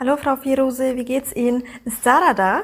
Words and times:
Hallo 0.00 0.16
Frau 0.16 0.36
Firose, 0.36 0.96
wie 0.96 1.04
geht's 1.04 1.32
Ihnen? 1.32 1.62
Ist 1.84 2.02
Sarah 2.02 2.34
da? 2.34 2.62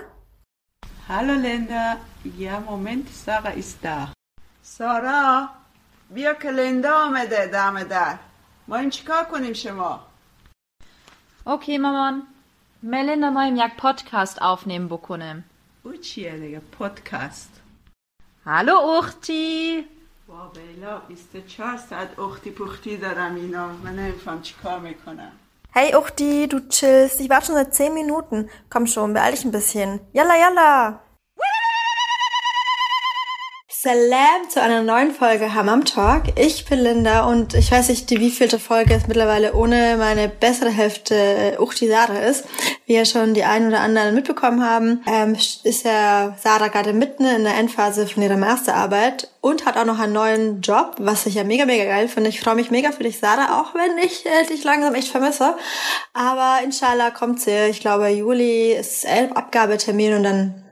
Hallo 1.09 1.35
Linda. 1.35 1.99
Ja, 2.39 2.61
Moment, 2.61 3.09
Sarah 3.11 3.53
ist 3.55 3.79
da. 3.85 4.13
سارا 4.63 5.49
بیا 6.11 6.35
که 6.35 6.51
لندا 6.51 7.05
آمده 7.05 7.47
دم 7.47 7.83
در 7.83 8.19
ما 8.69 8.77
این 8.77 8.91
چیکار 8.91 9.25
کنیم 9.25 9.53
شما 9.53 10.01
Okay, 11.47 11.79
Maman. 11.79 12.23
Melinda 12.83 13.31
moim 13.31 13.57
jak 13.57 13.77
podcast 13.77 14.39
aufnehmen 14.43 14.89
بکنم. 14.89 15.45
او 15.83 15.93
چیه 15.97 16.39
دیگه 16.39 16.61
پادکست 16.61 17.61
Hallo 18.47 19.03
Uchti. 19.03 19.85
با 20.29 20.47
بیلا 20.55 20.99
24 20.99 21.77
ساعت 21.77 22.19
اختی 22.19 22.51
پختی 22.51 22.97
دارم 22.97 23.35
اینا 23.35 23.69
من 23.69 23.97
نمیفهم 23.97 24.43
چیکار 24.43 24.79
می‌کنم 24.81 25.33
Hey 25.79 25.95
Uchti, 25.95 26.49
du 26.49 26.67
chillst. 26.71 27.21
Ich 27.21 27.29
warte 27.29 27.49
schon 27.49 27.55
seit 27.55 27.75
10 27.75 27.93
Minuten. 27.93 28.49
Komm 28.71 28.87
schon, 28.87 29.13
beeil 29.13 29.33
dich 29.33 29.45
ein 29.45 29.51
bisschen. 29.51 30.01
Yalla, 30.15 30.35
yalla! 30.35 31.06
Salam 33.79 34.49
zu 34.49 34.63
einer 34.63 34.83
neuen 34.83 35.13
Folge 35.13 35.53
Hammam 35.53 35.85
Talk. 35.85 36.23
Ich 36.37 36.65
bin 36.65 36.79
Linda 36.79 37.29
und 37.29 37.53
ich 37.53 37.71
weiß 37.71 37.91
nicht, 37.91 38.09
die 38.09 38.21
wievielte 38.21 38.59
Folge 38.59 38.95
es 38.95 39.07
mittlerweile 39.07 39.53
ohne 39.53 39.97
meine 39.99 40.31
bessere 40.31 40.71
Hälfte 40.71 41.15
äh, 41.15 41.59
Uchti 41.59 41.87
Sarah 41.87 42.21
ist. 42.21 42.47
Wie 42.87 42.95
ja 42.95 43.05
schon 43.05 43.35
die 43.35 43.45
einen 43.45 43.69
oder 43.69 43.81
anderen 43.81 44.15
mitbekommen 44.15 44.65
haben, 44.65 45.05
ähm, 45.07 45.35
ist 45.35 45.85
ja 45.85 46.35
Sarah 46.43 46.69
gerade 46.69 46.95
mitten 46.95 47.27
in 47.27 47.45
der 47.45 47.59
Endphase 47.59 48.07
von 48.07 48.23
ihrer 48.23 48.39
Masterarbeit 48.39 49.29
und 49.43 49.67
hat 49.67 49.77
auch 49.77 49.85
noch 49.85 49.99
einen 49.99 50.15
neuen 50.15 50.63
Job, 50.63 50.95
was 50.99 51.27
ich 51.27 51.35
ja 51.35 51.45
mega, 51.45 51.67
mega 51.67 51.85
geil 51.85 52.09
finde. 52.09 52.31
Ich 52.31 52.41
freue 52.41 52.55
mich 52.55 52.71
mega 52.71 52.93
für 52.93 53.03
dich, 53.03 53.19
Sarah, 53.19 53.61
auch 53.61 53.75
wenn 53.75 53.99
ich 53.99 54.25
äh, 54.25 54.47
dich 54.47 54.65
langsam 54.65 54.95
echt 54.95 55.09
vermisse. 55.09 55.55
Aber 56.15 56.61
inshallah 56.65 57.11
kommt 57.11 57.43
sie. 57.43 57.69
Ich 57.69 57.81
glaube, 57.81 58.09
Juli 58.09 58.73
ist 58.73 59.07
Abgabetermin 59.35 60.15
und 60.15 60.23
dann 60.23 60.66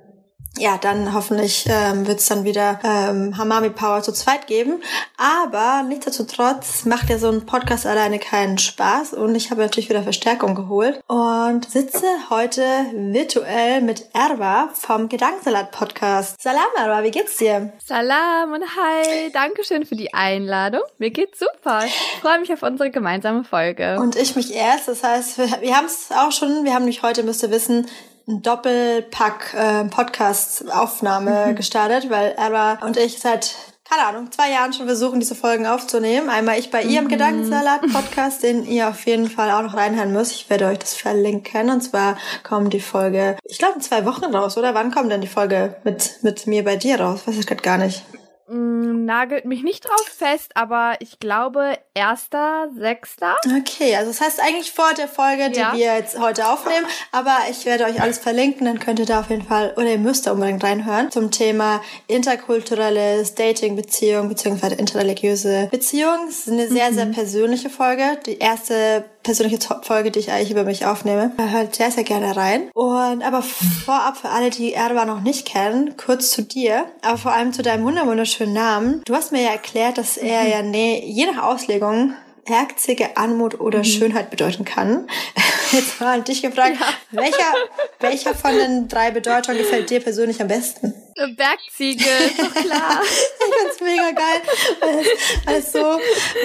ja, 0.59 0.79
dann 0.79 1.13
hoffentlich 1.15 1.67
ähm, 1.69 2.07
wird 2.07 2.21
es 2.21 2.27
dann 2.27 2.45
wieder 2.45 2.79
ähm, 2.85 3.37
Hamami 3.37 3.71
Power 3.71 4.03
zu 4.03 4.13
zweit 4.13 4.47
geben. 4.47 4.83
Aber 5.17 5.83
nichtsdestotrotz 5.83 6.85
macht 6.85 7.11
ja 7.11 7.19
so 7.19 7.29
ein 7.29 7.45
Podcast 7.45 7.87
alleine 7.87 8.19
keinen 8.19 8.59
Spaß 8.59 9.15
und 9.15 9.35
ich 9.35 9.51
habe 9.51 9.63
natürlich 9.63 9.89
wieder 9.89 10.03
Verstärkung 10.03 10.55
geholt 10.55 11.01
und 11.09 11.69
sitze 11.69 12.07
heute 12.31 12.63
virtuell 12.93 13.81
mit 13.81 14.07
Erwa 14.15 14.69
vom 14.75 15.09
Gedankensalat 15.09 15.73
Podcast. 15.73 16.41
Salam 16.41 16.63
Erwa, 16.77 17.03
wie 17.03 17.11
geht's 17.11 17.37
dir? 17.37 17.73
Salam 17.85 18.53
und 18.53 18.63
hi. 18.63 19.31
Dankeschön 19.33 19.85
für 19.85 19.97
die 19.97 20.15
Einladung. 20.15 20.83
Mir 20.99 21.11
geht's 21.11 21.41
super. 21.41 21.85
Ich 21.85 22.21
freue 22.21 22.39
mich 22.39 22.53
auf 22.53 22.63
unsere 22.63 22.91
gemeinsame 22.91 23.45
Folge. 23.45 23.99
Und 23.99 24.15
ich 24.15 24.37
mich 24.37 24.55
erst. 24.55 24.87
Das 24.87 25.03
heißt, 25.03 25.39
wir, 25.39 25.47
wir 25.61 25.77
haben 25.77 25.87
es 25.87 26.11
auch 26.11 26.31
schon, 26.31 26.65
wir 26.65 26.75
haben 26.75 26.83
nämlich 26.83 27.03
heute, 27.03 27.25
müsst 27.25 27.43
ihr 27.43 27.51
wissen, 27.51 27.87
ein 28.27 28.43
Doppelpack 28.43 29.55
äh, 29.55 29.85
Podcast-Aufnahme 29.85 31.55
gestartet, 31.55 32.11
weil 32.11 32.33
Erwa 32.33 32.79
und 32.85 32.97
ich 32.97 33.19
seit 33.19 33.55
keine 33.85 34.07
Ahnung, 34.07 34.33
zwei 34.33 34.51
Jahren 34.51 34.73
schon 34.73 34.87
versuchen, 34.87 35.21
diese 35.21 35.35
Folgen 35.35 35.67
aufzunehmen. 35.67 36.31
Einmal 36.31 36.59
ich 36.59 36.71
bei 36.71 36.83
ihr 36.83 37.01
im 37.01 37.09
Gedankensalat-Podcast, 37.09 38.43
den 38.43 38.65
ihr 38.65 38.89
auf 38.89 39.05
jeden 39.07 39.29
Fall 39.29 39.51
auch 39.51 39.63
noch 39.63 39.75
reinhören 39.75 40.13
müsst. 40.13 40.33
Ich 40.33 40.49
werde 40.49 40.67
euch 40.67 40.79
das 40.79 40.95
verlinken. 40.95 41.69
Und 41.69 41.83
zwar 41.83 42.17
kommt 42.43 42.73
die 42.73 42.81
Folge, 42.81 43.37
ich 43.45 43.59
glaube, 43.59 43.75
in 43.75 43.83
zwei 43.83 44.07
Wochen 44.07 44.25
raus, 44.25 44.57
oder? 44.57 44.75
Wann 44.75 44.91
kommt 44.91 45.13
denn 45.13 45.21
die 45.21 45.29
Folge 45.29 45.77
mit, 45.85 46.23
mit 46.23 46.47
mir 46.47 46.65
bei 46.65 46.77
dir 46.77 46.99
raus? 46.99 47.27
Weiß 47.27 47.37
ich 47.37 47.47
gerade 47.47 47.63
gar 47.63 47.77
nicht. 47.77 48.03
Mm, 48.49 49.05
nagelt 49.05 49.45
mich 49.45 49.63
nicht 49.63 49.85
drauf 49.87 50.07
fest, 50.17 50.53
aber 50.55 50.95
ich 51.01 51.19
glaube 51.19 51.79
erster, 51.95 52.69
sechster. 52.79 53.37
Okay, 53.47 53.97
also 53.97 54.11
das 54.11 54.21
heißt 54.21 54.41
eigentlich 54.41 54.73
vor 54.73 54.93
der 54.97 55.09
Folge, 55.09 55.51
die 55.51 55.61
Ja. 55.61 55.73
wir 55.75 55.95
jetzt 55.97 56.19
heute 56.19 56.49
aufnehmen, 56.49 56.87
aber 57.13 57.37
ich 57.51 57.65
werde 57.67 57.85
euch 57.85 58.01
alles 58.03 58.19
verlinken, 58.19 58.67
dann 58.67 58.79
könnt 58.81 58.99
ihr 58.99 59.07
da 59.07 59.21
auf 59.21 59.31
jeden 59.31 59.47
Fall, 59.47 59.73
oder 59.77 59.87
ihr 59.91 59.99
müsst 59.99 60.27
da 60.27 60.33
unbedingt 60.33 60.63
reinhören, 60.63 61.11
zum 61.11 61.31
Thema 61.31 61.81
interkulturelles 62.07 63.35
Dating, 63.35 63.77
Beziehung, 63.77 64.29
beziehungsweise 64.29 64.75
interreligiöse 64.77 65.69
Beziehung. 65.71 66.27
Es 66.29 66.41
ist 66.41 66.49
eine 66.49 66.69
sehr, 66.69 66.93
sehr 66.93 67.07
persönliche 67.07 67.71
Folge, 67.71 68.19
die 68.27 68.39
erste 68.39 69.05
persönliche 69.23 69.59
Top-Folge, 69.59 70.11
die 70.11 70.19
ich 70.19 70.31
eigentlich 70.31 70.51
über 70.51 70.65
mich 70.65 70.85
aufnehme. 70.85 71.33
Hört 71.39 71.75
sehr, 71.75 71.91
sehr 71.91 72.05
gerne 72.05 72.37
rein. 72.37 72.71
Und 72.75 73.23
aber 73.23 73.41
vorab 73.87 74.19
für 74.19 74.29
alle, 74.29 74.51
die 74.51 74.75
Erdogan 74.75 75.09
noch 75.09 75.23
nicht 75.23 75.47
kennen, 75.47 75.97
kurz 75.97 76.31
zu 76.31 76.43
dir, 76.43 76.85
aber 77.03 77.17
vor 77.17 77.33
allem 77.33 77.53
zu 77.55 77.63
deinem 77.63 77.85
wunder- 77.85 78.05
wunderschönen 78.41 78.53
Namen. 78.55 79.03
Du 79.05 79.15
hast 79.15 79.33
mir 79.33 79.43
ja 79.43 79.51
erklärt, 79.51 79.99
dass 79.99 80.17
er 80.17 80.49
ja 80.49 80.63
nee, 80.63 81.05
je 81.07 81.27
nach 81.27 81.43
Auslegung 81.43 82.15
herzige 82.47 83.17
Anmut 83.17 83.61
oder 83.61 83.85
Schönheit 83.85 84.31
bedeuten 84.31 84.65
kann. 84.65 85.09
Jetzt 85.73 86.01
mal 86.01 86.19
an 86.19 86.25
dich 86.25 86.43
gefragt, 86.43 86.77
welcher, 87.11 87.55
welcher 88.01 88.35
von 88.35 88.57
den 88.57 88.89
drei 88.89 89.11
Bedeutungen 89.11 89.59
gefällt 89.59 89.91
dir 89.91 90.01
persönlich 90.01 90.41
am 90.41 90.49
besten? 90.49 90.95
Eine 91.17 91.35
Bergziege, 91.35 92.05
ist 92.05 92.39
doch 92.39 92.55
klar. 92.55 93.01
Ich 93.47 93.61
find's 93.61 93.81
mega 93.81 94.11
geil, 94.11 94.43
weil 94.81 94.99
es, 95.01 95.47
weil 95.47 95.57
es 95.57 95.73
so, 95.73 95.79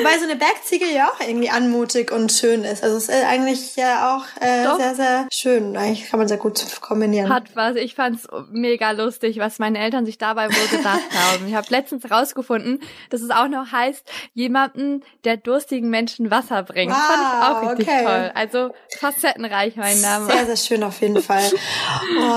weil 0.04 0.20
so 0.20 0.26
eine 0.26 0.36
Bergziege 0.36 0.86
ja 0.86 1.08
auch 1.10 1.20
irgendwie 1.20 1.50
anmutig 1.50 2.12
und 2.12 2.31
schön 2.31 2.64
ist. 2.64 2.84
Also 2.84 2.98
es 2.98 3.08
ist 3.10 3.24
eigentlich 3.24 3.76
ja 3.78 4.16
auch 4.16 4.42
äh, 4.42 4.66
Doch. 4.66 4.78
sehr, 4.78 4.96
sehr 4.96 5.28
schön. 5.31 5.78
Eigentlich 5.78 6.10
kann 6.10 6.20
man 6.20 6.28
sehr 6.28 6.38
gut 6.38 6.64
kombinieren. 6.81 7.34
Hat 7.34 7.56
was. 7.56 7.78
Ich 7.78 7.96
fand's 7.96 8.28
mega 8.52 8.92
lustig, 8.92 9.40
was 9.40 9.60
meine 9.60 9.80
Eltern 9.80 10.06
sich 10.06 10.18
dabei 10.18 10.50
wohl 10.50 10.78
gedacht 10.78 11.00
haben. 11.14 11.48
Ich 11.48 11.56
habe 11.56 11.68
letztens 11.70 12.12
rausgefunden, 12.12 12.81
dass 13.10 13.22
es 13.22 13.30
auch 13.31 13.48
noch 13.48 13.72
heißt, 13.72 14.06
jemanden, 14.34 15.04
der 15.24 15.38
durstigen 15.38 15.89
Menschen 15.90 16.32
Wasser 16.32 16.64
bringt. 16.64 16.92
Wow, 16.92 17.00
Fand 17.00 17.22
ich 17.22 17.48
auch 17.48 17.72
richtig 17.72 17.88
okay. 17.88 18.04
toll. 18.06 18.32
Also 18.34 18.70
facettenreich 18.98 19.76
mein 19.76 20.00
Name. 20.02 20.26
Sehr, 20.26 20.46
sehr 20.46 20.58
schön 20.58 20.84
auf 20.84 21.02
jeden 21.02 21.22
Fall. 21.22 21.44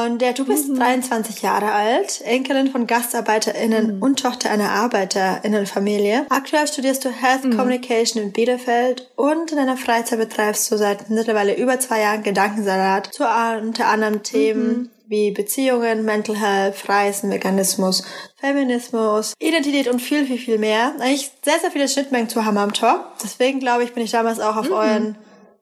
Und 0.06 0.22
ja, 0.22 0.32
du 0.32 0.44
bist 0.44 0.76
23 0.76 1.42
Jahre 1.42 1.72
alt, 1.72 2.20
Enkelin 2.24 2.68
von 2.68 2.86
GastarbeiterInnen 2.86 4.00
und 4.00 4.20
Tochter 4.20 4.50
einer 4.50 4.70
ArbeiterInnenfamilie. 4.70 6.26
Aktuell 6.28 6.66
studierst 6.66 7.04
du 7.04 7.10
Health 7.10 7.42
Communication 7.56 8.22
in 8.22 8.32
Bielefeld 8.32 9.10
und 9.16 9.50
in 9.50 9.56
deiner 9.56 9.76
Freizeit 9.76 10.18
betreibst 10.18 10.70
du 10.70 10.76
seit 10.76 11.10
mittlerweile 11.10 11.56
über 11.56 11.80
zwei 11.80 12.00
Jahren 12.00 12.22
Gedankensalat 12.22 13.12
zu 13.12 13.24
unter 13.24 13.88
anderem 13.88 14.22
Themen 14.22 14.91
wie 15.06 15.30
Beziehungen, 15.30 16.04
Mental 16.04 16.36
Health, 16.36 16.88
Reisen, 16.88 17.30
Veganismus, 17.30 18.04
Feminismus, 18.40 19.34
Identität 19.38 19.88
und 19.88 20.00
viel, 20.00 20.26
viel, 20.26 20.38
viel 20.38 20.58
mehr. 20.58 20.94
Eigentlich 21.00 21.30
sehr, 21.44 21.58
sehr 21.60 21.70
viele 21.70 21.88
Schnittmengen 21.88 22.28
zu 22.28 22.44
Hammam 22.44 22.72
Talk. 22.72 23.00
Deswegen 23.22 23.60
glaube 23.60 23.84
ich, 23.84 23.92
bin 23.92 24.02
ich 24.02 24.10
damals 24.10 24.40
auch 24.40 24.56
auf 24.56 24.70
euren 24.70 25.16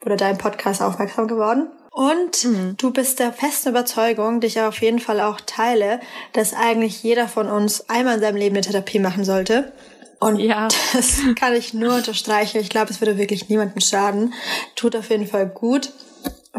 oder 0.04 0.16
deinen 0.16 0.38
Podcast 0.38 0.82
aufmerksam 0.82 1.28
geworden. 1.28 1.68
Und 1.92 2.46
du 2.78 2.92
bist 2.92 3.18
der 3.18 3.32
festen 3.32 3.70
Überzeugung, 3.70 4.40
die 4.40 4.46
ich 4.46 4.60
auf 4.60 4.80
jeden 4.80 5.00
Fall 5.00 5.20
auch 5.20 5.40
teile, 5.40 6.00
dass 6.32 6.54
eigentlich 6.54 7.02
jeder 7.02 7.26
von 7.26 7.48
uns 7.48 7.88
einmal 7.90 8.14
in 8.14 8.20
seinem 8.20 8.36
Leben 8.36 8.56
eine 8.56 8.64
Therapie 8.64 9.00
machen 9.00 9.24
sollte. 9.24 9.72
Und 10.20 10.38
Ja. 10.38 10.68
das 10.92 11.20
kann 11.34 11.54
ich 11.54 11.74
nur 11.74 11.96
unterstreichen. 11.96 12.60
Ich 12.60 12.68
glaube, 12.68 12.90
es 12.90 13.00
würde 13.00 13.18
wirklich 13.18 13.48
niemandem 13.48 13.80
schaden. 13.80 14.34
Tut 14.76 14.94
auf 14.94 15.10
jeden 15.10 15.26
Fall 15.26 15.48
gut. 15.48 15.92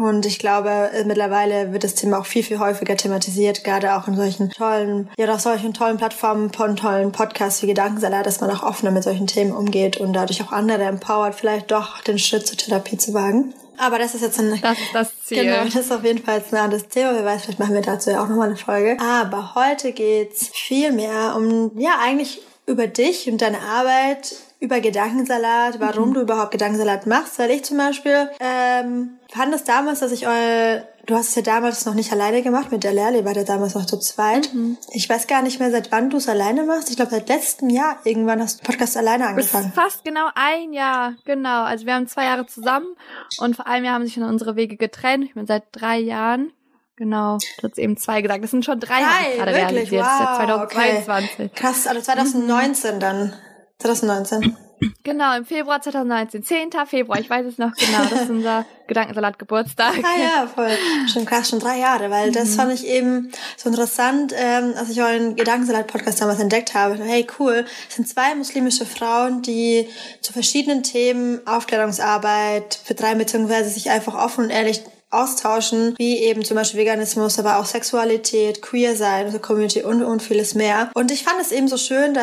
Und 0.02 0.26
ich 0.26 0.38
glaube, 0.38 0.70
äh, 0.92 1.04
mittlerweile 1.04 1.72
wird 1.72 1.84
das 1.84 1.94
Thema 1.94 2.18
auch 2.18 2.26
viel, 2.26 2.42
viel 2.42 2.58
häufiger 2.58 2.96
thematisiert, 2.96 3.64
gerade 3.64 3.94
auch 3.96 4.08
in 4.08 4.16
solchen 4.16 4.50
tollen, 4.50 5.08
ja, 5.16 5.32
auf 5.32 5.40
solchen 5.40 5.72
tollen 5.74 5.96
Plattformen, 5.96 6.52
von 6.52 6.76
tollen 6.76 7.12
Podcasts 7.12 7.62
wie 7.62 7.66
Gedankensalat, 7.68 8.26
dass 8.26 8.40
man 8.40 8.50
auch 8.50 8.62
offener 8.62 8.90
mit 8.90 9.04
solchen 9.04 9.26
Themen 9.26 9.52
umgeht 9.52 9.98
und 9.98 10.12
dadurch 10.12 10.42
auch 10.42 10.52
andere 10.52 10.82
empowert, 10.84 11.34
vielleicht 11.34 11.70
doch 11.70 12.00
den 12.02 12.18
Schritt 12.18 12.46
zur 12.46 12.56
Therapie 12.58 12.96
zu 12.98 13.14
wagen. 13.14 13.54
Aber 13.78 13.98
das 13.98 14.14
ist 14.14 14.20
jetzt 14.22 14.38
ein 14.38 14.58
Das 14.60 14.78
ist 14.78 14.94
das 14.94 15.22
Ziel. 15.24 15.44
Genau, 15.44 15.64
das 15.64 15.74
ist 15.74 15.92
auf 15.92 16.04
jeden 16.04 16.22
Fall 16.22 16.42
ein 16.50 16.58
anderes 16.58 16.88
Thema. 16.88 17.14
Wer 17.14 17.24
weiß, 17.24 17.42
vielleicht 17.42 17.58
machen 17.58 17.74
wir 17.74 17.80
dazu 17.82 18.10
ja 18.10 18.22
auch 18.22 18.28
nochmal 18.28 18.48
eine 18.48 18.56
Folge. 18.56 18.96
Aber 19.00 19.54
heute 19.54 19.92
geht's 19.92 20.50
viel 20.52 20.92
mehr 20.92 21.34
um, 21.36 21.72
ja, 21.78 21.92
eigentlich 22.00 22.42
über 22.66 22.86
dich 22.86 23.28
und 23.30 23.40
deine 23.42 23.58
Arbeit, 23.60 24.34
über 24.60 24.78
Gedankensalat, 24.80 25.80
warum 25.80 26.10
Mhm. 26.10 26.14
du 26.14 26.20
überhaupt 26.20 26.52
Gedankensalat 26.52 27.06
machst. 27.08 27.38
Weil 27.40 27.50
ich 27.50 27.64
zum 27.64 27.78
Beispiel 27.78 28.30
ähm, 28.38 29.18
fand 29.34 29.54
es 29.54 29.64
damals, 29.64 30.00
dass 30.00 30.12
ich 30.12 30.26
eu 30.26 30.80
Du 31.04 31.16
hast 31.16 31.30
es 31.30 31.34
ja 31.34 31.42
damals 31.42 31.84
noch 31.84 31.94
nicht 31.94 32.12
alleine 32.12 32.42
gemacht 32.42 32.70
mit 32.70 32.84
der 32.84 32.92
Lehre, 32.92 33.16
ihr 33.16 33.24
wart 33.24 33.34
ja 33.36 33.42
damals 33.42 33.74
noch 33.74 33.86
zu 33.86 33.98
zweit. 33.98 34.54
Mhm. 34.54 34.78
Ich 34.92 35.08
weiß 35.08 35.26
gar 35.26 35.42
nicht 35.42 35.58
mehr, 35.58 35.72
seit 35.72 35.90
wann 35.90 36.10
du 36.10 36.18
es 36.18 36.28
alleine 36.28 36.62
machst. 36.62 36.90
Ich 36.90 36.94
glaube, 36.96 37.10
seit 37.10 37.28
letztem 37.28 37.70
Jahr 37.70 37.96
irgendwann 38.04 38.40
hast 38.40 38.60
du 38.60 38.64
Podcast 38.64 38.96
alleine 38.96 39.26
angefangen. 39.26 39.72
fast 39.74 40.04
genau 40.04 40.28
ein 40.36 40.72
Jahr, 40.72 41.14
genau. 41.24 41.64
Also 41.64 41.86
wir 41.86 41.94
haben 41.94 42.06
zwei 42.06 42.26
Jahre 42.26 42.46
zusammen 42.46 42.86
und 43.40 43.56
vor 43.56 43.66
einem 43.66 43.84
Jahr 43.84 43.94
haben 43.94 44.04
sich 44.04 44.14
dann 44.14 44.28
unsere 44.28 44.54
Wege 44.54 44.76
getrennt. 44.76 45.24
Ich 45.24 45.34
bin 45.34 45.44
seit 45.44 45.64
drei 45.72 45.98
Jahren. 45.98 46.52
Genau, 46.94 47.38
du 47.60 47.68
hast 47.68 47.78
eben 47.78 47.96
zwei 47.96 48.22
gesagt. 48.22 48.44
Das 48.44 48.52
sind 48.52 48.64
schon 48.64 48.78
drei, 48.78 49.00
Drei, 49.00 49.36
gerade 49.38 49.52
wirklich? 49.54 49.90
realisiert. 49.90 50.02
Das 50.02 50.20
ist 50.20 50.38
Wow, 50.38 50.48
ja 50.48 50.62
okay. 50.62 51.02
2022. 51.04 51.54
Krass, 51.54 51.86
also 51.88 52.00
2019 52.00 53.00
dann. 53.00 53.32
2019. 53.80 54.56
Genau, 55.04 55.36
im 55.36 55.44
Februar 55.44 55.80
2019. 55.80 56.42
10. 56.42 56.70
Februar, 56.86 57.18
ich 57.20 57.28
weiß 57.30 57.46
es 57.46 57.58
noch 57.58 57.72
genau. 57.74 58.04
Das 58.10 58.22
ist 58.22 58.30
unser 58.30 58.64
Gedankensalat-Geburtstag. 58.88 59.94
Ah 60.02 60.20
ja, 60.20 60.46
voll. 60.46 60.70
Schon 61.12 61.24
krass, 61.24 61.48
schon 61.48 61.58
drei 61.60 61.78
Jahre, 61.78 62.10
weil 62.10 62.28
Mhm. 62.28 62.32
das 62.34 62.54
fand 62.54 62.72
ich 62.72 62.86
eben 62.86 63.30
so 63.56 63.68
interessant, 63.68 64.32
ähm, 64.36 64.74
als 64.76 64.90
ich 64.90 65.00
euren 65.02 65.36
Gedankensalat-Podcast 65.36 66.20
damals 66.20 66.40
entdeckt 66.40 66.74
habe. 66.74 66.94
Hey, 67.02 67.26
cool, 67.38 67.64
es 67.88 67.96
sind 67.96 68.08
zwei 68.08 68.34
muslimische 68.34 68.86
Frauen, 68.86 69.42
die 69.42 69.88
zu 70.20 70.32
verschiedenen 70.32 70.82
Themen 70.82 71.40
Aufklärungsarbeit 71.46 72.80
betreiben, 72.88 73.18
beziehungsweise 73.18 73.70
sich 73.70 73.90
einfach 73.90 74.14
offen 74.14 74.44
und 74.44 74.50
ehrlich 74.50 74.82
austauschen, 75.10 75.94
wie 75.98 76.16
eben 76.18 76.42
zum 76.42 76.56
Beispiel 76.56 76.80
Veganismus, 76.80 77.38
aber 77.38 77.58
auch 77.58 77.66
Sexualität, 77.66 78.62
Queer 78.62 78.96
sein, 78.96 79.26
unsere 79.26 79.42
Community 79.42 79.82
und, 79.82 80.02
und 80.02 80.22
vieles 80.22 80.54
mehr. 80.54 80.90
Und 80.94 81.10
ich 81.10 81.22
fand 81.22 81.36
es 81.40 81.52
eben 81.52 81.68
so 81.68 81.76
schön, 81.76 82.14
da 82.14 82.22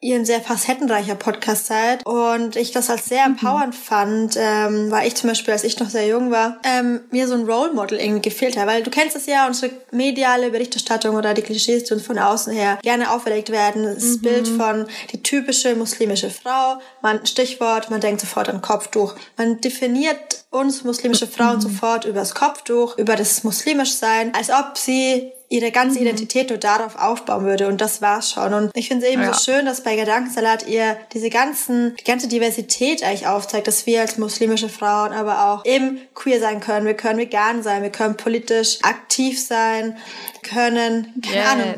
ihr 0.00 0.14
ein 0.14 0.24
sehr 0.24 0.40
facettenreicher 0.40 1.16
Podcast 1.16 1.66
seid 1.66 2.06
und 2.06 2.54
ich 2.54 2.70
das 2.70 2.88
als 2.88 3.06
sehr 3.06 3.28
mhm. 3.28 3.34
empowernd 3.34 3.74
mhm. 3.74 3.78
fand, 3.78 4.36
ähm, 4.38 4.90
weil 4.90 5.08
ich 5.08 5.16
zum 5.16 5.28
Beispiel, 5.28 5.52
als 5.52 5.64
ich 5.64 5.78
noch 5.80 5.90
sehr 5.90 6.06
jung 6.06 6.30
war, 6.30 6.58
ähm, 6.62 7.00
mir 7.10 7.26
so 7.26 7.34
ein 7.34 7.46
Role 7.46 7.72
Model 7.72 7.98
irgendwie 7.98 8.28
gefehlt 8.28 8.56
hat, 8.56 8.66
weil 8.66 8.82
du 8.82 8.90
kennst 8.90 9.16
es 9.16 9.26
ja, 9.26 9.46
unsere 9.46 9.72
mediale 9.90 10.50
Berichterstattung 10.50 11.16
oder 11.16 11.34
die 11.34 11.42
Klischees, 11.42 11.84
die 11.84 11.94
uns 11.94 12.06
von 12.06 12.18
außen 12.18 12.52
her 12.52 12.78
gerne 12.82 13.10
auferlegt 13.10 13.50
werden, 13.50 13.82
das 13.82 14.04
mhm. 14.04 14.22
Bild 14.22 14.48
von 14.48 14.86
die 15.12 15.22
typische 15.22 15.74
muslimische 15.74 16.30
Frau, 16.30 16.78
man 17.02 17.26
Stichwort, 17.26 17.90
man 17.90 18.00
denkt 18.00 18.20
sofort 18.20 18.48
an 18.48 18.62
Kopftuch, 18.62 19.16
man 19.36 19.60
definiert 19.60 20.44
uns 20.50 20.84
muslimische 20.84 21.26
Frauen 21.26 21.56
mhm. 21.56 21.62
sofort 21.62 22.04
über 22.04 22.20
das 22.20 22.34
Kopftuch, 22.34 22.96
über 22.98 23.16
das 23.16 23.42
muslimisch 23.42 23.94
sein, 23.94 24.32
als 24.34 24.50
ob 24.50 24.78
sie 24.78 25.32
ihre 25.48 25.70
ganze 25.70 25.98
mhm. 25.98 26.06
Identität 26.06 26.50
nur 26.50 26.58
darauf 26.58 26.96
aufbauen 26.96 27.44
würde 27.44 27.68
und 27.68 27.80
das 27.80 28.02
war's 28.02 28.32
schon. 28.32 28.52
Und 28.52 28.70
ich 28.74 28.88
finde 28.88 29.06
es 29.06 29.12
eben 29.12 29.22
ja. 29.22 29.32
so 29.32 29.40
schön, 29.40 29.64
dass 29.64 29.82
bei 29.82 29.96
Gedankensalat 29.96 30.66
ihr 30.68 30.96
diese 31.12 31.30
ganzen, 31.30 31.96
die 31.96 32.04
ganze 32.04 32.28
Diversität 32.28 33.02
eigentlich 33.02 33.26
aufzeigt, 33.26 33.66
dass 33.66 33.86
wir 33.86 34.02
als 34.02 34.18
muslimische 34.18 34.68
Frauen 34.68 35.12
aber 35.12 35.46
auch 35.46 35.64
eben 35.64 36.00
queer 36.14 36.40
sein 36.40 36.60
können. 36.60 36.86
Wir 36.86 36.94
können 36.94 37.18
vegan 37.18 37.62
sein, 37.62 37.82
wir 37.82 37.90
können 37.90 38.16
politisch 38.16 38.78
aktiv 38.82 39.40
sein, 39.40 39.96
können, 40.42 41.14
keine 41.22 41.36
yes. 41.36 41.48
Ahnung, 41.48 41.74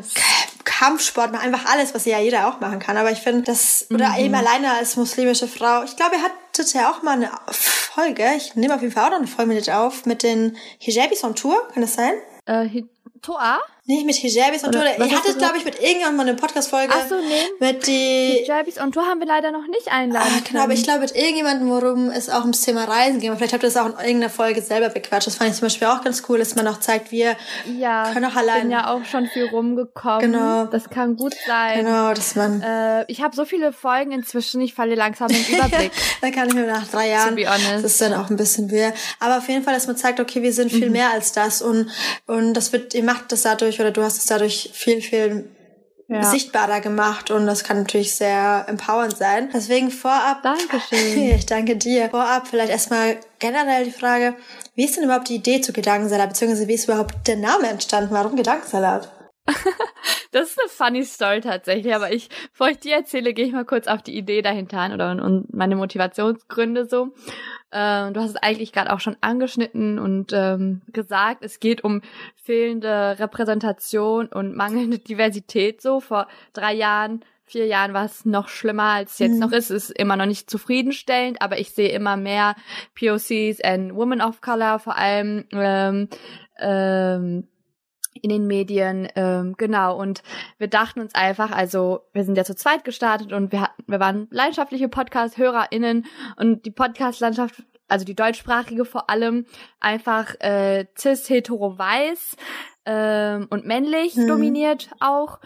Kampfsport, 0.63 1.33
einfach 1.33 1.71
alles, 1.71 1.93
was 1.93 2.05
ja 2.05 2.19
jeder 2.19 2.47
auch 2.47 2.59
machen 2.59 2.79
kann. 2.79 2.97
Aber 2.97 3.11
ich 3.11 3.19
finde, 3.19 3.43
das, 3.43 3.87
oder 3.89 4.09
mhm. 4.09 4.25
eben 4.25 4.35
alleine 4.35 4.71
als 4.71 4.97
muslimische 4.97 5.47
Frau, 5.47 5.83
ich 5.83 5.95
glaube, 5.95 6.15
ihr 6.15 6.23
hattet 6.23 6.73
ja 6.73 6.91
auch 6.91 7.03
mal 7.03 7.13
eine 7.13 7.31
Folge, 7.51 8.23
ich 8.35 8.55
nehme 8.55 8.75
auf 8.75 8.81
jeden 8.81 8.93
Fall 8.93 9.05
auch 9.05 9.11
noch 9.11 9.17
eine 9.17 9.27
Folge 9.27 9.53
mit 9.53 9.69
auf, 9.69 10.05
mit 10.05 10.23
den 10.23 10.57
Hijabis 10.79 11.23
on 11.23 11.35
Tour, 11.35 11.67
kann 11.73 11.81
das 11.81 11.93
sein? 11.93 12.13
Äh, 12.45 12.83
to 13.23 13.33
A? 13.33 13.59
Nicht 13.85 14.05
mit 14.05 14.15
Hijabis 14.15 14.63
und 14.63 14.73
Tour. 14.73 14.83
Ihr 14.83 15.17
hattet, 15.17 15.39
glaube 15.39 15.57
ich, 15.57 15.65
mit 15.65 15.79
irgendjemandem 15.79 16.17
mal 16.17 16.27
eine 16.27 16.35
Podcast-Folge. 16.35 16.93
Ach 16.95 17.09
so, 17.09 17.15
nee. 17.15 17.71
Mit 17.71 17.87
die... 17.87 18.43
Hijabis 18.43 18.79
und 18.79 18.91
Tour 18.91 19.07
haben 19.07 19.19
wir 19.19 19.25
leider 19.25 19.51
noch 19.51 19.65
nicht 19.65 19.91
einladen 19.91 20.31
ah, 20.37 20.41
Genau, 20.47 20.63
aber 20.63 20.73
ich 20.73 20.83
glaube, 20.83 20.99
mit 20.99 21.15
irgendjemandem, 21.15 21.67
worum 21.67 22.11
es 22.11 22.29
auch 22.29 22.41
ums 22.41 22.61
Thema 22.61 22.83
Reisen 22.83 23.19
ging. 23.19 23.35
Vielleicht 23.35 23.53
habt 23.53 23.63
ihr 23.63 23.69
das 23.69 23.77
auch 23.77 23.87
in 23.87 23.93
irgendeiner 23.93 24.29
Folge 24.29 24.61
selber 24.61 24.89
bequatscht. 24.89 25.25
Das 25.25 25.37
fand 25.37 25.49
ich 25.49 25.55
zum 25.55 25.65
Beispiel 25.65 25.87
auch 25.87 26.03
ganz 26.03 26.21
cool, 26.29 26.37
dass 26.37 26.53
man 26.55 26.67
auch 26.67 26.79
zeigt, 26.79 27.11
wir 27.11 27.35
ja, 27.75 28.11
können 28.13 28.25
auch 28.25 28.35
allein... 28.35 28.57
Ich 28.57 28.61
bin 28.61 28.71
ja 28.71 28.93
auch 28.93 29.03
schon 29.03 29.25
viel 29.25 29.47
rumgekommen. 29.47 30.31
Genau. 30.31 30.65
Das 30.65 30.91
kann 30.91 31.15
gut 31.15 31.33
sein. 31.47 31.83
Genau, 31.83 32.13
dass 32.13 32.35
man... 32.35 32.61
Äh, 32.61 33.05
ich 33.07 33.23
habe 33.23 33.35
so 33.35 33.45
viele 33.45 33.73
Folgen 33.73 34.11
inzwischen, 34.11 34.61
ich 34.61 34.75
falle 34.75 34.93
langsam 34.93 35.29
den 35.29 35.43
Überblick. 35.51 35.91
da 36.21 36.29
kann 36.29 36.49
ich 36.49 36.53
mir 36.53 36.67
nach 36.67 36.87
drei 36.87 37.09
Jahren... 37.09 37.29
To 37.29 37.35
be 37.35 37.49
honest. 37.49 37.83
Das 37.83 37.93
ist 37.93 38.01
dann 38.01 38.13
auch 38.13 38.29
ein 38.29 38.37
bisschen 38.37 38.69
wir. 38.69 38.93
Aber 39.19 39.39
auf 39.39 39.49
jeden 39.49 39.63
Fall, 39.63 39.73
dass 39.73 39.87
man 39.87 39.97
zeigt, 39.97 40.19
okay, 40.19 40.43
wir 40.43 40.53
sind 40.53 40.71
viel 40.71 40.85
mhm. 40.85 40.91
mehr 40.91 41.11
als 41.11 41.31
das 41.31 41.63
und, 41.63 41.89
und 42.27 42.53
das 42.53 42.71
wird, 42.73 42.93
ihr 42.93 43.03
macht 43.03 43.31
das 43.31 43.41
dadurch 43.41 43.70
oder 43.79 43.91
du 43.91 44.03
hast 44.03 44.17
es 44.17 44.25
dadurch 44.25 44.69
viel, 44.73 45.01
viel 45.01 45.49
ja. 46.11 46.23
sichtbarer 46.23 46.81
gemacht 46.81 47.31
und 47.31 47.45
das 47.45 47.63
kann 47.63 47.77
natürlich 47.77 48.13
sehr 48.15 48.65
empowernd 48.67 49.15
sein. 49.15 49.49
Deswegen 49.53 49.89
vorab. 49.89 50.41
Dankeschön. 50.43 51.31
Ich 51.35 51.45
danke 51.45 51.77
dir. 51.77 52.09
Vorab 52.09 52.47
vielleicht 52.47 52.71
erstmal 52.71 53.17
generell 53.39 53.85
die 53.85 53.91
Frage, 53.91 54.35
wie 54.75 54.85
ist 54.85 54.97
denn 54.97 55.05
überhaupt 55.05 55.29
die 55.29 55.35
Idee 55.35 55.61
zu 55.61 55.71
Gedankensalat, 55.71 56.29
beziehungsweise 56.29 56.67
wie 56.67 56.73
ist 56.73 56.85
überhaupt 56.85 57.27
der 57.27 57.37
Name 57.37 57.67
entstanden? 57.67 58.13
Warum 58.13 58.35
Gedankensalat? 58.35 59.09
das 60.31 60.51
ist 60.51 60.59
eine 60.59 60.69
funny 60.69 61.03
Story 61.03 61.41
tatsächlich, 61.41 61.93
aber 61.93 62.11
ich, 62.11 62.29
bevor 62.51 62.69
ich 62.69 62.79
die 62.79 62.91
erzähle, 62.91 63.33
gehe 63.33 63.45
ich 63.45 63.53
mal 63.53 63.65
kurz 63.65 63.87
auf 63.87 64.01
die 64.01 64.15
Idee 64.15 64.41
dahinter 64.41 64.79
ein 64.79 64.93
oder 64.93 65.11
und 65.11 65.53
meine 65.53 65.75
Motivationsgründe 65.75 66.85
so. 66.85 67.13
Ähm, 67.71 68.13
du 68.13 68.21
hast 68.21 68.31
es 68.31 68.35
eigentlich 68.35 68.71
gerade 68.71 68.93
auch 68.93 68.99
schon 68.99 69.17
angeschnitten 69.21 69.99
und 69.99 70.31
ähm, 70.33 70.81
gesagt, 70.87 71.43
es 71.43 71.59
geht 71.59 71.83
um 71.83 72.01
fehlende 72.35 73.17
Repräsentation 73.19 74.27
und 74.27 74.55
mangelnde 74.55 74.99
Diversität 75.07 75.81
so. 75.81 75.99
Vor 75.99 76.27
drei 76.53 76.73
Jahren 76.73 77.23
vier 77.51 77.65
Jahren 77.65 77.93
war 77.93 78.05
es 78.05 78.23
noch 78.25 78.47
schlimmer, 78.47 78.93
als 78.93 79.13
es 79.13 79.19
jetzt 79.19 79.33
mhm. 79.33 79.39
noch 79.39 79.51
ist. 79.51 79.71
Es 79.71 79.89
ist 79.89 79.99
immer 79.99 80.15
noch 80.15 80.25
nicht 80.25 80.49
zufriedenstellend, 80.49 81.41
aber 81.41 81.59
ich 81.59 81.71
sehe 81.71 81.89
immer 81.89 82.15
mehr 82.15 82.55
POCs 82.97 83.61
and 83.61 83.93
Women 83.93 84.21
of 84.21 84.39
Color, 84.41 84.79
vor 84.79 84.95
allem 84.95 85.45
ähm, 85.51 86.07
ähm, 86.59 87.47
in 88.13 88.29
den 88.29 88.47
Medien, 88.47 89.07
ähm, 89.15 89.55
genau. 89.57 89.97
Und 89.99 90.23
wir 90.57 90.67
dachten 90.67 90.99
uns 90.99 91.15
einfach, 91.15 91.51
also 91.51 92.01
wir 92.13 92.23
sind 92.23 92.37
ja 92.37 92.43
zu 92.43 92.55
zweit 92.55 92.83
gestartet 92.83 93.31
und 93.33 93.51
wir 93.51 93.61
hatten, 93.61 93.83
wir 93.87 93.99
waren 93.99 94.27
leidenschaftliche 94.31 94.89
Podcast-HörerInnen 94.89 96.05
und 96.37 96.65
die 96.65 96.71
Podcast-Landschaft, 96.71 97.63
also 97.87 98.05
die 98.05 98.15
deutschsprachige 98.15 98.85
vor 98.85 99.09
allem, 99.09 99.45
einfach 99.79 100.35
äh, 100.39 100.85
cis, 100.97 101.29
hetero, 101.29 101.77
weiß 101.77 102.35
ähm, 102.85 103.47
und 103.49 103.65
männlich 103.65 104.15
hm. 104.15 104.27
dominiert 104.27 104.89
auch. 104.99 105.39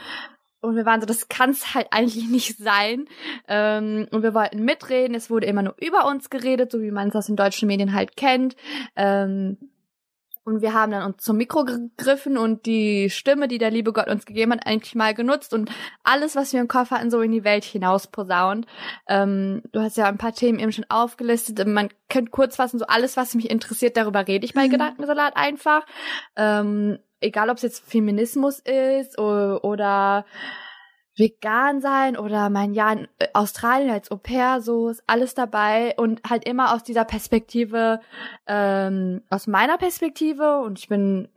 Und 0.62 0.76
wir 0.76 0.86
waren 0.86 1.00
so, 1.00 1.06
das 1.06 1.30
kann 1.30 1.52
es 1.52 1.76
halt 1.76 1.88
eigentlich 1.92 2.28
nicht 2.30 2.58
sein. 2.58 3.06
Ähm, 3.48 4.08
und 4.12 4.24
wir 4.24 4.34
wollten 4.34 4.64
mitreden. 4.64 5.16
Es 5.16 5.30
wurde 5.30 5.46
immer 5.46 5.62
nur 5.62 5.76
über 5.80 6.08
uns 6.08 6.30
geredet, 6.30 6.72
so 6.72 6.82
wie 6.82 6.92
man 6.92 7.10
es 7.10 7.16
aus 7.16 7.28
den 7.28 7.36
deutschen 7.36 7.68
Medien 7.68 7.94
halt 7.94 8.18
kennt. 8.18 8.56
Ähm, 8.96 9.58
und 10.46 10.62
wir 10.62 10.74
haben 10.74 10.92
dann 10.92 11.04
uns 11.04 11.24
zum 11.24 11.38
Mikro 11.38 11.66
gegriffen 11.66 12.38
und 12.38 12.68
die 12.68 13.10
Stimme, 13.10 13.48
die 13.48 13.58
der 13.58 13.72
liebe 13.72 13.92
Gott 13.94 14.08
uns 14.08 14.26
gegeben 14.26 14.54
hat, 14.54 14.66
eigentlich 14.66 14.94
mal 14.94 15.16
genutzt 15.16 15.54
und 15.54 15.72
alles, 16.04 16.36
was 16.36 16.54
wir 16.54 16.62
im 16.62 16.68
Kopf 16.68 16.92
hatten, 16.92 17.10
so 17.10 17.22
in 17.22 17.32
die 17.32 17.44
Welt 17.44 17.64
hinaus 17.64 18.08
posaunt. 18.08 18.68
Ähm, 19.08 19.64
du 19.72 19.82
hast 19.82 19.98
ja 19.98 20.06
ein 20.06 20.20
paar 20.20 20.34
Themen 20.34 20.60
eben 20.60 20.72
schon 20.72 20.86
aufgelistet. 20.88 21.68
Man 21.68 21.90
könnte 22.10 22.30
kurz 22.30 22.56
fassen, 22.56 22.78
so 22.78 22.86
alles, 22.86 23.18
was 23.18 23.34
mich 23.34 23.50
interessiert, 23.50 23.98
darüber 23.98 24.28
rede 24.28 24.46
ich 24.46 24.54
bei 24.54 24.68
mhm. 24.68 24.72
Gedankensalat 24.72 25.36
einfach. 25.36 25.84
Ähm, 26.36 27.00
egal, 27.22 27.50
ob 27.50 27.58
es 27.58 27.64
jetzt 27.64 27.90
Feminismus 27.90 28.60
ist 28.60 29.18
oder, 29.18 29.64
oder 29.64 30.26
vegan 31.18 31.82
sein 31.82 32.18
oder 32.18 32.50
mein 32.50 32.74
Jahr 32.74 32.94
in 32.94 33.08
äh, 33.20 33.28
Australien 33.34 33.90
als 33.90 34.12
Au 34.12 34.18
pair, 34.18 34.62
so 34.62 34.90
ist 34.90 35.04
alles 35.08 35.34
dabei 35.34 35.94
und 35.98 36.22
halt 36.30 36.48
immer 36.48 36.74
aus 36.74 36.84
dieser 36.84 37.06
Perspektive, 37.06 38.02
ähm, 38.48 39.22
aus 39.30 39.48
meiner 39.48 39.78
Perspektive 39.78 40.60
und 40.60 40.80
ich 40.80 40.90
bin 40.90 41.30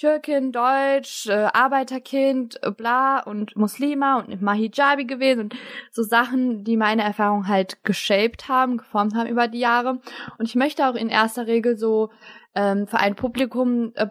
Türkin, 0.00 0.50
Deutsch, 0.50 1.26
äh, 1.26 1.48
Arbeiterkind, 1.52 2.58
äh, 2.62 2.70
bla 2.70 3.20
und 3.20 3.54
Muslima 3.54 4.18
und 4.18 4.30
immer 4.30 4.54
Hijabi 4.54 5.04
gewesen 5.04 5.40
und 5.40 5.56
so 5.90 6.02
Sachen, 6.02 6.64
die 6.64 6.78
meine 6.78 7.02
Erfahrung 7.02 7.48
halt 7.48 7.84
geshaped 7.84 8.48
haben, 8.48 8.78
geformt 8.78 9.14
haben 9.14 9.28
über 9.28 9.46
die 9.46 9.58
Jahre. 9.58 10.00
Und 10.38 10.48
ich 10.48 10.54
möchte 10.54 10.88
auch 10.88 10.94
in 10.94 11.10
erster 11.10 11.46
Regel 11.46 11.76
so 11.76 12.08
ähm, 12.54 12.86
für 12.86 12.98
ein 12.98 13.14
Publikum 13.14 13.92
äh, 13.94 14.06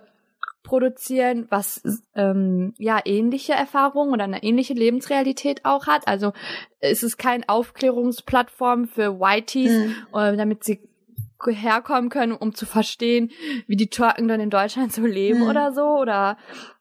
produzieren, 0.64 1.48
was 1.50 1.82
ähm, 2.16 2.74
ja 2.78 3.00
ähnliche 3.06 3.54
Erfahrungen 3.54 4.14
oder 4.14 4.26
eine 4.26 4.44
ähnliche 4.44 4.74
Lebensrealität 4.74 5.66
auch 5.66 5.88
hat. 5.88 6.08
Also 6.08 6.34
es 6.80 7.04
ist 7.04 7.18
kein 7.18 7.48
Aufklärungsplattform 7.48 8.88
für 8.88 9.20
Whiteys, 9.20 9.72
mhm. 9.72 9.96
äh, 10.14 10.36
damit 10.38 10.64
sie 10.64 10.82
herkommen 11.48 12.10
können, 12.10 12.34
um 12.34 12.54
zu 12.54 12.66
verstehen, 12.66 13.32
wie 13.66 13.78
die 13.78 13.90
Türken 13.90 14.28
dann 14.28 14.42
in 14.42 14.50
Deutschland 14.50 14.92
so 14.92 15.06
leben 15.06 15.42
mhm. 15.42 15.50
oder 15.50 15.72
so 15.72 15.84
oder 15.84 16.38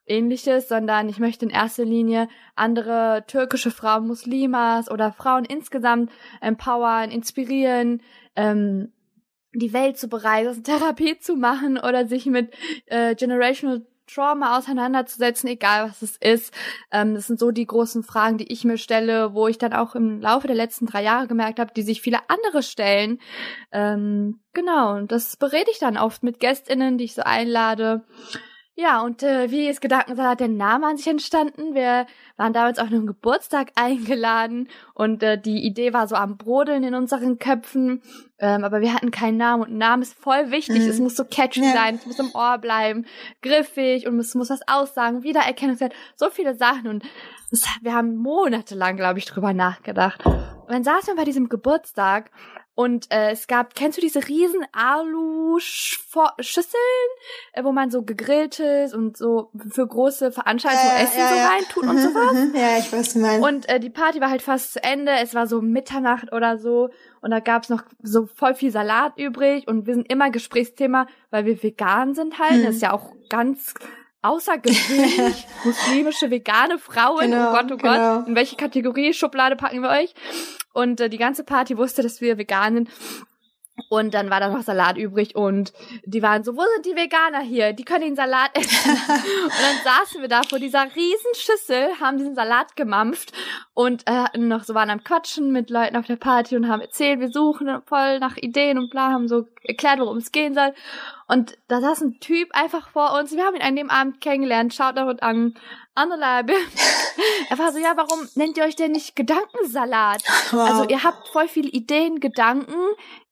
ähnliches, 0.06 0.68
sondern 0.68 1.08
ich 1.08 1.18
möchte 1.18 1.44
in 1.44 1.50
erster 1.50 1.84
Linie 1.84 2.28
andere 2.56 3.24
türkische 3.26 3.70
Frauen, 3.70 4.06
Muslimas 4.06 4.90
oder 4.90 5.12
Frauen 5.12 5.44
insgesamt 5.44 6.10
empowern, 6.40 7.10
inspirieren, 7.10 8.02
ähm, 8.34 8.92
die 9.54 9.72
Welt 9.72 9.98
zu 9.98 10.08
bereisen, 10.08 10.64
Therapie 10.64 11.18
zu 11.18 11.36
machen 11.36 11.78
oder 11.78 12.06
sich 12.06 12.26
mit 12.26 12.54
äh, 12.86 13.14
Generational 13.14 13.86
Trauma 14.08 14.56
auseinanderzusetzen, 14.58 15.48
egal 15.50 15.90
was 15.90 16.02
es 16.02 16.16
ist. 16.16 16.52
Ähm, 16.90 17.14
das 17.14 17.26
sind 17.26 17.38
so 17.38 17.50
die 17.50 17.66
großen 17.66 18.02
Fragen, 18.02 18.38
die 18.38 18.50
ich 18.50 18.64
mir 18.64 18.78
stelle, 18.78 19.34
wo 19.34 19.48
ich 19.48 19.58
dann 19.58 19.72
auch 19.72 19.94
im 19.94 20.20
Laufe 20.20 20.46
der 20.46 20.56
letzten 20.56 20.86
drei 20.86 21.02
Jahre 21.02 21.28
gemerkt 21.28 21.60
habe, 21.60 21.72
die 21.74 21.82
sich 21.82 22.00
viele 22.00 22.18
andere 22.28 22.62
stellen. 22.62 23.20
Ähm, 23.70 24.40
genau, 24.54 24.96
und 24.96 25.12
das 25.12 25.36
berede 25.36 25.70
ich 25.70 25.78
dann 25.78 25.98
oft 25.98 26.22
mit 26.22 26.40
GästInnen, 26.40 26.98
die 26.98 27.04
ich 27.04 27.14
so 27.14 27.22
einlade. 27.22 28.04
Ja, 28.80 29.00
und 29.00 29.24
äh, 29.24 29.50
wie 29.50 29.68
ist 29.68 29.80
Gedankensalat 29.80 30.38
der 30.38 30.46
Name 30.46 30.86
an 30.86 30.96
sich 30.96 31.08
entstanden? 31.08 31.74
Wir 31.74 32.06
waren 32.36 32.52
damals 32.52 32.78
auf 32.78 32.86
einem 32.86 33.08
Geburtstag 33.08 33.72
eingeladen 33.74 34.68
und 34.94 35.20
äh, 35.24 35.36
die 35.36 35.66
Idee 35.66 35.92
war 35.92 36.06
so 36.06 36.14
am 36.14 36.36
Brodeln 36.36 36.84
in 36.84 36.94
unseren 36.94 37.40
Köpfen, 37.40 38.02
ähm, 38.38 38.62
aber 38.62 38.80
wir 38.80 38.94
hatten 38.94 39.10
keinen 39.10 39.36
Namen 39.36 39.64
und 39.64 39.70
ein 39.70 39.78
Name 39.78 40.02
ist 40.02 40.14
voll 40.14 40.52
wichtig. 40.52 40.78
Mhm. 40.78 40.90
Es 40.90 41.00
muss 41.00 41.16
so 41.16 41.24
catchy 41.24 41.64
ja. 41.64 41.72
sein, 41.72 41.96
es 41.96 42.06
muss 42.06 42.20
im 42.20 42.30
Ohr 42.36 42.58
bleiben, 42.58 43.04
griffig 43.42 44.06
und 44.06 44.16
es 44.20 44.36
muss 44.36 44.48
was 44.48 44.60
aussagen, 44.68 45.24
Wiedererkennungswert, 45.24 45.92
so 46.14 46.30
viele 46.30 46.54
Sachen 46.54 46.86
und 46.86 47.02
das, 47.50 47.64
wir 47.82 47.94
haben 47.94 48.14
monatelang, 48.14 48.96
glaube 48.96 49.18
ich, 49.18 49.24
drüber 49.24 49.54
nachgedacht. 49.54 50.24
Und 50.24 50.70
dann 50.70 50.84
saßen 50.84 51.14
wir 51.14 51.16
bei 51.16 51.24
diesem 51.24 51.48
Geburtstag 51.48 52.30
Und 52.78 53.10
äh, 53.10 53.32
es 53.32 53.48
gab, 53.48 53.74
kennst 53.74 53.98
du 53.98 54.00
diese 54.00 54.28
riesen 54.28 54.64
Alu-Schüsseln, 54.70 56.78
äh, 57.52 57.64
wo 57.64 57.72
man 57.72 57.90
so 57.90 58.02
gegrilltes 58.02 58.94
und 58.94 59.16
so 59.16 59.50
für 59.68 59.84
große 59.84 60.30
Veranstaltungen 60.30 60.96
Äh, 60.96 61.02
Essen 61.02 61.18
ja, 61.18 61.28
so 61.28 61.34
ja. 61.34 61.48
reintut 61.48 61.82
und 61.82 61.98
sowas? 61.98 62.36
Ja, 62.54 62.78
ich 62.78 62.92
weiß, 62.92 63.16
meinst. 63.16 63.44
Und 63.44 63.68
äh, 63.68 63.80
die 63.80 63.90
Party 63.90 64.20
war 64.20 64.30
halt 64.30 64.42
fast 64.42 64.74
zu 64.74 64.84
Ende. 64.84 65.10
Es 65.20 65.34
war 65.34 65.48
so 65.48 65.60
Mitternacht 65.60 66.32
oder 66.32 66.56
so. 66.56 66.90
Und 67.20 67.32
da 67.32 67.40
gab's 67.40 67.68
noch 67.68 67.82
so 68.00 68.26
voll 68.26 68.54
viel 68.54 68.70
Salat 68.70 69.18
übrig. 69.18 69.66
Und 69.66 69.88
wir 69.88 69.94
sind 69.94 70.08
immer 70.08 70.30
Gesprächsthema, 70.30 71.08
weil 71.32 71.46
wir 71.46 71.60
vegan 71.60 72.14
sind 72.14 72.38
halt. 72.38 72.60
Mhm. 72.60 72.66
Das 72.66 72.76
ist 72.76 72.82
ja 72.82 72.92
auch 72.92 73.10
ganz 73.28 73.74
außergewöhnlich. 74.22 75.46
Muslimische, 75.64 76.30
vegane 76.30 76.78
Frauen. 76.78 77.30
Genau, 77.30 77.50
oh 77.50 77.52
Gott, 77.52 77.72
oh 77.72 77.76
genau. 77.76 78.18
Gott. 78.18 78.28
In 78.28 78.34
welche 78.34 78.56
Kategorie, 78.56 79.12
Schublade 79.12 79.56
packen 79.56 79.82
wir 79.82 79.90
euch? 79.90 80.14
Und 80.72 81.00
äh, 81.00 81.08
die 81.08 81.18
ganze 81.18 81.44
Party 81.44 81.76
wusste, 81.76 82.02
dass 82.02 82.20
wir 82.20 82.38
vegan 82.38 82.74
sind. 82.74 82.90
Und 83.88 84.14
dann 84.14 84.30
war 84.30 84.40
da 84.40 84.48
noch 84.48 84.62
Salat 84.62 84.98
übrig 84.98 85.34
und 85.34 85.72
die 86.04 86.22
waren 86.22 86.44
so, 86.44 86.56
wo 86.56 86.62
sind 86.74 86.86
die 86.86 86.96
Veganer 86.96 87.40
hier? 87.40 87.72
Die 87.72 87.84
können 87.84 88.04
den 88.04 88.16
Salat 88.16 88.50
essen. 88.54 88.90
und 88.90 89.52
dann 89.62 89.84
saßen 89.84 90.20
wir 90.20 90.28
da 90.28 90.42
vor 90.42 90.58
dieser 90.58 90.84
riesen 90.94 91.34
Schüssel, 91.34 91.88
haben 92.00 92.18
diesen 92.18 92.34
Salat 92.34 92.76
gemampft 92.76 93.32
und 93.74 94.04
äh, 94.06 94.36
noch 94.38 94.64
so 94.64 94.74
waren 94.74 94.90
am 94.90 95.04
Quatschen 95.04 95.52
mit 95.52 95.70
Leuten 95.70 95.96
auf 95.96 96.06
der 96.06 96.16
Party 96.16 96.56
und 96.56 96.68
haben 96.68 96.80
erzählt, 96.80 97.20
wir 97.20 97.30
suchen 97.30 97.68
voll 97.86 98.18
nach 98.18 98.36
Ideen 98.36 98.78
und 98.78 98.90
bla, 98.90 99.10
haben 99.10 99.28
so 99.28 99.46
erklärt, 99.62 100.00
worum 100.00 100.18
es 100.18 100.32
gehen 100.32 100.54
soll. 100.54 100.74
Und 101.28 101.58
da 101.68 101.80
saß 101.80 102.00
ein 102.00 102.20
Typ 102.20 102.48
einfach 102.52 102.88
vor 102.88 103.12
uns. 103.18 103.36
Wir 103.36 103.44
haben 103.44 103.54
ihn 103.54 103.62
an 103.62 103.76
dem 103.76 103.90
Abend 103.90 104.20
kennengelernt. 104.22 104.72
Schaut 104.72 104.96
da 104.96 105.06
an 105.20 105.54
Annelebe. 105.98 106.54
er 107.50 107.58
war 107.58 107.72
so, 107.72 107.78
ja, 107.78 107.92
warum 107.96 108.28
nennt 108.34 108.56
ihr 108.56 108.64
euch 108.64 108.76
denn 108.76 108.92
nicht 108.92 109.16
Gedankensalat? 109.16 110.22
Wow. 110.50 110.60
Also 110.60 110.88
ihr 110.88 111.02
habt 111.02 111.28
voll 111.28 111.48
viele 111.48 111.68
Ideen, 111.68 112.20
Gedanken. 112.20 112.76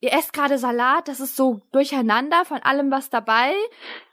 Ihr 0.00 0.12
esst 0.12 0.32
gerade 0.32 0.58
Salat. 0.58 1.08
Das 1.08 1.20
ist 1.20 1.36
so 1.36 1.60
durcheinander 1.72 2.44
von 2.44 2.58
allem 2.62 2.90
was 2.90 3.08
dabei. 3.10 3.54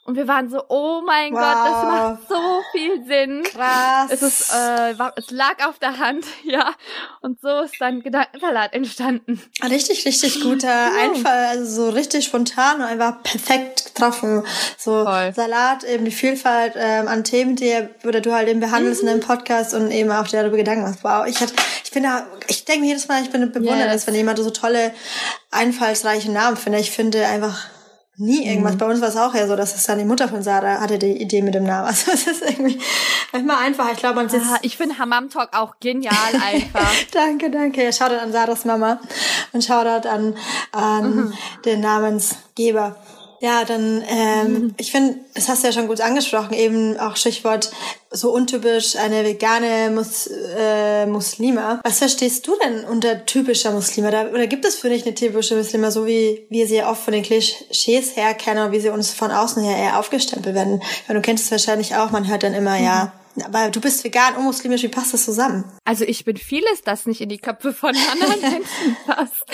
Und 0.06 0.16
wir 0.18 0.28
waren 0.28 0.50
so, 0.50 0.62
oh 0.68 1.02
mein 1.06 1.32
Wow. 1.34 1.40
Gott, 1.40 1.66
das 1.66 1.84
macht 1.84 2.28
so 2.28 2.62
viel 2.74 3.06
Sinn. 3.06 3.44
Krass. 3.44 4.10
Es 4.12 4.22
ist, 4.22 4.52
äh, 4.54 5.00
war, 5.00 5.14
es 5.16 5.32
lag 5.32 5.66
auf 5.66 5.80
der 5.80 5.98
Hand, 5.98 6.26
ja. 6.44 6.74
Und 7.22 7.40
so 7.42 7.62
ist 7.62 7.76
dann 7.80 8.02
Gedankensalat 8.04 8.74
entstanden. 8.74 9.42
Richtig, 9.64 10.06
richtig 10.06 10.42
guter 10.42 10.90
Einfall, 11.02 11.46
also 11.46 11.86
so 11.86 11.90
richtig 11.92 12.26
spontan 12.26 12.78
und 12.78 12.84
einfach 12.84 13.24
perfekt 13.24 13.86
getroffen. 13.96 14.44
So 14.78 15.06
Voll. 15.06 15.34
Salat, 15.34 15.86
eben 15.86 16.04
die 16.04 16.12
Vielfalt 16.12 16.74
ähm, 16.76 17.08
an 17.08 17.24
Themen, 17.24 17.56
die 17.56 17.70
ihr, 17.70 17.90
oder 18.06 18.20
du 18.20 18.34
halt 18.34 18.50
eben 18.50 18.60
behandelst 18.60 19.02
in 19.04 19.08
Mhm. 19.08 19.12
dem 19.12 19.20
Podcast 19.22 19.74
und 19.74 19.90
eben 19.92 20.12
auch 20.12 20.28
darüber 20.28 20.58
Gedanken 20.58 20.84
machst. 20.84 21.04
Wow, 21.04 21.26
ich 21.28 21.40
hatte, 21.40 21.54
ich 21.84 21.92
bin 21.92 22.04
da, 22.04 22.28
ich 22.50 22.66
denke 22.66 22.82
mir 22.82 22.88
jedes 22.88 23.08
Mal, 23.08 23.24
ich 23.24 23.30
bin 23.32 23.50
bewundert, 23.54 23.90
Yes. 23.92 24.06
wenn 24.06 24.16
jemand 24.16 24.38
so 24.40 24.50
tolle, 24.50 24.94
einfallsreiche 25.52 26.30
Namen 26.32 26.58
findet. 26.58 26.82
Ich 26.82 26.92
finde 26.92 27.26
einfach 27.26 27.68
nie 28.18 28.46
irgendwas. 28.48 28.78
Bei 28.78 28.86
uns 28.86 29.02
war 29.02 29.10
es 29.10 29.18
auch 29.18 29.34
ja 29.34 29.48
so, 29.48 29.56
dass 29.56 29.76
es 29.76 29.86
dann 29.86 29.98
die 29.98 30.06
Mutter 30.06 30.28
von 30.28 30.44
Sarah 30.44 30.80
hatte 30.80 31.00
die 31.00 31.22
Idee 31.22 31.42
mit 31.42 31.56
dem 31.56 31.64
Namen. 31.64 31.88
Also 31.94 32.12
es 32.12 32.28
ist 32.28 32.42
irgendwie 32.42 32.80
manchmal 33.32 33.58
einfach. 33.58 33.92
Ich 33.92 33.98
glaube, 33.98 34.16
man 34.16 34.30
sitzt 34.30 34.46
Ah, 34.50 34.60
ich 34.62 34.78
finde 34.78 34.98
Hammam 35.00 35.30
Talk 35.30 35.50
auch 35.54 35.76
genial 35.80 36.14
einfach. 36.42 36.92
Danke, 37.12 37.50
danke. 37.50 37.84
Ja, 37.84 37.92
Shoutout 37.92 38.20
an 38.20 38.32
Sarahs 38.32 38.66
Mama 38.66 39.00
und 39.52 39.64
Shoutout 39.64 40.08
an, 40.08 40.36
an 40.72 41.34
den 41.66 41.82
Namensgeber. 41.82 42.96
Ja, 43.44 43.66
dann, 43.66 44.02
ähm, 44.08 44.74
ich 44.78 44.94
finde, 44.94 45.20
das 45.34 45.50
hast 45.50 45.64
du 45.64 45.68
ja 45.68 45.74
schon 45.74 45.88
gut 45.88 46.00
angesprochen, 46.00 46.54
eben 46.54 46.98
auch 46.98 47.18
Stichwort 47.18 47.72
so 48.10 48.32
untypisch 48.32 48.96
eine 48.96 49.26
vegane 49.26 49.92
Mus 49.94 50.30
äh, 50.58 51.06
Muslima. 51.06 51.82
Was 51.84 51.98
verstehst 51.98 52.48
du 52.48 52.54
denn 52.64 52.86
unter 52.86 53.26
typischer 53.26 53.72
Muslima? 53.72 54.12
Da, 54.12 54.28
oder 54.30 54.48
gibt 54.48 54.64
es 54.64 54.76
für 54.76 54.88
dich 54.88 55.06
eine 55.06 55.14
typische 55.14 55.58
Muslima, 55.58 55.92
so 55.92 56.06
wie 56.08 56.46
wir 56.50 56.68
sie 56.68 56.84
oft 56.84 57.04
von 57.04 57.12
den 57.12 57.24
Klischees 57.24 58.16
her 58.16 58.34
kennen 58.34 58.68
und 58.68 58.72
wie 58.72 58.80
sie 58.80 58.90
uns 58.90 59.12
von 59.12 59.30
außen 59.30 59.62
her 59.62 59.76
eher 59.76 60.00
aufgestempelt 60.00 60.56
werden? 60.56 60.82
Weil 61.08 61.18
du 61.18 61.22
kennst 61.22 61.44
es 61.44 61.52
wahrscheinlich 61.52 61.98
auch, 61.98 62.12
man 62.12 62.30
hört 62.30 62.44
dann 62.44 62.54
immer, 62.54 62.80
ja, 62.80 63.12
aber 63.42 63.72
du 63.72 63.82
bist 63.82 64.04
vegan 64.04 64.36
und 64.36 64.44
muslimisch, 64.44 64.84
wie 64.84 64.90
passt 64.90 65.14
das 65.14 65.26
zusammen? 65.26 65.64
Also 65.86 66.06
ich 66.06 66.24
bin 66.24 66.38
vieles, 66.38 66.82
das 66.84 67.06
nicht 67.06 67.22
in 67.22 67.30
die 67.30 67.40
Köpfe 67.40 67.74
von 67.74 67.96
anderen 68.12 68.42
Menschen 68.42 68.98
passt. 69.06 69.46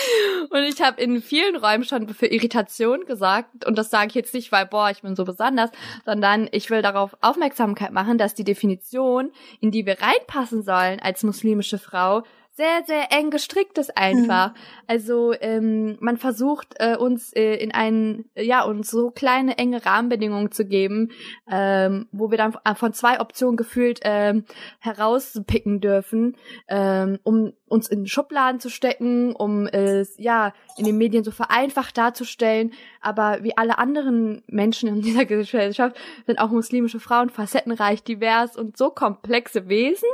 Und 0.50 0.64
ich 0.64 0.82
habe 0.82 1.02
in 1.02 1.22
vielen 1.22 1.56
Räumen 1.56 1.86
schon 1.86 2.08
für 2.10 2.28
Irritation 2.28 3.06
gesagt. 3.06 3.66
Und 3.66 3.78
das 3.78 3.90
sage 3.90 4.08
ich 4.10 4.16
jetzt 4.16 4.34
nicht, 4.34 4.52
weil, 4.52 4.66
boah, 4.66 4.90
ich 4.90 5.02
bin 5.02 5.16
so 5.16 5.24
besonders, 5.24 5.70
sondern 6.06 6.50
ich 6.52 6.70
will 6.70 6.82
darauf 6.82 7.16
Aufmerksamkeit 7.22 7.92
machen, 7.92 8.18
dass 8.18 8.34
die 8.34 8.44
Definition, 8.44 9.32
in 9.62 9.72
die 9.72 9.86
wir 9.86 9.98
reinpassen 10.02 10.64
sollen 10.64 11.00
als 11.00 11.24
muslimische 11.24 11.80
Frau, 11.80 12.24
sehr, 12.60 12.84
sehr 12.86 13.14
eng 13.14 13.30
gestrickt 13.30 13.78
ist 13.78 13.96
einfach. 13.96 14.54
Also 14.86 15.34
ähm, 15.40 15.98
man 16.02 16.18
versucht 16.18 16.76
äh, 16.80 16.98
uns 16.98 17.32
äh, 17.32 17.56
in 17.56 17.72
einen, 17.72 18.26
ja, 18.36 18.64
uns 18.64 18.90
so 18.92 19.12
kleine, 19.12 19.58
enge 19.58 19.86
Rahmenbedingungen 19.86 20.52
zu 20.52 20.66
geben, 20.66 21.12
ähm, 21.50 22.10
wo 22.12 22.32
wir 22.32 22.38
dann 22.38 22.54
von 22.76 22.92
zwei 22.92 23.22
Optionen 23.22 23.56
gefühlt 23.56 24.02
ähm, 24.04 24.44
herauspicken 24.80 25.80
dürfen, 25.80 26.36
ähm, 26.68 27.20
um 27.24 27.54
uns 27.68 27.88
in 27.88 28.08
Schubladen 28.08 28.60
zu 28.60 28.70
stecken, 28.70 29.34
um 29.34 29.66
es 29.68 30.16
ja 30.18 30.54
in 30.76 30.84
den 30.84 30.98
Medien 30.98 31.24
so 31.24 31.32
vereinfacht 31.32 31.98
darzustellen. 31.98 32.74
Aber 33.00 33.42
wie 33.42 33.56
alle 33.56 33.78
anderen 33.78 34.44
Menschen 34.48 34.90
in 34.90 35.02
dieser 35.02 35.24
Gesellschaft 35.24 35.96
sind 36.26 36.40
auch 36.40 36.50
muslimische 36.50 37.00
Frauen 37.00 37.30
facettenreich, 37.30 38.04
divers 38.04 38.58
und 38.58 38.76
so 38.76 38.90
komplexe 38.90 39.70
Wesen, 39.70 40.10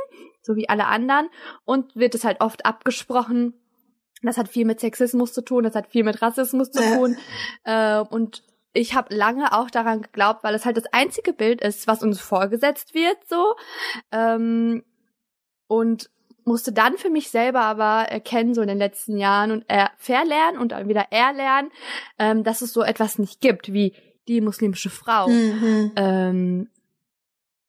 so 0.46 0.56
wie 0.56 0.68
alle 0.68 0.86
anderen. 0.86 1.28
Und 1.64 1.96
wird 1.96 2.14
es 2.14 2.24
halt 2.24 2.40
oft 2.40 2.64
abgesprochen. 2.64 3.54
Das 4.22 4.38
hat 4.38 4.48
viel 4.48 4.64
mit 4.64 4.80
Sexismus 4.80 5.32
zu 5.32 5.42
tun, 5.42 5.64
das 5.64 5.74
hat 5.74 5.88
viel 5.88 6.04
mit 6.04 6.22
Rassismus 6.22 6.70
zu 6.70 6.82
tun. 6.82 7.16
Äh, 7.64 8.00
und 8.00 8.42
ich 8.72 8.94
habe 8.94 9.14
lange 9.14 9.52
auch 9.52 9.70
daran 9.70 10.02
geglaubt, 10.02 10.44
weil 10.44 10.54
es 10.54 10.64
halt 10.64 10.76
das 10.76 10.86
einzige 10.92 11.32
Bild 11.32 11.60
ist, 11.60 11.86
was 11.86 12.02
uns 12.02 12.20
vorgesetzt 12.20 12.94
wird, 12.94 13.16
so. 13.28 13.54
Ähm, 14.12 14.84
und 15.66 16.10
musste 16.44 16.72
dann 16.72 16.96
für 16.96 17.10
mich 17.10 17.30
selber 17.30 17.62
aber 17.62 18.08
erkennen, 18.08 18.54
so 18.54 18.62
in 18.62 18.68
den 18.68 18.78
letzten 18.78 19.18
Jahren 19.18 19.50
und 19.50 19.64
er 19.66 19.90
verlernen 19.96 20.60
und 20.60 20.72
dann 20.72 20.88
wieder 20.88 21.06
erlernen, 21.10 21.72
ähm, 22.18 22.44
dass 22.44 22.62
es 22.62 22.72
so 22.72 22.82
etwas 22.82 23.18
nicht 23.18 23.40
gibt 23.40 23.72
wie 23.72 23.94
die 24.28 24.40
muslimische 24.40 24.90
Frau. 24.90 25.28
Mhm. 25.28 25.92
Ähm, 25.96 26.70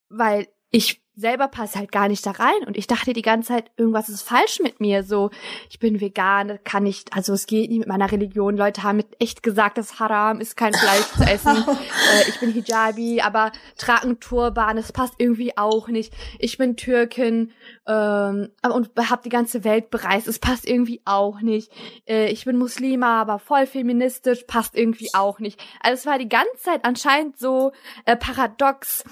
weil 0.10 0.48
ich 0.70 1.02
selber 1.18 1.48
passe 1.48 1.80
halt 1.80 1.92
gar 1.92 2.08
nicht 2.08 2.26
da 2.26 2.32
rein 2.32 2.64
und 2.68 2.78
ich 2.78 2.86
dachte 2.86 3.12
die 3.12 3.24
ganze 3.24 3.50
Zeit, 3.50 3.72
irgendwas 3.76 4.08
ist 4.08 4.22
falsch 4.22 4.60
mit 4.62 4.80
mir. 4.80 5.04
So, 5.04 5.32
ich 5.68 5.80
bin 5.80 6.00
vegan, 6.00 6.48
das 6.48 6.60
kann 6.64 6.84
nicht, 6.84 7.14
also 7.14 7.34
es 7.34 7.48
geht 7.48 7.72
nicht 7.72 7.80
mit 7.80 7.88
meiner 7.88 8.12
Religion. 8.12 8.56
Leute 8.56 8.84
haben 8.84 8.98
mit 8.98 9.08
echt 9.20 9.42
gesagt, 9.42 9.80
das 9.80 10.00
Haram 10.00 10.40
ist 10.40 10.56
kein 10.56 10.74
Fleisch 10.74 11.08
zu 11.18 11.24
essen. 11.24 11.58
äh, 11.68 12.30
ich 12.30 12.40
bin 12.40 12.52
Hijabi, 12.52 13.22
aber 13.22 13.52
trage 13.78 14.04
einen 14.04 14.20
Turban, 14.20 14.78
das 14.78 14.92
passt 14.92 15.16
irgendwie 15.18 15.58
auch 15.58 15.88
nicht. 15.88 16.14
Ich 16.38 16.60
bin 16.60 16.78
Türkin 16.78 17.52
ähm, 17.88 18.50
und 18.62 18.92
habe 19.10 19.22
die 19.24 19.30
ganze 19.30 19.64
Welt 19.64 19.90
bereist, 19.90 20.28
es 20.28 20.38
passt 20.38 20.68
irgendwie 20.68 21.02
auch 21.06 21.42
nicht. 21.42 21.72
Äh, 22.08 22.30
ich 22.30 22.46
bin 22.46 22.58
Muslima, 22.58 23.20
aber 23.20 23.40
voll 23.40 23.66
feministisch, 23.66 24.44
passt 24.44 24.76
irgendwie 24.76 25.10
auch 25.14 25.40
nicht. 25.40 25.60
Also 25.82 25.96
es 25.96 26.06
war 26.06 26.20
die 26.20 26.30
ganze 26.30 26.58
Zeit 26.58 26.86
anscheinend 26.86 27.40
so 27.40 27.72
äh, 28.06 28.16
paradox 28.16 29.04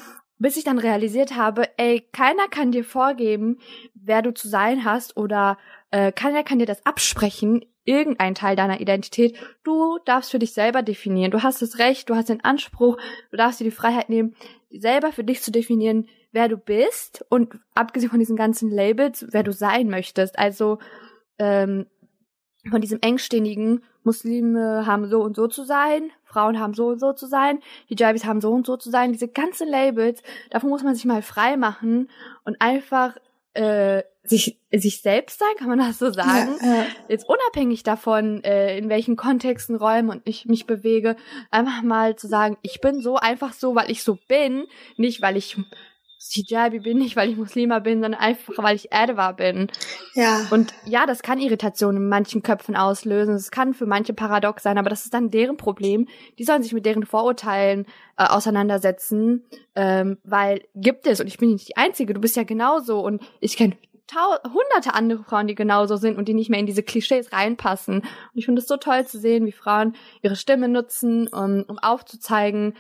bis 0.46 0.58
ich 0.58 0.64
dann 0.64 0.78
realisiert 0.78 1.36
habe, 1.36 1.68
ey, 1.76 2.08
keiner 2.14 2.48
kann 2.48 2.72
dir 2.72 2.84
vorgeben, 2.84 3.58
wer 3.96 4.22
du 4.22 4.32
zu 4.32 4.48
sein 4.48 4.86
hast 4.86 5.18
oder 5.18 5.58
äh, 5.90 6.12
keiner 6.12 6.44
kann 6.44 6.60
dir 6.60 6.68
das 6.68 6.86
absprechen, 6.86 7.66
irgendein 7.84 8.36
Teil 8.36 8.56
deiner 8.56 8.80
Identität. 8.80 9.40
Du 9.64 9.98
darfst 10.06 10.30
für 10.30 10.38
dich 10.38 10.54
selber 10.54 10.84
definieren. 10.84 11.32
Du 11.32 11.42
hast 11.42 11.64
das 11.64 11.80
Recht, 11.80 12.12
du 12.12 12.16
hast 12.16 12.30
den 12.30 12.44
Anspruch, 12.44 13.00
du 13.32 13.38
darfst 13.38 13.60
dir 13.60 13.64
die 13.64 13.72
Freiheit 13.72 14.10
nehmen, 14.10 14.36
selber 14.70 15.12
für 15.12 15.24
dich 15.24 15.42
zu 15.42 15.52
definieren, 15.52 16.08
wer 16.32 16.48
du 16.48 16.58
bist 16.58 17.26
und 17.30 17.58
abgesehen 17.74 18.12
von 18.12 18.20
diesen 18.20 18.36
ganzen 18.36 18.70
Labels, 18.70 19.26
wer 19.32 19.42
du 19.42 19.52
sein 19.52 19.90
möchtest. 19.90 20.38
Also 20.38 20.78
ähm, 21.40 21.88
von 22.70 22.82
diesem 22.82 23.00
engständigen 23.02 23.84
Muslime 24.04 24.86
haben 24.86 25.08
so 25.08 25.22
und 25.22 25.36
so 25.36 25.48
zu 25.48 25.64
sein, 25.64 26.12
Frauen 26.24 26.60
haben 26.60 26.74
so 26.74 26.88
und 26.88 27.00
so 27.00 27.14
zu 27.14 27.28
sein, 27.28 27.60
Hijabis 27.88 28.26
haben 28.26 28.42
so 28.42 28.52
und 28.52 28.66
so 28.66 28.78
zu 28.78 28.90
sein, 28.90 29.12
diese 29.12 29.28
ganzen 29.28 29.68
Labels, 29.70 30.22
davon 30.50 30.70
muss 30.70 30.84
man 30.84 30.96
sich 30.96 31.06
mal 31.06 31.22
frei 31.22 31.58
machen 31.58 32.10
und 32.44 32.62
einfach 32.62 33.16
äh, 33.54 34.04
sich 34.24 34.60
sich 34.72 35.02
selbst 35.02 35.40
sein, 35.40 35.56
kann 35.58 35.70
man 35.70 35.80
das 35.80 36.00
so 36.00 36.12
sagen? 36.12 36.58
Ja, 36.62 36.76
ja. 36.76 36.86
Jetzt 37.08 37.30
unabhängig 37.30 37.84
davon, 37.84 38.44
äh, 38.44 38.78
in 38.78 38.90
welchen 38.90 39.16
Kontexten, 39.16 39.76
Räumen 39.76 40.10
und 40.10 40.22
ich 40.26 40.46
mich 40.46 40.66
bewege, 40.66 41.16
einfach 41.52 41.82
mal 41.82 42.16
zu 42.16 42.28
sagen, 42.28 42.58
ich 42.62 42.82
bin 42.82 43.02
so 43.02 43.16
einfach 43.16 43.54
so, 43.54 43.76
weil 43.76 43.90
ich 43.90 44.04
so 44.04 44.18
bin, 44.28 44.66
nicht 44.98 45.22
weil 45.22 45.38
ich 45.38 45.58
Hijabi 46.32 46.80
bin, 46.80 46.98
nicht 46.98 47.16
weil 47.16 47.30
ich 47.30 47.38
Muslima 47.38 47.80
bin, 47.80 48.02
sondern 48.02 48.20
einfach 48.20 48.54
weil 48.58 48.76
ich 48.76 48.92
Erdwa 48.92 49.32
bin. 49.32 49.72
ja. 50.14 50.46
Und 50.52 50.74
ja, 50.86 51.06
das 51.06 51.22
kann 51.22 51.40
Irritation 51.40 51.98
in 51.98 52.10
manchen 52.10 52.44
Köpfen 52.44 52.76
auslösen. 52.76 53.36
Es 53.36 53.52
kann 53.52 53.74
für 53.74 53.86
manche 53.86 54.14
paradox 54.14 54.64
sein, 54.64 54.78
aber 54.78 54.90
das 54.90 55.06
ist 55.06 55.14
dann 55.14 55.30
deren 55.30 55.58
Problem. 55.58 56.08
Die 56.38 56.44
sollen 56.44 56.64
sich 56.64 56.74
mit 56.74 56.86
deren 56.86 57.06
Vorurteilen 57.06 57.86
äh, 58.18 58.26
auseinandersetzen, 58.26 59.44
ähm, 59.76 60.18
weil 60.24 60.64
gibt 60.76 61.08
es, 61.08 61.20
und 61.20 61.28
ich 61.28 61.38
bin 61.38 61.52
nicht 61.52 61.70
die 61.70 61.78
Einzige, 61.78 62.14
du 62.14 62.22
bist 62.22 62.36
ja 62.36 62.44
genauso 62.44 63.00
und 63.00 63.22
ich 63.40 63.58
kenne 63.58 63.76
hunderte 64.14 64.94
andere 64.94 65.24
Frauen, 65.24 65.48
die 65.48 65.56
genauso 65.56 65.98
sind 65.98 66.18
und 66.18 66.28
die 66.28 66.34
nicht 66.34 66.50
mehr 66.50 66.60
in 66.60 66.68
diese 66.68 66.84
Klischees 66.84 67.34
reinpassen. 67.34 68.02
Und 68.02 68.06
ich 68.34 68.46
finde 68.46 68.62
es 68.62 68.68
so 68.68 68.78
toll 68.78 69.06
zu 69.08 69.20
sehen, 69.20 69.46
wie 69.46 69.52
Frauen 69.52 69.96
ihre 70.22 70.36
Stimme 70.36 70.68
nutzen, 70.68 71.28
um, 71.28 71.66
um 71.68 71.80
aufzuzeigen, 71.80 72.76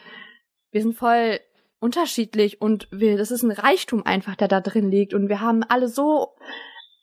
wir 0.72 0.82
sind 0.82 0.96
voll 0.96 1.40
unterschiedlich 1.86 2.62
und 2.62 2.88
wir, 2.92 3.18
das 3.18 3.32
ist 3.32 3.44
ein 3.44 3.51
Reichtum 3.51 4.06
einfach, 4.06 4.36
der 4.36 4.48
da 4.48 4.60
drin 4.60 4.92
liegt. 4.92 5.13
Und 5.13 5.30
wir 5.30 5.39
haben 5.39 5.63
alle 5.63 5.88
so 5.88 6.34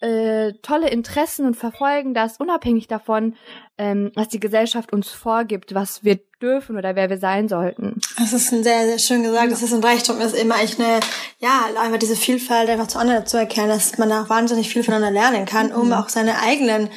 äh, 0.01 0.55
tolle 0.63 0.91
Interessen 0.91 1.47
und 1.47 1.57
verfolgen 1.57 2.13
das 2.13 2.39
unabhängig 2.39 2.89
davon, 2.89 3.37
ähm, 3.79 4.11
was 4.17 4.29
die 4.29 4.41
Gesellschaft 4.41 4.93
uns 4.93 5.09
vorgibt, 5.11 5.75
was 5.75 6.03
wir 6.03 6.19
dürfen 6.43 6.77
oder 6.77 6.97
wer 6.97 7.09
wir 7.09 7.19
sein 7.19 7.49
sollten. 7.49 8.01
Das 8.19 8.33
ist 8.33 8.53
ein 8.53 8.65
sehr, 8.65 8.85
sehr 8.87 8.99
schön 8.99 9.23
gesagt. 9.23 9.53
Das 9.53 9.63
ist 9.63 9.73
ein 9.73 9.85
Reichtum, 9.85 10.21
ist 10.21 10.35
immer 10.35 10.57
eigentlich 10.57 10.81
eine, 10.81 10.99
ja, 11.39 11.67
einfach 11.81 12.01
diese 12.01 12.17
Vielfalt 12.17 12.69
einfach 12.69 12.89
zu 12.89 12.99
anderen 12.99 13.25
zu 13.27 13.37
erkennen, 13.39 13.69
dass 13.69 13.97
man 13.97 14.11
auch 14.11 14.29
wahnsinnig 14.29 14.69
viel 14.69 14.83
voneinander 14.83 15.21
lernen 15.21 15.47
kann, 15.47 15.73
um 15.73 15.87
mhm. 15.87 15.93
auch 15.93 16.09
seine 16.09 16.43
eigenen 16.43 16.91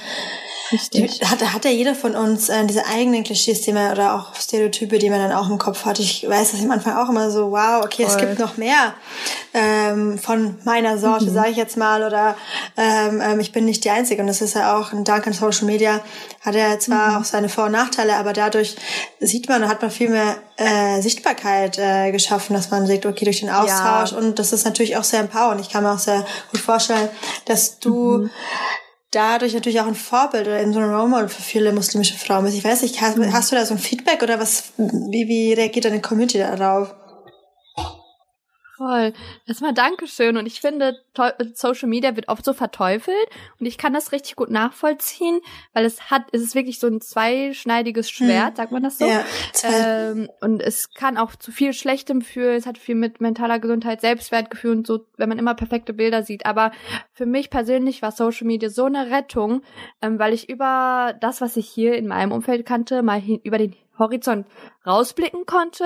Richtig. 0.71 1.21
Hat, 1.21 1.41
hat 1.53 1.65
ja 1.65 1.71
jeder 1.71 1.93
von 1.93 2.15
uns 2.15 2.49
äh, 2.49 2.65
diese 2.65 2.85
eigenen 2.87 3.23
Klischees, 3.23 3.61
die 3.61 3.71
man, 3.71 3.91
oder 3.91 4.15
auch 4.15 4.35
Stereotype, 4.35 4.97
die 4.97 5.09
man 5.09 5.19
dann 5.19 5.31
auch 5.31 5.49
im 5.49 5.59
Kopf 5.59 5.85
hat. 5.85 5.99
Ich 5.99 6.27
weiß 6.27 6.51
das 6.51 6.61
am 6.61 6.71
Anfang 6.71 6.97
auch 6.97 7.09
immer 7.09 7.29
so, 7.29 7.51
wow, 7.51 7.83
okay, 7.83 8.05
Voll. 8.05 8.15
es 8.15 8.17
gibt 8.17 8.39
noch 8.39 8.57
mehr 8.57 8.95
ähm, 9.53 10.17
von 10.17 10.57
meiner 10.63 10.97
Sorte, 10.97 11.25
mhm. 11.25 11.33
sage 11.33 11.51
ich 11.51 11.57
jetzt 11.57 11.77
mal, 11.77 12.03
oder 12.03 12.35
ähm, 12.77 13.21
ähm, 13.21 13.39
ich 13.39 13.51
bin 13.51 13.65
nicht 13.65 13.83
die 13.83 13.91
Einzige. 13.91 14.21
Und 14.21 14.27
das 14.27 14.41
ist 14.41 14.55
ja 14.55 14.77
auch 14.77 14.91
ein 14.91 15.03
Dank 15.03 15.27
an 15.27 15.33
Social 15.33 15.65
Media, 15.65 16.01
hat 16.41 16.55
er 16.55 16.79
zwar 16.79 17.11
mhm. 17.11 17.17
auch 17.17 17.25
seine 17.25 17.49
Vor- 17.49 17.65
und 17.65 17.73
Nachteile, 17.73 18.15
aber 18.15 18.33
dadurch 18.33 18.75
sieht 19.19 19.47
man, 19.47 19.67
hat 19.67 19.83
man 19.83 19.91
viel 19.91 20.09
mehr 20.09 20.37
äh, 20.57 20.99
Sichtbarkeit 21.01 21.77
äh, 21.77 22.11
geschaffen, 22.11 22.55
dass 22.55 22.71
man 22.71 22.87
sieht, 22.87 23.05
okay, 23.05 23.25
durch 23.25 23.41
den 23.41 23.51
Austausch. 23.51 24.13
Ja. 24.13 24.17
Und 24.17 24.39
das 24.39 24.51
ist 24.51 24.65
natürlich 24.65 24.97
auch 24.97 25.03
sehr 25.03 25.19
empowernd. 25.19 25.61
Ich 25.61 25.69
kann 25.69 25.83
mir 25.83 25.91
auch 25.91 25.99
sehr 25.99 26.25
gut 26.51 26.61
vorstellen, 26.61 27.09
dass 27.45 27.77
du 27.79 28.17
mhm 28.17 28.29
dadurch 29.15 29.53
natürlich 29.53 29.79
auch 29.79 29.87
ein 29.87 29.95
Vorbild 29.95 30.47
oder 30.47 30.61
eben 30.61 30.73
so 30.73 30.79
ein 30.79 30.89
Role 30.89 31.07
Model 31.07 31.29
für 31.29 31.41
viele 31.41 31.71
muslimische 31.71 32.17
Frauen 32.17 32.45
Ich 32.47 32.63
weiß 32.63 32.81
nicht, 32.81 33.01
hast, 33.01 33.17
mhm. 33.17 33.31
hast 33.33 33.51
du 33.51 33.55
da 33.55 33.65
so 33.65 33.73
ein 33.73 33.79
Feedback 33.79 34.21
oder 34.21 34.39
was, 34.39 34.73
wie, 34.77 35.27
wie 35.27 35.53
reagiert 35.53 35.85
deine 35.85 36.01
Community 36.01 36.37
darauf? 36.37 36.93
Voll. 38.77 39.13
Erstmal 39.47 39.73
Dankeschön. 39.73 40.35
Und 40.35 40.47
ich 40.47 40.59
finde, 40.59 40.99
Social 41.53 41.87
Media 41.87 42.15
wird 42.17 42.27
oft 42.27 42.43
so 42.43 42.51
verteufelt. 42.51 43.15
Und 43.59 43.65
ich 43.65 43.77
kann 43.77 43.93
das 43.93 44.11
richtig 44.11 44.35
gut 44.35 44.49
nachvollziehen, 44.49 45.39
weil 45.73 45.85
es 45.85 46.11
hat, 46.11 46.23
es 46.33 46.41
ist 46.41 46.55
wirklich 46.55 46.79
so 46.79 46.87
ein 46.87 46.99
zweischneidiges 46.99 48.09
Schwert, 48.09 48.49
hm. 48.49 48.55
sagt 48.55 48.71
man 48.73 48.83
das 48.83 48.97
so? 48.97 49.05
Ja, 49.05 49.23
ähm, 49.63 50.29
und 50.41 50.61
es 50.61 50.93
kann 50.93 51.17
auch 51.17 51.35
zu 51.37 51.53
viel 51.53 51.71
Schlechtem 51.71 52.21
führen. 52.21 52.55
Es 52.55 52.65
hat 52.65 52.77
viel 52.77 52.95
mit 52.95 53.21
mentaler 53.21 53.59
Gesundheit, 53.59 54.01
Selbstwertgefühl 54.01 54.71
und 54.71 54.87
so, 54.87 55.05
wenn 55.15 55.29
man 55.29 55.39
immer 55.39 55.55
perfekte 55.55 55.93
Bilder 55.93 56.23
sieht. 56.23 56.45
Aber 56.45 56.71
für 57.13 57.25
mich 57.25 57.49
persönlich 57.49 58.01
war 58.01 58.11
Social 58.11 58.45
Media 58.45 58.69
so 58.69 58.85
eine 58.85 59.09
Rettung, 59.09 59.61
ähm, 60.01 60.19
weil 60.19 60.33
ich 60.33 60.49
über 60.49 61.15
das, 61.21 61.39
was 61.39 61.55
ich 61.55 61.69
hier 61.69 61.95
in 61.95 62.07
meinem 62.07 62.33
Umfeld 62.33 62.65
kannte, 62.65 63.03
mal 63.03 63.21
hin, 63.21 63.39
über 63.43 63.57
den 63.57 63.73
Horizont 63.97 64.47
rausblicken 64.85 65.45
konnte. 65.45 65.85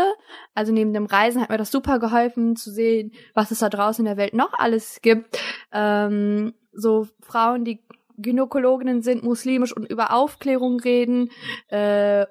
Also 0.53 0.71
neben 0.71 0.93
dem 0.93 1.05
Reisen 1.05 1.41
hat 1.41 1.49
mir 1.49 1.57
das 1.57 1.71
super 1.71 1.99
geholfen 1.99 2.55
zu 2.55 2.71
sehen, 2.71 3.11
was 3.33 3.51
es 3.51 3.59
da 3.59 3.69
draußen 3.69 4.05
in 4.05 4.09
der 4.09 4.17
Welt 4.17 4.33
noch 4.33 4.53
alles 4.53 5.01
gibt. 5.01 5.39
Ähm, 5.71 6.53
so 6.71 7.07
Frauen, 7.21 7.65
die 7.65 7.83
Gynäkologinnen 8.17 9.01
sind, 9.01 9.23
muslimisch 9.23 9.75
und 9.75 9.89
über 9.89 10.13
Aufklärung 10.13 10.79
reden, 10.79 11.31
äh, 11.69 12.25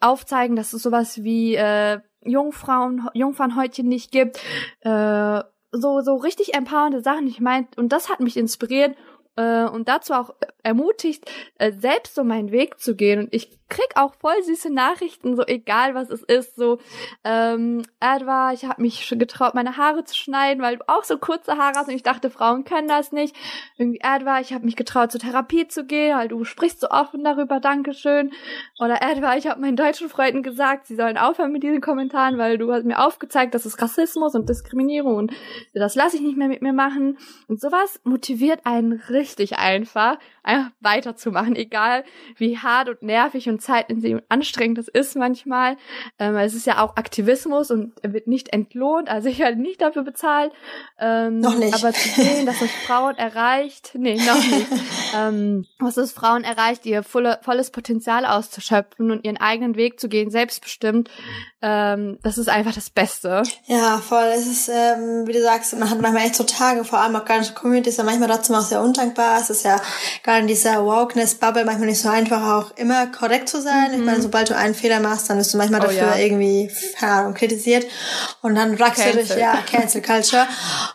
aufzeigen, 0.00 0.56
dass 0.56 0.72
es 0.72 0.82
sowas 0.82 1.22
wie 1.22 1.54
äh, 1.54 2.00
Jungfrauen, 2.24 3.08
Jungfernhäutchen 3.14 3.88
nicht 3.88 4.10
gibt. 4.10 4.38
Äh, 4.80 5.42
so, 5.72 6.00
so 6.00 6.16
richtig 6.16 6.54
empowernde 6.54 7.00
Sachen. 7.00 7.26
Ich 7.26 7.40
meine, 7.40 7.66
und 7.76 7.92
das 7.92 8.08
hat 8.10 8.20
mich 8.20 8.36
inspiriert 8.36 8.96
äh, 9.36 9.64
und 9.64 9.88
dazu 9.88 10.12
auch 10.12 10.34
ermutigt, 10.62 11.30
äh, 11.56 11.72
selbst 11.72 12.14
so 12.14 12.24
meinen 12.24 12.52
Weg 12.52 12.78
zu 12.78 12.94
gehen. 12.94 13.20
Und 13.20 13.34
ich 13.34 13.58
krieg 13.72 13.92
auch 13.94 14.14
voll 14.14 14.42
süße 14.42 14.70
Nachrichten, 14.70 15.34
so 15.34 15.44
egal 15.46 15.94
was 15.94 16.10
es 16.10 16.22
ist. 16.22 16.56
So, 16.56 16.78
ähm, 17.24 17.82
Edward, 18.00 18.54
ich 18.54 18.66
habe 18.66 18.82
mich 18.82 19.06
schon 19.06 19.18
getraut, 19.18 19.54
meine 19.54 19.78
Haare 19.78 20.04
zu 20.04 20.14
schneiden, 20.14 20.62
weil 20.62 20.76
du 20.76 20.88
auch 20.88 21.04
so 21.04 21.16
kurze 21.16 21.56
Haare 21.56 21.78
hast 21.78 21.88
und 21.88 21.94
ich 21.94 22.02
dachte, 22.02 22.28
Frauen 22.28 22.64
können 22.64 22.86
das 22.86 23.12
nicht. 23.12 23.34
Irgendwie, 23.78 24.00
Edward, 24.02 24.42
ich 24.42 24.52
habe 24.52 24.66
mich 24.66 24.76
getraut, 24.76 25.10
zur 25.10 25.22
Therapie 25.22 25.68
zu 25.68 25.86
gehen, 25.86 26.18
weil 26.18 26.28
du 26.28 26.44
sprichst 26.44 26.80
so 26.80 26.90
offen 26.90 27.24
darüber, 27.24 27.60
Dankeschön. 27.60 28.32
Oder 28.78 29.00
Edward, 29.00 29.38
ich 29.38 29.46
habe 29.46 29.60
meinen 29.60 29.76
deutschen 29.76 30.10
Freunden 30.10 30.42
gesagt, 30.42 30.86
sie 30.86 30.96
sollen 30.96 31.16
aufhören 31.16 31.50
mit 31.50 31.62
diesen 31.62 31.80
Kommentaren, 31.80 32.36
weil 32.36 32.58
du 32.58 32.70
hast 32.72 32.84
mir 32.84 32.98
aufgezeigt, 32.98 33.54
dass 33.54 33.64
es 33.64 33.80
Rassismus 33.80 34.34
und 34.34 34.50
Diskriminierung 34.50 35.16
und 35.16 35.32
das 35.72 35.94
lasse 35.94 36.16
ich 36.16 36.22
nicht 36.22 36.36
mehr 36.36 36.48
mit 36.48 36.60
mir 36.60 36.74
machen. 36.74 37.16
Und 37.48 37.58
sowas 37.58 38.00
motiviert 38.04 38.66
einen 38.66 38.92
richtig 38.92 39.56
einfach, 39.56 40.18
einfach 40.42 40.70
weiterzumachen, 40.80 41.56
egal 41.56 42.04
wie 42.36 42.58
hart 42.58 42.90
und 42.90 43.02
nervig 43.02 43.48
und 43.48 43.61
zeitintensiv 43.62 44.16
und 44.16 44.24
anstrengend 44.28 44.78
das 44.78 44.88
ist 44.88 45.16
manchmal. 45.16 45.76
Ähm, 46.18 46.36
es 46.36 46.54
ist 46.54 46.66
ja 46.66 46.82
auch 46.82 46.96
Aktivismus 46.96 47.70
und 47.70 47.92
er 48.02 48.12
wird 48.12 48.26
nicht 48.26 48.52
entlohnt, 48.52 49.08
also 49.08 49.28
ich 49.28 49.38
werde 49.38 49.60
nicht 49.60 49.80
dafür 49.80 50.02
bezahlt. 50.02 50.52
Ähm, 50.98 51.40
noch 51.40 51.56
nicht. 51.56 51.74
Aber 51.74 51.92
zu 51.92 52.08
sehen, 52.08 52.46
dass 52.46 52.60
es 52.60 52.70
Frauen 52.86 53.16
erreicht, 53.16 53.92
nee, 53.94 54.16
noch 54.16 54.44
nicht, 54.44 54.66
ähm, 55.16 55.66
dass 55.78 55.96
es 55.96 56.12
Frauen 56.12 56.44
erreicht, 56.44 56.86
ihr 56.86 57.02
volle, 57.02 57.38
volles 57.42 57.70
Potenzial 57.70 58.26
auszuschöpfen 58.26 59.10
und 59.10 59.24
ihren 59.24 59.36
eigenen 59.38 59.76
Weg 59.76 60.00
zu 60.00 60.08
gehen, 60.08 60.30
selbstbestimmt, 60.30 61.10
ähm, 61.60 62.18
das 62.22 62.38
ist 62.38 62.48
einfach 62.48 62.74
das 62.74 62.90
Beste. 62.90 63.42
Ja, 63.66 63.98
voll. 63.98 64.24
Es 64.34 64.46
ist, 64.46 64.68
ähm, 64.68 65.26
wie 65.26 65.32
du 65.32 65.42
sagst, 65.42 65.72
man 65.78 65.88
hat 65.88 66.00
manchmal 66.00 66.24
echt 66.24 66.34
so 66.34 66.44
Tage, 66.44 66.84
vor 66.84 66.98
allem 66.98 67.14
auch 67.14 67.24
ganze 67.24 67.54
Communities, 67.54 67.96
ja 67.96 68.04
manchmal 68.04 68.28
trotzdem 68.28 68.56
auch 68.56 68.62
sehr 68.62 68.82
undankbar. 68.82 69.38
Es 69.40 69.50
ist 69.50 69.64
ja 69.64 69.80
gerade 70.24 70.40
in 70.40 70.46
dieser 70.48 70.84
Wokeness-Bubble 70.84 71.64
manchmal 71.64 71.88
nicht 71.88 72.00
so 72.00 72.08
einfach, 72.08 72.42
auch 72.42 72.76
immer 72.76 73.06
korrekt 73.06 73.48
zu 73.52 73.62
sein. 73.62 73.92
Mhm. 73.92 74.00
Ich 74.00 74.04
meine, 74.04 74.22
sobald 74.22 74.50
du 74.50 74.56
einen 74.56 74.74
Fehler 74.74 75.00
machst, 75.00 75.30
dann 75.30 75.38
bist 75.38 75.54
du 75.54 75.58
manchmal 75.58 75.80
oh, 75.80 75.84
dafür 75.84 76.16
ja. 76.16 76.16
irgendwie, 76.16 76.70
keine 76.98 77.12
Ahnung, 77.12 77.34
kritisiert. 77.34 77.86
Und 78.40 78.56
dann 78.56 78.78
wachst 78.78 79.04
du 79.04 79.12
durch, 79.12 79.36
ja, 79.36 79.62
Cancel 79.70 80.02
Culture. 80.02 80.46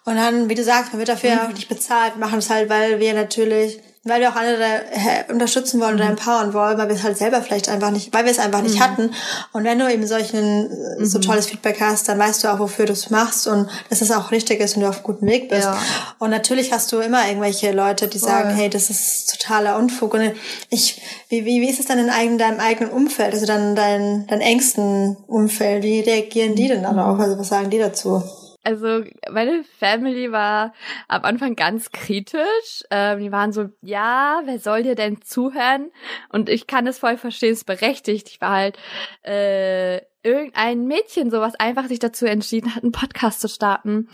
Und 0.03 0.15
dann, 0.15 0.49
wie 0.49 0.55
du 0.55 0.63
sagst, 0.63 0.91
man 0.91 0.99
wird 0.99 1.09
dafür 1.09 1.35
mhm. 1.35 1.39
auch 1.39 1.53
nicht 1.53 1.69
bezahlt. 1.69 2.15
Wir 2.15 2.19
machen 2.19 2.39
es 2.39 2.49
halt, 2.49 2.69
weil 2.69 2.99
wir 2.99 3.13
natürlich 3.13 3.79
weil 4.07 4.21
wir 4.21 4.29
auch 4.29 4.35
andere 4.35 4.81
unterstützen 5.29 5.79
wollen 5.79 5.95
oder 5.95 6.05
mhm. 6.05 6.11
empowern 6.11 6.53
wollen, 6.53 6.77
weil 6.77 6.87
wir 6.87 6.95
es 6.95 7.03
halt 7.03 7.17
selber 7.17 7.41
vielleicht 7.41 7.69
einfach 7.69 7.91
nicht, 7.91 8.13
weil 8.13 8.25
wir 8.25 8.31
es 8.31 8.39
einfach 8.39 8.61
nicht 8.61 8.75
mhm. 8.75 8.83
hatten. 8.83 9.11
Und 9.53 9.63
wenn 9.63 9.79
du 9.79 9.91
eben 9.91 10.05
solchen 10.05 10.69
so 10.99 11.17
mhm. 11.17 11.21
tolles 11.21 11.47
Feedback 11.47 11.79
hast, 11.81 12.09
dann 12.09 12.19
weißt 12.19 12.43
du 12.43 12.47
auch, 12.49 12.59
wofür 12.59 12.85
du 12.85 12.93
es 12.93 13.09
machst 13.09 13.47
und 13.47 13.69
dass 13.89 14.01
es 14.01 14.11
auch 14.11 14.31
richtig 14.31 14.59
ist 14.59 14.75
und 14.75 14.83
du 14.83 14.89
auf 14.89 15.03
gutem 15.03 15.27
Weg 15.27 15.49
bist. 15.49 15.63
Ja. 15.63 15.77
Und 16.19 16.29
natürlich 16.29 16.71
hast 16.71 16.91
du 16.91 16.99
immer 16.99 17.27
irgendwelche 17.27 17.71
Leute, 17.71 18.07
die 18.07 18.19
Voll. 18.19 18.29
sagen, 18.29 18.49
hey, 18.51 18.69
das 18.69 18.89
ist 18.89 19.39
totaler 19.39 19.77
Unfug. 19.77 20.13
Und 20.13 20.33
ich, 20.69 21.01
wie, 21.29 21.45
wie, 21.45 21.61
wie 21.61 21.69
ist 21.69 21.79
es 21.79 21.85
dann 21.85 21.99
in 21.99 22.09
eigen, 22.09 22.37
deinem 22.37 22.59
eigenen 22.59 22.91
Umfeld, 22.91 23.33
also 23.33 23.45
dann 23.45 23.75
dein, 23.75 24.27
dein 24.27 24.41
engsten 24.41 25.17
Umfeld? 25.27 25.83
Wie 25.83 25.99
reagieren 25.99 26.55
die 26.55 26.67
denn 26.67 26.83
darauf? 26.83 27.19
Also 27.19 27.37
was 27.37 27.49
sagen 27.49 27.69
die 27.69 27.79
dazu? 27.79 28.23
Also 28.67 29.05
meine 29.31 29.63
Family 29.63 30.33
war 30.33 30.73
am 31.07 31.23
Anfang 31.23 31.55
ganz 31.55 31.93
kritisch. 31.93 32.83
Ähm, 32.91 33.19
die 33.19 33.31
waren 33.31 33.53
so, 33.53 33.69
ja, 33.81 34.41
wer 34.43 34.59
soll 34.59 34.83
dir 34.83 34.95
denn 34.95 35.21
zuhören? 35.21 35.89
Und 36.33 36.49
ich 36.49 36.67
kann 36.67 36.85
es 36.85 36.99
voll 36.99 37.15
verstehen, 37.15 37.53
es 37.53 37.59
ist 37.59 37.63
berechtigt. 37.63 38.27
Ich 38.27 38.41
war 38.41 38.51
halt 38.51 38.77
äh, 39.23 40.01
irgendein 40.21 40.85
Mädchen, 40.85 41.31
so 41.31 41.39
was 41.39 41.55
einfach 41.55 41.85
sich 41.85 41.99
dazu 41.99 42.25
entschieden 42.25 42.75
hat, 42.75 42.83
einen 42.83 42.91
Podcast 42.91 43.39
zu 43.39 43.47
starten. 43.47 44.09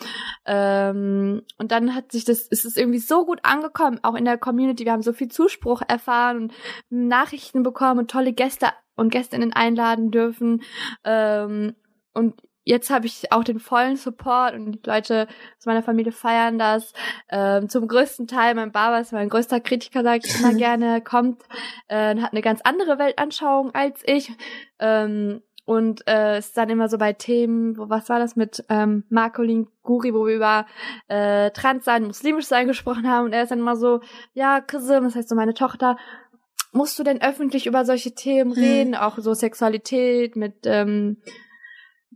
Ähm, 0.45 1.41
und 1.57 1.71
dann 1.71 1.95
hat 1.95 2.11
sich 2.11 2.23
das, 2.23 2.41
ist 2.41 2.65
es 2.65 2.77
irgendwie 2.77 2.99
so 2.99 3.25
gut 3.25 3.39
angekommen, 3.41 4.01
auch 4.03 4.13
in 4.13 4.25
der 4.25 4.37
Community. 4.37 4.85
Wir 4.85 4.91
haben 4.91 5.01
so 5.01 5.13
viel 5.13 5.29
Zuspruch 5.29 5.81
erfahren 5.87 6.37
und 6.43 6.53
Nachrichten 6.91 7.63
bekommen 7.63 8.01
und 8.01 8.11
tolle 8.11 8.33
Gäste 8.33 8.67
und 8.95 9.09
Gästinnen 9.09 9.51
einladen 9.51 10.11
dürfen. 10.11 10.61
Ähm, 11.03 11.75
und 12.13 12.35
jetzt 12.63 12.89
habe 12.89 13.05
ich 13.05 13.31
auch 13.31 13.43
den 13.43 13.59
vollen 13.59 13.95
Support 13.95 14.53
und 14.53 14.71
die 14.71 14.79
Leute 14.85 15.27
aus 15.57 15.65
meiner 15.65 15.83
Familie 15.83 16.11
feiern 16.11 16.57
das. 16.57 16.93
Ähm, 17.29 17.69
zum 17.69 17.87
größten 17.87 18.27
Teil, 18.27 18.55
mein 18.55 18.71
Baba 18.71 18.99
ist 18.99 19.13
mein 19.13 19.29
größter 19.29 19.59
Kritiker, 19.59 20.03
sage 20.03 20.21
ich 20.25 20.39
immer 20.39 20.53
gerne, 20.57 21.01
kommt, 21.01 21.43
äh, 21.87 22.15
hat 22.15 22.31
eine 22.31 22.41
ganz 22.41 22.61
andere 22.63 22.99
Weltanschauung 22.99 23.73
als 23.73 24.01
ich. 24.05 24.31
Ähm, 24.79 25.41
und 25.65 26.05
äh, 26.07 26.39
ist 26.39 26.57
dann 26.57 26.69
immer 26.69 26.89
so 26.89 26.97
bei 26.97 27.13
Themen, 27.13 27.77
wo 27.77 27.89
was 27.89 28.09
war 28.09 28.19
das 28.19 28.35
mit 28.35 28.65
ähm, 28.67 29.05
Marcolin 29.09 29.67
Guri, 29.81 30.13
wo 30.13 30.25
wir 30.27 30.35
über 30.35 30.65
äh, 31.07 31.51
Trans 31.51 31.85
sein, 31.85 32.03
muslimisch 32.03 32.47
sein 32.47 32.67
gesprochen 32.67 33.07
haben 33.07 33.27
und 33.27 33.33
er 33.33 33.43
ist 33.43 33.49
dann 33.49 33.59
immer 33.59 33.77
so, 33.77 34.01
ja, 34.33 34.59
Kisim, 34.59 35.05
das 35.05 35.15
heißt 35.15 35.29
so 35.29 35.35
meine 35.35 35.53
Tochter, 35.53 35.95
musst 36.73 36.99
du 36.99 37.03
denn 37.03 37.21
öffentlich 37.21 37.65
über 37.65 37.85
solche 37.85 38.13
Themen 38.13 38.51
mhm. 38.51 38.57
reden, 38.57 38.89
mhm. 38.89 38.95
auch 38.97 39.17
so 39.19 39.33
Sexualität 39.33 40.35
mit 40.35 40.55
ähm, 40.65 41.21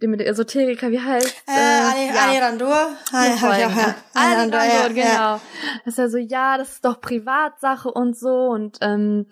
dem 0.02 0.12
mit 0.12 0.20
der 0.20 0.28
Esoteriker, 0.28 0.92
wie 0.92 1.00
heißt 1.00 1.44
äh, 1.48 1.52
äh, 1.52 2.08
ja. 2.08 2.28
Ali 2.28 2.38
Randur. 2.38 2.90
Ali, 3.12 3.62
ja, 3.62 3.96
Ali, 4.14 4.34
Randur, 4.36 4.90
genau. 4.90 5.08
Ja. 5.08 5.42
Das 5.86 5.94
ist 5.94 5.98
ja 5.98 6.10
so, 6.10 6.18
ja, 6.18 6.58
das 6.58 6.74
ist 6.74 6.86
doch 6.86 7.02
Privatsache 7.02 7.92
und 7.92 8.18
so 8.18 8.48
und 8.48 8.78
ähm, 8.82 9.28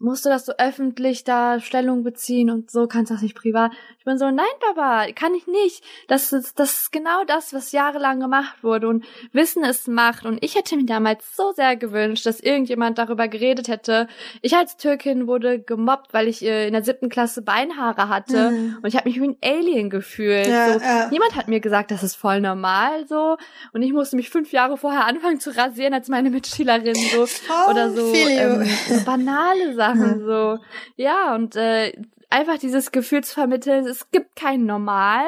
musst 0.00 0.24
du 0.24 0.30
das 0.30 0.46
so 0.46 0.52
öffentlich 0.56 1.24
da 1.24 1.60
Stellung 1.60 2.02
beziehen 2.02 2.50
und 2.50 2.70
so 2.70 2.86
kannst 2.86 3.10
du 3.10 3.14
das 3.14 3.22
nicht 3.22 3.36
privat. 3.36 3.70
Ich 3.98 4.04
bin 4.06 4.16
so, 4.16 4.30
nein, 4.30 4.46
Papa, 4.60 5.12
kann 5.12 5.34
ich 5.34 5.46
nicht. 5.46 5.84
Das 6.08 6.32
ist, 6.32 6.58
das 6.58 6.72
ist 6.72 6.92
genau 6.92 7.22
das, 7.26 7.52
was 7.52 7.70
jahrelang 7.70 8.18
gemacht 8.18 8.64
wurde 8.64 8.88
und 8.88 9.04
Wissen 9.32 9.62
es 9.62 9.86
macht. 9.86 10.24
Und 10.24 10.42
ich 10.42 10.54
hätte 10.54 10.74
mir 10.76 10.86
damals 10.86 11.36
so 11.36 11.52
sehr 11.52 11.76
gewünscht, 11.76 12.24
dass 12.24 12.40
irgendjemand 12.40 12.96
darüber 12.96 13.28
geredet 13.28 13.68
hätte. 13.68 14.08
Ich 14.40 14.56
als 14.56 14.78
Türkin 14.78 15.26
wurde 15.26 15.60
gemobbt, 15.60 16.14
weil 16.14 16.28
ich 16.28 16.42
äh, 16.42 16.66
in 16.66 16.72
der 16.72 16.82
siebten 16.82 17.10
Klasse 17.10 17.42
Beinhaare 17.42 18.08
hatte 18.08 18.52
mhm. 18.52 18.78
und 18.82 18.88
ich 18.88 18.96
habe 18.96 19.06
mich 19.06 19.20
wie 19.20 19.28
ein 19.28 19.36
Alien 19.44 19.90
gefühlt. 19.90 20.46
Ja, 20.46 20.72
so, 20.72 20.80
ja. 20.80 21.08
Niemand 21.10 21.36
hat 21.36 21.48
mir 21.48 21.60
gesagt, 21.60 21.90
das 21.90 22.02
ist 22.02 22.14
voll 22.14 22.40
normal 22.40 23.06
so. 23.06 23.36
Und 23.74 23.82
ich 23.82 23.92
musste 23.92 24.16
mich 24.16 24.30
fünf 24.30 24.50
Jahre 24.50 24.78
vorher 24.78 25.04
anfangen 25.04 25.40
zu 25.40 25.54
rasieren 25.54 25.92
als 25.92 26.08
meine 26.08 26.30
Mitschülerin 26.30 26.94
so 26.94 27.24
oh, 27.50 27.70
oder 27.70 27.90
so, 27.90 28.14
ähm, 28.14 28.64
so 28.88 29.04
banale 29.04 29.74
Sachen. 29.74 29.89
Sachen 29.94 30.24
so. 30.26 30.58
Ja, 30.96 31.34
und 31.34 31.56
äh, 31.56 31.92
einfach 32.30 32.58
dieses 32.58 32.92
Gefühl 32.92 33.22
zu 33.24 33.34
vermitteln, 33.34 33.86
es 33.86 34.10
gibt 34.10 34.36
kein 34.36 34.64
Normal, 34.64 35.26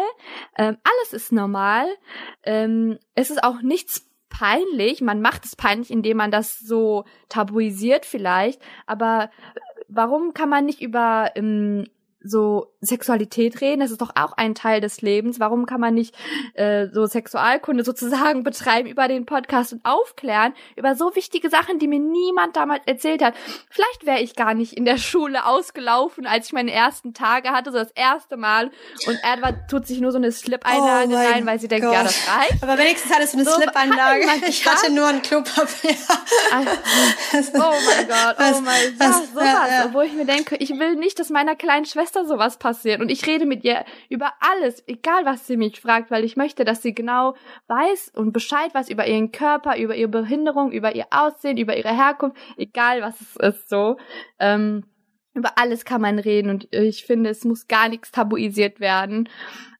ähm, 0.57 0.77
alles 0.85 1.12
ist 1.12 1.33
normal, 1.33 1.87
ähm, 2.44 2.98
es 3.14 3.31
ist 3.31 3.42
auch 3.42 3.61
nichts 3.61 4.09
peinlich, 4.31 5.03
man 5.03 5.20
macht 5.20 5.44
es 5.44 5.57
peinlich, 5.57 5.90
indem 5.90 6.16
man 6.16 6.31
das 6.31 6.59
so 6.59 7.05
tabuisiert 7.29 8.07
vielleicht, 8.07 8.62
aber 8.87 9.31
warum 9.88 10.33
kann 10.33 10.48
man 10.48 10.64
nicht 10.64 10.81
über 10.81 11.33
ähm, 11.35 11.87
so 12.25 12.73
Sexualität 12.81 13.61
reden, 13.61 13.81
das 13.81 13.91
ist 13.91 14.01
doch 14.01 14.11
auch 14.17 14.33
ein 14.33 14.55
Teil 14.55 14.81
des 14.81 15.03
Lebens. 15.03 15.41
Warum 15.41 15.67
kann 15.67 15.81
man 15.81 15.95
nicht 15.95 16.15
äh, 16.55 16.89
so 16.93 17.07
Sexualkunde 17.07 17.85
sozusagen 17.93 18.43
betreiben 18.43 18.89
über 18.89 19.09
den 19.09 19.27
Podcast 19.27 19.73
und 19.73 19.85
aufklären 19.85 20.55
über 20.77 20.95
so 20.95 21.15
wichtige 21.15 21.51
Sachen, 21.51 21.79
die 21.79 21.89
mir 21.89 22.01
niemand 22.01 22.57
damals 22.57 22.83
erzählt 22.87 23.23
hat? 23.23 23.35
Vielleicht 23.71 24.07
wäre 24.07 24.21
ich 24.21 24.37
gar 24.37 24.55
nicht 24.55 24.73
in 24.75 24.85
der 24.85 24.97
Schule 25.13 25.47
ausgelaufen, 25.47 26.27
als 26.27 26.47
ich 26.47 26.53
meine 26.53 26.73
ersten 26.73 27.15
Tage 27.15 27.51
hatte, 27.51 27.73
so 27.73 27.79
das 27.79 27.93
erste 27.93 28.37
Mal. 28.37 28.71
Und 29.07 29.19
Edward 29.23 29.71
tut 29.71 29.87
sich 29.87 30.01
nur 30.01 30.13
so 30.13 30.19
eine 30.19 30.33
Slip-Einlage 30.33 31.15
oh 31.15 31.17
rein, 31.17 31.47
weil 31.47 31.59
sie 31.59 31.69
denkt, 31.69 31.87
Gott. 31.87 31.95
ja, 31.95 32.03
das 32.03 32.29
reicht. 32.29 32.63
Aber 32.63 32.79
wenigstens 32.79 33.13
hattest 33.13 33.35
du 33.35 33.39
eine 33.39 33.49
so, 33.49 33.57
Slip-Einlage. 33.57 34.27
Ich 34.49 34.67
hatte 34.67 34.93
nur 34.93 35.07
ein 35.07 35.23
Klopapier. 35.23 35.91
oh 36.53 36.57
mein 36.57 38.09
Gott, 38.09 38.37
oh 38.39 38.61
mein 38.61 38.99
Gott, 38.99 39.29
sowas. 39.33 39.45
Ja, 39.45 39.67
ja. 39.69 39.85
Obwohl 39.87 40.05
ich 40.05 40.13
mir 40.13 40.25
denke, 40.25 40.57
ich 40.57 40.71
will 40.71 40.97
nicht, 40.97 41.19
dass 41.19 41.31
meiner 41.31 41.57
kleinen 41.57 41.85
Schwester 41.85 42.12
sowas 42.12 42.59
passiert 42.59 42.72
passiert. 42.72 43.01
Und 43.01 43.11
ich 43.11 43.27
rede 43.27 43.46
mit 43.46 43.64
ihr 43.64 43.85
über 44.09 44.33
alles, 44.40 44.83
egal 44.87 45.25
was 45.25 45.46
sie 45.46 45.57
mich 45.57 45.81
fragt, 45.81 46.11
weil 46.11 46.25
ich 46.25 46.37
möchte, 46.37 46.64
dass 46.64 46.83
sie 46.83 46.94
genau 46.94 47.35
weiß 47.68 48.12
und 48.14 48.33
Bescheid 48.33 48.75
weiß 48.75 48.88
über 48.88 49.07
ihren 49.07 49.33
Körper, 49.33 49.79
über 49.79 49.94
ihre 49.94 50.09
Behinderung, 50.09 50.72
über 50.72 50.94
ihr 50.94 51.07
Aussehen, 51.11 51.59
über 51.59 51.77
ihre 51.77 51.94
Herkunft, 51.94 52.37
egal 52.57 53.03
was 53.03 53.20
es 53.20 53.37
ist, 53.37 53.68
so. 53.68 53.96
Ähm, 54.38 54.85
über 55.35 55.57
alles 55.57 55.85
kann 55.85 56.03
man 56.03 56.18
reden 56.18 56.51
und 56.51 56.68
ich 56.75 57.07
finde, 57.07 57.31
es 57.31 57.44
muss 57.44 57.66
gar 57.66 57.88
nichts 57.88 58.11
tabuisiert 58.11 58.81
werden. 58.81 59.29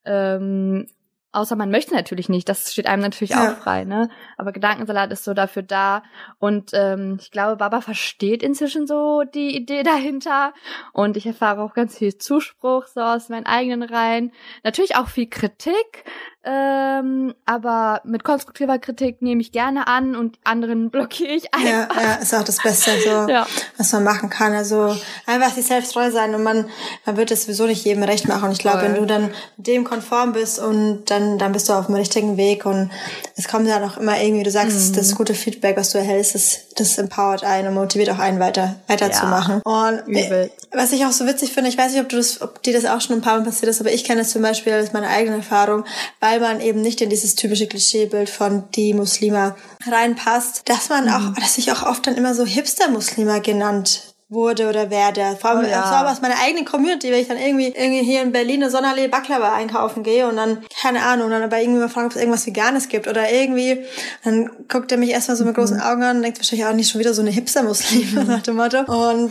Ähm, 0.05 0.87
Außer 1.33 1.57
man 1.57 1.71
möchte 1.71 1.95
natürlich 1.95 2.29
nicht, 2.29 2.47
das 2.49 2.73
steht 2.73 2.87
einem 2.87 3.01
natürlich 3.03 3.31
ja. 3.31 3.53
auch 3.53 3.57
frei, 3.57 3.85
ne? 3.85 4.11
Aber 4.37 4.53
Gedankensalat 4.53 5.11
ist 5.12 5.25
so 5.25 5.33
dafür 5.33 5.62
da. 5.62 6.03
Und 6.38 6.73
ähm, 6.75 7.16
ich 7.18 7.31
glaube, 7.31 7.57
Baba 7.57 7.81
versteht 7.81 8.42
inzwischen 8.42 8.87
so 8.87 9.23
die 9.25 9.57
Idee 9.57 9.83
dahinter. 9.83 10.53
Und 10.92 11.16
ich 11.16 11.27
erfahre 11.27 11.62
auch 11.62 11.73
ganz 11.73 11.97
viel 11.97 12.18
Zuspruch 12.18 12.87
so 12.87 13.01
aus 13.01 13.31
meinen 13.31 13.47
eigenen 13.47 13.83
Reihen. 13.83 14.33
Natürlich 14.62 14.97
auch 14.97 15.09
viel 15.09 15.29
Kritik, 15.29 16.05
ähm, 16.45 17.35
aber 17.47 18.01
mit 18.05 18.25
konstruktiver 18.25 18.79
Kritik 18.81 19.23
nehme 19.23 19.41
ich 19.41 19.53
gerne 19.53 19.87
an 19.87 20.17
und 20.17 20.39
anderen 20.43 20.91
blockiere 20.91 21.33
ich 21.33 21.55
einfach. 21.55 21.97
Ja, 21.97 22.03
ja, 22.03 22.15
ist 22.15 22.35
auch 22.35 22.43
das 22.43 22.61
Beste, 22.61 22.91
so, 23.05 23.11
ja. 23.29 23.47
was 23.77 23.93
man 23.93 24.03
machen 24.03 24.29
kann. 24.29 24.53
Also 24.53 24.97
einfach 25.27 25.53
sich 25.53 25.67
selbst 25.67 25.93
treu 25.93 26.11
sein 26.11 26.35
und 26.35 26.43
man, 26.43 26.69
man 27.07 27.17
wird 27.17 27.31
es 27.31 27.43
sowieso 27.43 27.67
nicht 27.67 27.85
jedem 27.85 28.03
recht 28.03 28.27
machen. 28.27 28.47
Und 28.47 28.53
ich 28.53 28.59
glaube, 28.59 28.83
wenn 28.83 28.97
du 28.97 29.07
dann 29.07 29.31
dem 29.57 29.85
konform 29.85 30.33
bist 30.33 30.59
und 30.59 31.05
dann, 31.07 31.39
dann 31.39 31.53
bist 31.53 31.69
du 31.69 31.75
auf 31.75 31.87
dem 31.87 31.95
richtigen 31.95 32.37
Weg 32.37 32.67
und 32.67 32.91
es 33.37 33.47
kommt 33.47 33.69
dann 33.69 33.85
auch 33.85 33.97
immer 33.97 34.21
irgendwie, 34.21 34.43
du 34.43 34.51
sagst, 34.51 34.91
mhm. 34.91 34.97
das 34.97 35.15
gute 35.15 35.35
Feedback, 35.35 35.77
was 35.77 35.91
du 35.91 35.99
erhältst, 35.99 36.35
das, 36.35 36.59
das 36.77 36.99
empowert 36.99 37.45
einen 37.45 37.69
und 37.69 37.75
motiviert 37.75 38.11
auch 38.11 38.19
einen 38.19 38.41
weiter, 38.41 38.81
weiterzumachen. 38.89 39.63
Ja, 39.65 39.89
und 39.89 40.09
Übel. 40.09 40.51
was 40.73 40.93
ich 40.93 41.05
auch 41.05 41.13
so 41.13 41.27
witzig 41.27 41.53
finde, 41.53 41.71
ich 41.71 41.79
weiß 41.79 41.93
nicht, 41.93 42.03
ob 42.03 42.09
du 42.09 42.17
das, 42.17 42.43
ob 42.43 42.63
dir 42.63 42.73
das 42.73 42.85
auch 42.85 43.01
schon 43.01 43.17
ein 43.17 43.23
paar 43.23 43.39
Mal 43.39 43.45
passiert 43.45 43.71
ist, 43.71 43.81
aber 43.81 43.93
ich 43.93 44.05
kenne 44.05 44.23
es 44.23 44.31
zum 44.31 44.43
Beispiel 44.43 44.73
als 44.73 44.93
meine 44.93 45.09
eigene 45.09 45.37
Erfahrung, 45.37 45.85
weil 46.21 46.32
weil 46.40 46.55
man 46.55 46.61
eben 46.61 46.81
nicht 46.81 47.01
in 47.01 47.11
dieses 47.11 47.35
typische 47.35 47.66
Klischeebild 47.66 48.31
von 48.31 48.64
die 48.75 48.95
Muslima 48.95 49.57
reinpasst, 49.87 50.62
dass 50.66 50.88
man 50.88 51.09
auch, 51.09 51.21
mhm. 51.21 51.35
dass 51.35 51.59
ich 51.59 51.73
auch 51.73 51.83
oft 51.83 52.07
dann 52.07 52.16
immer 52.16 52.35
so 52.35 52.45
Hipster-Muslima 52.45 53.38
genannt 53.38 54.12
wurde 54.33 54.68
oder 54.68 54.90
werde. 54.90 55.37
Vor 55.38 55.51
allem, 55.51 55.66
oh, 55.66 55.68
ja. 55.68 55.83
vor 55.83 56.11
aus 56.11 56.23
meiner 56.23 56.40
eigenen 56.40 56.64
Community, 56.64 57.11
wenn 57.11 57.21
ich 57.21 57.29
dann 57.29 57.37
irgendwie, 57.37 57.66
irgendwie 57.66 58.03
hier 58.03 58.23
in 58.23 58.33
Berlin 58.33 58.62
eine 58.62 58.71
Sonderlee 58.71 59.09
Baklava 59.09 59.55
einkaufen 59.55 60.03
gehe 60.03 60.27
und 60.27 60.37
dann, 60.37 60.64
keine 60.81 61.03
Ahnung, 61.03 61.31
dann 61.31 61.42
aber 61.42 61.61
irgendwie 61.61 61.81
mal 61.81 61.88
fragen, 61.88 62.07
ob 62.07 62.12
es 62.12 62.18
irgendwas 62.18 62.47
Veganes 62.47 62.88
gibt 62.88 63.07
oder 63.09 63.31
irgendwie, 63.31 63.85
dann 64.25 64.51
guckt 64.68 64.90
er 64.90 64.99
mich 64.99 65.11
erstmal 65.11 65.37
so 65.37 65.45
mit 65.45 65.55
großen 65.55 65.77
mhm. 65.77 65.83
Augen 65.83 66.03
an 66.03 66.16
und 66.16 66.23
denkt 66.23 66.38
wahrscheinlich 66.38 66.66
auch 66.66 66.73
nicht 66.73 66.90
schon 66.90 67.01
wieder 67.01 67.14
so 67.14 67.21
eine 67.21 67.31
Hipster-Muslime, 67.31 68.23
mhm. 68.23 68.27
nach 68.27 68.42
dem 68.42 68.57
Motto. 68.57 68.81
Und 68.81 69.31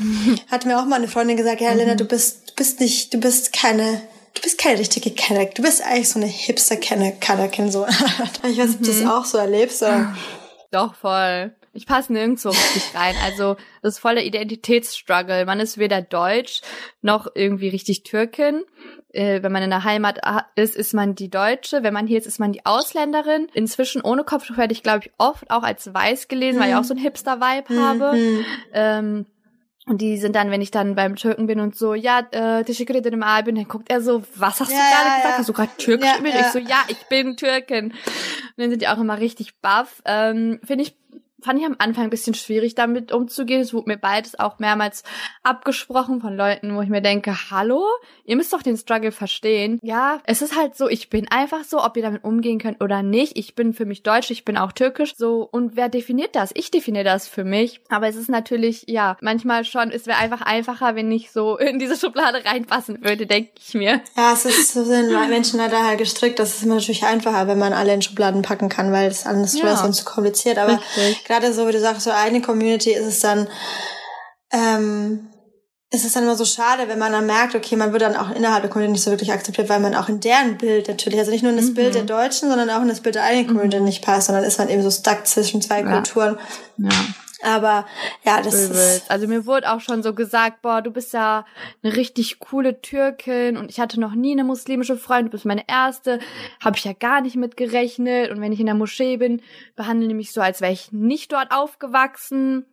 hat 0.49 0.65
mir 0.65 0.79
auch 0.79 0.85
mal 0.85 0.97
eine 0.97 1.07
Freundin 1.07 1.37
gesagt, 1.37 1.61
ja, 1.61 1.73
Lena, 1.73 1.95
du 1.95 2.05
bist, 2.05 2.51
du 2.51 2.55
bist 2.55 2.79
nicht, 2.79 3.13
du 3.13 3.19
bist 3.19 3.53
keine 3.53 4.01
du 4.33 4.41
bist 4.41 4.57
keine 4.57 4.79
richtige 4.79 5.11
Kenner. 5.11 5.45
Du 5.45 5.61
bist 5.61 5.83
eigentlich 5.83 6.09
so 6.09 6.19
eine 6.19 6.27
Hipster-Kenner-Kennerin. 6.27 7.71
So. 7.71 7.85
ich 8.47 8.57
weiß, 8.57 8.75
ob 8.75 8.79
du 8.79 8.85
das 8.85 9.01
mhm. 9.01 9.09
auch 9.09 9.25
so 9.25 9.37
erlebst. 9.37 9.79
So. 9.79 9.87
Doch, 10.71 10.95
voll. 10.95 11.53
Ich 11.73 11.85
passe 11.85 12.11
nirgendwo 12.11 12.49
richtig 12.49 12.95
rein. 12.95 13.15
Also, 13.23 13.55
das 13.81 13.95
ist 13.95 13.99
voll 13.99 14.15
der 14.15 14.25
Identitätsstruggle. 14.25 15.45
Man 15.45 15.59
ist 15.61 15.77
weder 15.77 16.01
Deutsch 16.01 16.61
noch 17.01 17.27
irgendwie 17.33 17.69
richtig 17.69 18.03
Türkin. 18.03 18.63
Äh, 19.13 19.41
wenn 19.41 19.51
man 19.51 19.63
in 19.63 19.69
der 19.69 19.83
Heimat 19.83 20.19
ist, 20.55 20.75
ist 20.75 20.93
man 20.93 21.15
die 21.15 21.29
Deutsche. 21.29 21.83
Wenn 21.83 21.93
man 21.93 22.07
hier 22.07 22.17
ist, 22.17 22.27
ist 22.27 22.39
man 22.39 22.51
die 22.51 22.65
Ausländerin. 22.65 23.47
Inzwischen 23.53 24.01
ohne 24.01 24.23
Kopftuch 24.23 24.57
werde 24.57 24.73
ich, 24.73 24.83
glaube 24.83 25.05
ich, 25.05 25.11
oft 25.17 25.49
auch 25.49 25.63
als 25.63 25.93
weiß 25.93 26.27
gelesen, 26.27 26.57
mhm. 26.57 26.63
weil 26.63 26.69
ich 26.71 26.75
auch 26.75 26.83
so 26.83 26.93
ein 26.93 26.99
Hipster-Vibe 26.99 27.73
mhm. 27.73 27.79
habe. 27.79 28.17
Ähm, 28.73 29.25
und 29.87 29.99
die 29.99 30.17
sind 30.17 30.35
dann, 30.35 30.51
wenn 30.51 30.61
ich 30.61 30.69
dann 30.69 30.95
beim 30.95 31.15
Türken 31.15 31.47
bin 31.47 31.59
und 31.59 31.75
so, 31.75 31.95
ja, 31.95 32.19
äh, 32.31 32.63
teşekkür 32.63 32.95
ederim 32.95 33.23
bin, 33.45 33.55
dann 33.55 33.67
guckt 33.67 33.89
er 33.89 34.01
so, 34.01 34.21
was 34.35 34.59
hast 34.59 34.71
du 34.71 34.75
ja, 34.75 34.79
gerade 34.79 35.07
ja, 35.07 35.15
gesagt? 35.15 35.33
Ja. 35.33 35.37
Hast 35.39 35.49
du 35.49 35.53
gerade 35.53 35.71
Türkisch 35.77 36.09
ja, 36.23 36.27
ja. 36.27 36.39
Ich 36.41 36.47
so, 36.47 36.59
ja, 36.59 36.83
ich 36.87 37.03
bin 37.07 37.35
Türkin. 37.35 37.85
Und 37.85 37.93
dann 38.57 38.69
sind 38.69 38.81
die 38.81 38.87
auch 38.87 38.99
immer 38.99 39.19
richtig 39.19 39.59
baff. 39.59 40.03
Ähm, 40.05 40.59
Finde 40.63 40.83
ich 40.83 40.95
fand 41.41 41.59
ich 41.59 41.65
am 41.65 41.75
Anfang 41.79 42.05
ein 42.05 42.09
bisschen 42.09 42.33
schwierig, 42.33 42.75
damit 42.75 43.11
umzugehen. 43.11 43.61
Es 43.61 43.73
wurde 43.73 43.89
mir 43.89 43.97
beides 43.97 44.39
auch 44.39 44.59
mehrmals 44.59 45.03
abgesprochen 45.43 46.21
von 46.21 46.35
Leuten, 46.35 46.75
wo 46.75 46.81
ich 46.81 46.89
mir 46.89 47.01
denke, 47.01 47.35
hallo, 47.49 47.85
ihr 48.25 48.35
müsst 48.35 48.53
doch 48.53 48.61
den 48.61 48.77
Struggle 48.77 49.11
verstehen. 49.11 49.79
Ja, 49.81 50.19
es 50.25 50.41
ist 50.41 50.55
halt 50.57 50.75
so, 50.75 50.87
ich 50.87 51.09
bin 51.09 51.27
einfach 51.29 51.63
so, 51.63 51.83
ob 51.83 51.97
ihr 51.97 52.03
damit 52.03 52.23
umgehen 52.23 52.59
könnt 52.59 52.81
oder 52.81 53.03
nicht. 53.03 53.37
Ich 53.37 53.55
bin 53.55 53.73
für 53.73 53.85
mich 53.85 54.03
deutsch, 54.03 54.31
ich 54.31 54.45
bin 54.45 54.57
auch 54.57 54.71
türkisch. 54.71 55.15
So, 55.17 55.47
und 55.51 55.75
wer 55.75 55.89
definiert 55.89 56.35
das? 56.35 56.51
Ich 56.53 56.71
definiere 56.71 57.03
das 57.03 57.27
für 57.27 57.43
mich. 57.43 57.81
Aber 57.89 58.07
es 58.07 58.15
ist 58.15 58.29
natürlich, 58.29 58.85
ja, 58.87 59.17
manchmal 59.21 59.65
schon, 59.65 59.91
es 59.91 60.07
wäre 60.07 60.17
einfach 60.17 60.41
einfacher, 60.41 60.95
wenn 60.95 61.11
ich 61.11 61.31
so 61.31 61.57
in 61.57 61.79
diese 61.79 61.97
Schublade 61.97 62.43
reinpassen 62.45 63.03
würde, 63.03 63.25
denke 63.25 63.51
ich 63.57 63.73
mir. 63.73 64.01
Ja, 64.15 64.33
es 64.33 64.45
ist, 64.45 64.73
so 64.73 64.83
sind 64.83 65.11
Menschen 65.29 65.59
leider 65.59 65.85
halt 65.85 65.97
gestrickt. 65.97 66.39
Das 66.39 66.55
ist 66.55 66.63
immer 66.63 66.75
natürlich 66.75 67.03
einfacher, 67.05 67.47
wenn 67.47 67.59
man 67.59 67.73
alle 67.73 67.93
in 67.93 68.01
Schubladen 68.01 68.41
packen 68.41 68.69
kann, 68.69 68.91
weil 68.91 69.09
es 69.09 69.25
anders 69.25 69.57
ja. 69.57 69.65
wäre 69.65 69.77
sonst 69.77 69.97
zu 69.97 70.05
kompliziert. 70.05 70.57
Aber 70.57 70.79
Richtig 70.97 71.25
gerade 71.31 71.53
so, 71.53 71.67
wie 71.67 71.71
du 71.71 71.79
sagst, 71.79 72.01
so 72.01 72.11
eine 72.11 72.41
Community 72.41 72.91
ist 72.91 73.05
es 73.05 73.19
dann, 73.21 73.47
ähm, 74.51 75.29
ist 75.89 76.05
es 76.05 76.13
dann 76.13 76.23
immer 76.23 76.35
so 76.35 76.45
schade, 76.45 76.87
wenn 76.87 76.99
man 76.99 77.11
dann 77.11 77.25
merkt, 77.25 77.55
okay, 77.55 77.75
man 77.75 77.91
wird 77.91 78.01
dann 78.01 78.15
auch 78.15 78.31
innerhalb 78.31 78.63
der 78.63 78.69
Community 78.69 78.93
nicht 78.93 79.03
so 79.03 79.11
wirklich 79.11 79.31
akzeptiert, 79.31 79.69
weil 79.69 79.79
man 79.79 79.95
auch 79.95 80.09
in 80.09 80.19
deren 80.19 80.57
Bild 80.57 80.87
natürlich, 80.87 81.19
also 81.19 81.31
nicht 81.31 81.41
nur 81.41 81.51
in 81.51 81.57
das 81.57 81.67
mhm. 81.67 81.73
Bild 81.75 81.95
der 81.95 82.03
Deutschen, 82.03 82.49
sondern 82.49 82.69
auch 82.69 82.81
in 82.81 82.87
das 82.87 83.01
Bild 83.01 83.15
der 83.15 83.23
eigenen 83.23 83.47
Community 83.47 83.79
mhm. 83.79 83.85
nicht 83.85 84.03
passt, 84.03 84.27
sondern 84.27 84.43
ist 84.43 84.57
man 84.57 84.69
eben 84.69 84.83
so 84.83 84.91
stuck 84.91 85.25
zwischen 85.25 85.61
zwei 85.61 85.81
ja. 85.81 85.91
Kulturen. 85.91 86.37
Ja. 86.77 86.89
Aber 87.43 87.85
ja, 88.23 88.41
das 88.41 88.53
ist. 88.53 89.09
Also 89.09 89.27
mir 89.27 89.45
wurde 89.45 89.71
auch 89.71 89.79
schon 89.81 90.03
so 90.03 90.13
gesagt, 90.13 90.61
boah, 90.61 90.81
du 90.81 90.91
bist 90.91 91.13
ja 91.13 91.45
eine 91.83 91.95
richtig 91.95 92.39
coole 92.39 92.81
Türkin 92.81 93.57
und 93.57 93.69
ich 93.69 93.79
hatte 93.79 93.99
noch 93.99 94.13
nie 94.13 94.33
eine 94.33 94.43
muslimische 94.43 94.97
Freundin, 94.97 95.25
du 95.25 95.31
bist 95.31 95.45
meine 95.45 95.63
erste, 95.67 96.19
habe 96.63 96.77
ich 96.77 96.83
ja 96.83 96.93
gar 96.93 97.21
nicht 97.21 97.35
mit 97.35 97.57
gerechnet. 97.57 98.31
Und 98.31 98.41
wenn 98.41 98.51
ich 98.51 98.59
in 98.59 98.65
der 98.67 98.75
Moschee 98.75 99.17
bin, 99.17 99.41
behandeln 99.75 100.09
die 100.09 100.15
mich 100.15 100.31
so, 100.31 100.41
als 100.41 100.61
wäre 100.61 100.73
ich 100.73 100.91
nicht 100.91 101.31
dort 101.31 101.51
aufgewachsen. 101.51 102.65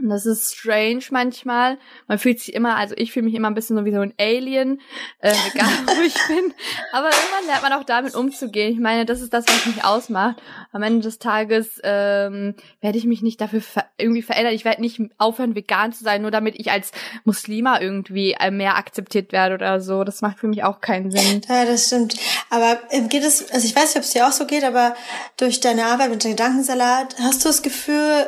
Und 0.00 0.08
das 0.08 0.24
ist 0.24 0.56
strange 0.56 1.04
manchmal. 1.10 1.78
Man 2.08 2.18
fühlt 2.18 2.40
sich 2.40 2.54
immer, 2.54 2.76
also 2.76 2.94
ich 2.96 3.12
fühle 3.12 3.26
mich 3.26 3.34
immer 3.34 3.48
ein 3.48 3.54
bisschen 3.54 3.76
so 3.76 3.84
wie 3.84 3.92
so 3.92 4.00
ein 4.00 4.14
Alien, 4.18 4.80
äh, 5.18 5.34
egal 5.54 5.68
wo 5.86 6.00
ich 6.02 6.14
bin. 6.28 6.54
Aber 6.92 7.08
irgendwann 7.08 7.46
lernt 7.46 7.62
man 7.62 7.72
auch 7.74 7.84
damit 7.84 8.14
umzugehen. 8.14 8.72
Ich 8.72 8.80
meine, 8.80 9.04
das 9.04 9.20
ist 9.20 9.34
das, 9.34 9.44
was 9.46 9.66
mich 9.66 9.84
ausmacht. 9.84 10.40
Am 10.72 10.82
Ende 10.82 11.02
des 11.02 11.18
Tages 11.18 11.78
ähm, 11.84 12.54
werde 12.80 12.98
ich 12.98 13.04
mich 13.04 13.22
nicht 13.22 13.40
dafür 13.40 13.60
ver 13.60 13.84
irgendwie 13.98 14.22
verändern. 14.22 14.54
Ich 14.54 14.64
werde 14.64 14.80
nicht 14.80 14.98
aufhören, 15.18 15.54
vegan 15.54 15.92
zu 15.92 16.02
sein, 16.04 16.22
nur 16.22 16.30
damit 16.30 16.58
ich 16.58 16.70
als 16.70 16.90
Muslima 17.24 17.78
irgendwie 17.80 18.32
äh, 18.32 18.50
mehr 18.50 18.76
akzeptiert 18.76 19.30
werde 19.30 19.54
oder 19.54 19.80
so. 19.80 20.04
Das 20.04 20.22
macht 20.22 20.38
für 20.38 20.48
mich 20.48 20.64
auch 20.64 20.80
keinen 20.80 21.10
Sinn. 21.10 21.42
Ja, 21.48 21.66
das 21.66 21.86
stimmt. 21.86 22.14
Aber 22.48 22.80
ähm, 22.90 23.08
geht 23.08 23.24
es, 23.24 23.50
also 23.52 23.66
ich 23.66 23.76
weiß 23.76 23.94
nicht, 23.94 23.96
ob 23.96 24.02
es 24.04 24.10
dir 24.10 24.26
auch 24.26 24.32
so 24.32 24.46
geht, 24.46 24.64
aber 24.64 24.94
durch 25.36 25.60
deine 25.60 25.84
Arbeit 25.84 26.10
mit 26.10 26.24
dem 26.24 26.30
Gedankensalat, 26.32 27.16
hast 27.20 27.44
du 27.44 27.48
das 27.48 27.62
Gefühl, 27.62 28.26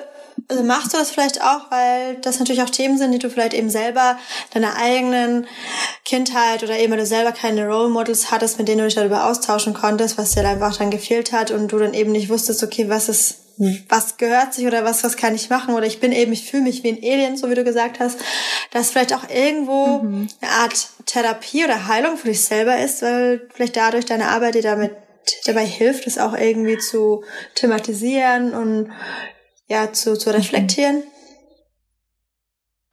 also 0.48 0.62
machst 0.62 0.92
du 0.92 0.98
das 0.98 1.10
vielleicht 1.10 1.40
auch, 1.42 1.70
weil 1.70 2.16
das 2.16 2.38
natürlich 2.38 2.62
auch 2.62 2.70
Themen 2.70 2.98
sind, 2.98 3.12
die 3.12 3.18
du 3.18 3.30
vielleicht 3.30 3.54
eben 3.54 3.70
selber 3.70 4.18
deiner 4.52 4.76
eigenen 4.76 5.46
Kindheit 6.04 6.62
oder 6.62 6.78
eben, 6.78 6.92
weil 6.92 6.98
du 6.98 7.06
selber 7.06 7.32
keine 7.32 7.66
Role 7.66 7.88
Models 7.88 8.30
hattest, 8.30 8.58
mit 8.58 8.68
denen 8.68 8.78
du 8.78 8.84
dich 8.84 8.94
darüber 8.94 9.26
austauschen 9.26 9.74
konntest, 9.74 10.18
was 10.18 10.32
dir 10.32 10.46
einfach 10.46 10.76
dann 10.76 10.90
gefehlt 10.90 11.32
hat 11.32 11.50
und 11.50 11.72
du 11.72 11.78
dann 11.78 11.94
eben 11.94 12.12
nicht 12.12 12.28
wusstest, 12.28 12.62
okay, 12.62 12.88
was 12.88 13.08
ist 13.08 13.40
was 13.88 14.16
gehört 14.16 14.52
sich 14.52 14.66
oder 14.66 14.84
was, 14.84 15.04
was 15.04 15.16
kann 15.16 15.34
ich 15.34 15.48
machen 15.48 15.74
oder 15.74 15.86
ich 15.86 16.00
bin 16.00 16.10
eben, 16.10 16.32
ich 16.32 16.50
fühle 16.50 16.64
mich 16.64 16.82
wie 16.82 16.88
ein 16.88 16.98
Alien, 16.98 17.36
so 17.36 17.48
wie 17.50 17.54
du 17.54 17.62
gesagt 17.62 18.00
hast, 18.00 18.18
dass 18.72 18.90
vielleicht 18.90 19.14
auch 19.14 19.28
irgendwo 19.30 19.98
mhm. 19.98 20.28
eine 20.40 20.50
Art 20.50 20.88
Therapie 21.06 21.64
oder 21.64 21.86
Heilung 21.86 22.16
für 22.16 22.28
dich 22.28 22.42
selber 22.42 22.78
ist, 22.78 23.02
weil 23.02 23.46
vielleicht 23.54 23.76
dadurch 23.76 24.06
deine 24.06 24.28
Arbeit 24.28 24.56
dir 24.56 24.62
damit 24.62 24.92
dabei 25.46 25.64
hilft, 25.64 26.06
es 26.06 26.18
auch 26.18 26.34
irgendwie 26.34 26.78
zu 26.78 27.22
thematisieren 27.54 28.52
und 28.52 28.90
ja, 29.68 29.92
zu, 29.92 30.18
zu 30.18 30.32
reflektieren. 30.32 31.04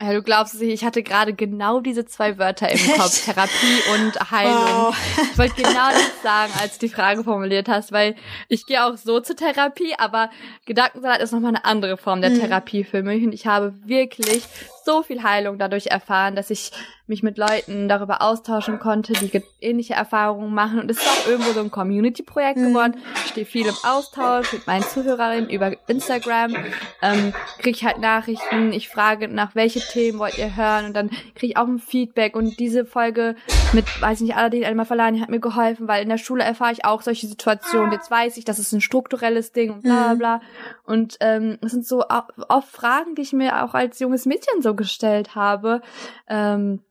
Ja, 0.02 0.14
du 0.14 0.24
glaubst 0.24 0.56
es 0.56 0.62
nicht, 0.62 0.74
ich 0.74 0.84
hatte 0.84 1.04
gerade 1.04 1.34
genau 1.34 1.80
diese 1.80 2.06
zwei 2.06 2.40
Wörter 2.40 2.72
im 2.72 2.80
Kopf, 2.98 3.24
Therapie 3.26 3.82
und 3.94 4.32
Heilung. 4.32 4.56
Wow. 4.56 4.96
Ich 5.32 5.38
wollte 5.38 5.62
genau 5.62 5.92
das 5.92 6.24
sagen, 6.24 6.52
als 6.60 6.80
du 6.80 6.88
die 6.88 6.94
Frage 6.94 7.24
formuliert 7.24 7.68
hast, 7.68 7.92
weil 7.92 8.16
ich 8.48 8.66
gehe 8.66 8.84
auch 8.84 8.98
so 8.98 9.20
zur 9.20 9.36
Therapie, 9.36 9.94
aber 10.00 10.32
Gedankensalat 10.66 11.22
ist 11.22 11.34
nochmal 11.34 11.50
eine 11.50 11.66
andere 11.66 11.98
Form 11.98 12.22
der 12.22 12.32
mhm. 12.32 12.40
Therapie 12.40 12.84
für 12.84 13.04
mich 13.04 13.24
und 13.24 13.32
ich 13.32 13.46
habe 13.46 13.76
wirklich 13.86 14.44
so 14.86 15.04
viel 15.04 15.24
Heilung 15.24 15.58
dadurch 15.58 15.88
erfahren, 15.88 16.36
dass 16.36 16.50
ich 16.50 16.72
mich 17.12 17.24
mit 17.24 17.38
Leuten 17.38 17.90
darüber 17.90 18.22
austauschen 18.22 18.80
konnte, 18.80 19.14
die 19.14 19.44
ähnliche 19.60 19.94
Erfahrungen 19.94 20.54
machen. 20.54 20.80
Und 20.80 20.90
es 20.90 20.98
ist 20.98 21.08
auch 21.08 21.28
irgendwo 21.28 21.52
so 21.52 21.60
ein 21.60 21.70
Community-Projekt 21.70 22.58
mhm. 22.58 22.70
geworden. 22.70 22.98
Ich 23.26 23.32
stehe 23.32 23.46
viel 23.46 23.68
im 23.68 23.76
Austausch 23.84 24.54
mit 24.54 24.66
meinen 24.66 24.84
Zuhörerinnen 24.84 25.50
über 25.50 25.74
Instagram, 25.88 26.56
ähm, 27.02 27.34
kriege 27.60 27.76
ich 27.76 27.86
halt 27.86 28.00
Nachrichten, 28.00 28.72
ich 28.72 28.88
frage 28.88 29.28
nach, 29.28 29.56
welche 29.56 29.82
Themen 29.82 30.20
wollt 30.20 30.38
ihr 30.38 30.56
hören 30.56 30.86
und 30.86 30.94
dann 30.94 31.10
kriege 31.36 31.48
ich 31.48 31.58
auch 31.58 31.68
ein 31.68 31.80
Feedback. 31.80 32.36
Und 32.36 32.60
diese 32.60 32.86
Folge 32.86 33.36
mit, 33.74 33.86
weiß 34.02 34.22
ich 34.22 34.28
nicht, 34.28 34.38
Aladdin 34.38 34.64
einmal 34.64 34.86
verleihen, 34.86 35.20
hat 35.20 35.30
mir 35.30 35.42
geholfen, 35.42 35.90
weil 35.90 36.04
in 36.04 36.10
der 36.10 36.18
Schule 36.18 36.44
erfahre 36.46 36.72
ich 36.72 36.86
auch 36.86 37.02
solche 37.02 37.28
Situationen. 37.28 37.92
Jetzt 37.92 38.10
weiß 38.10 38.38
ich, 38.38 38.46
das 38.46 38.58
ist 38.58 38.72
ein 38.72 38.82
strukturelles 38.82 39.52
Ding 39.52 39.72
und 39.72 39.84
bla 39.84 40.14
bla. 40.14 40.16
bla. 40.16 40.38
Mhm. 40.38 40.42
Und 40.86 41.18
ähm, 41.20 41.58
das 41.62 41.72
sind 41.72 41.86
so 41.86 42.06
oft 42.08 42.70
Fragen, 42.70 43.16
die 43.16 43.22
ich 43.22 43.34
mir 43.34 43.64
auch 43.64 43.74
als 43.74 44.00
junges 44.00 44.26
Mädchen 44.26 44.62
so 44.62 44.71
gestellt 44.76 45.36
habe. 45.36 45.82
Ähm, 46.28 46.82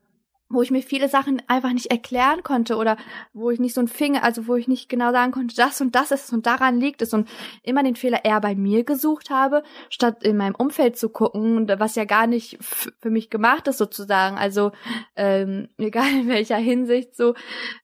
wo 0.50 0.62
ich 0.62 0.72
mir 0.72 0.82
viele 0.82 1.08
Sachen 1.08 1.40
einfach 1.46 1.72
nicht 1.72 1.92
erklären 1.92 2.42
konnte 2.42 2.76
oder 2.76 2.96
wo 3.32 3.50
ich 3.50 3.60
nicht 3.60 3.72
so 3.72 3.80
ein 3.80 3.88
Finger, 3.88 4.24
also 4.24 4.48
wo 4.48 4.56
ich 4.56 4.66
nicht 4.66 4.88
genau 4.88 5.12
sagen 5.12 5.30
konnte, 5.30 5.54
das 5.54 5.80
und 5.80 5.94
das 5.94 6.10
ist 6.10 6.32
und 6.32 6.44
daran 6.44 6.80
liegt 6.80 7.02
es 7.02 7.14
und 7.14 7.28
immer 7.62 7.84
den 7.84 7.94
Fehler 7.94 8.24
eher 8.24 8.40
bei 8.40 8.56
mir 8.56 8.82
gesucht 8.82 9.30
habe, 9.30 9.62
statt 9.88 10.24
in 10.24 10.36
meinem 10.36 10.56
Umfeld 10.56 10.98
zu 10.98 11.08
gucken, 11.08 11.68
was 11.78 11.94
ja 11.94 12.04
gar 12.04 12.26
nicht 12.26 12.58
für 12.60 13.10
mich 13.10 13.30
gemacht 13.30 13.68
ist 13.68 13.78
sozusagen. 13.78 14.36
Also 14.36 14.72
ähm, 15.14 15.68
egal 15.78 16.10
in 16.10 16.28
welcher 16.28 16.56
Hinsicht 16.56 17.16
so. 17.16 17.34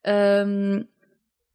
Ähm, 0.02 0.88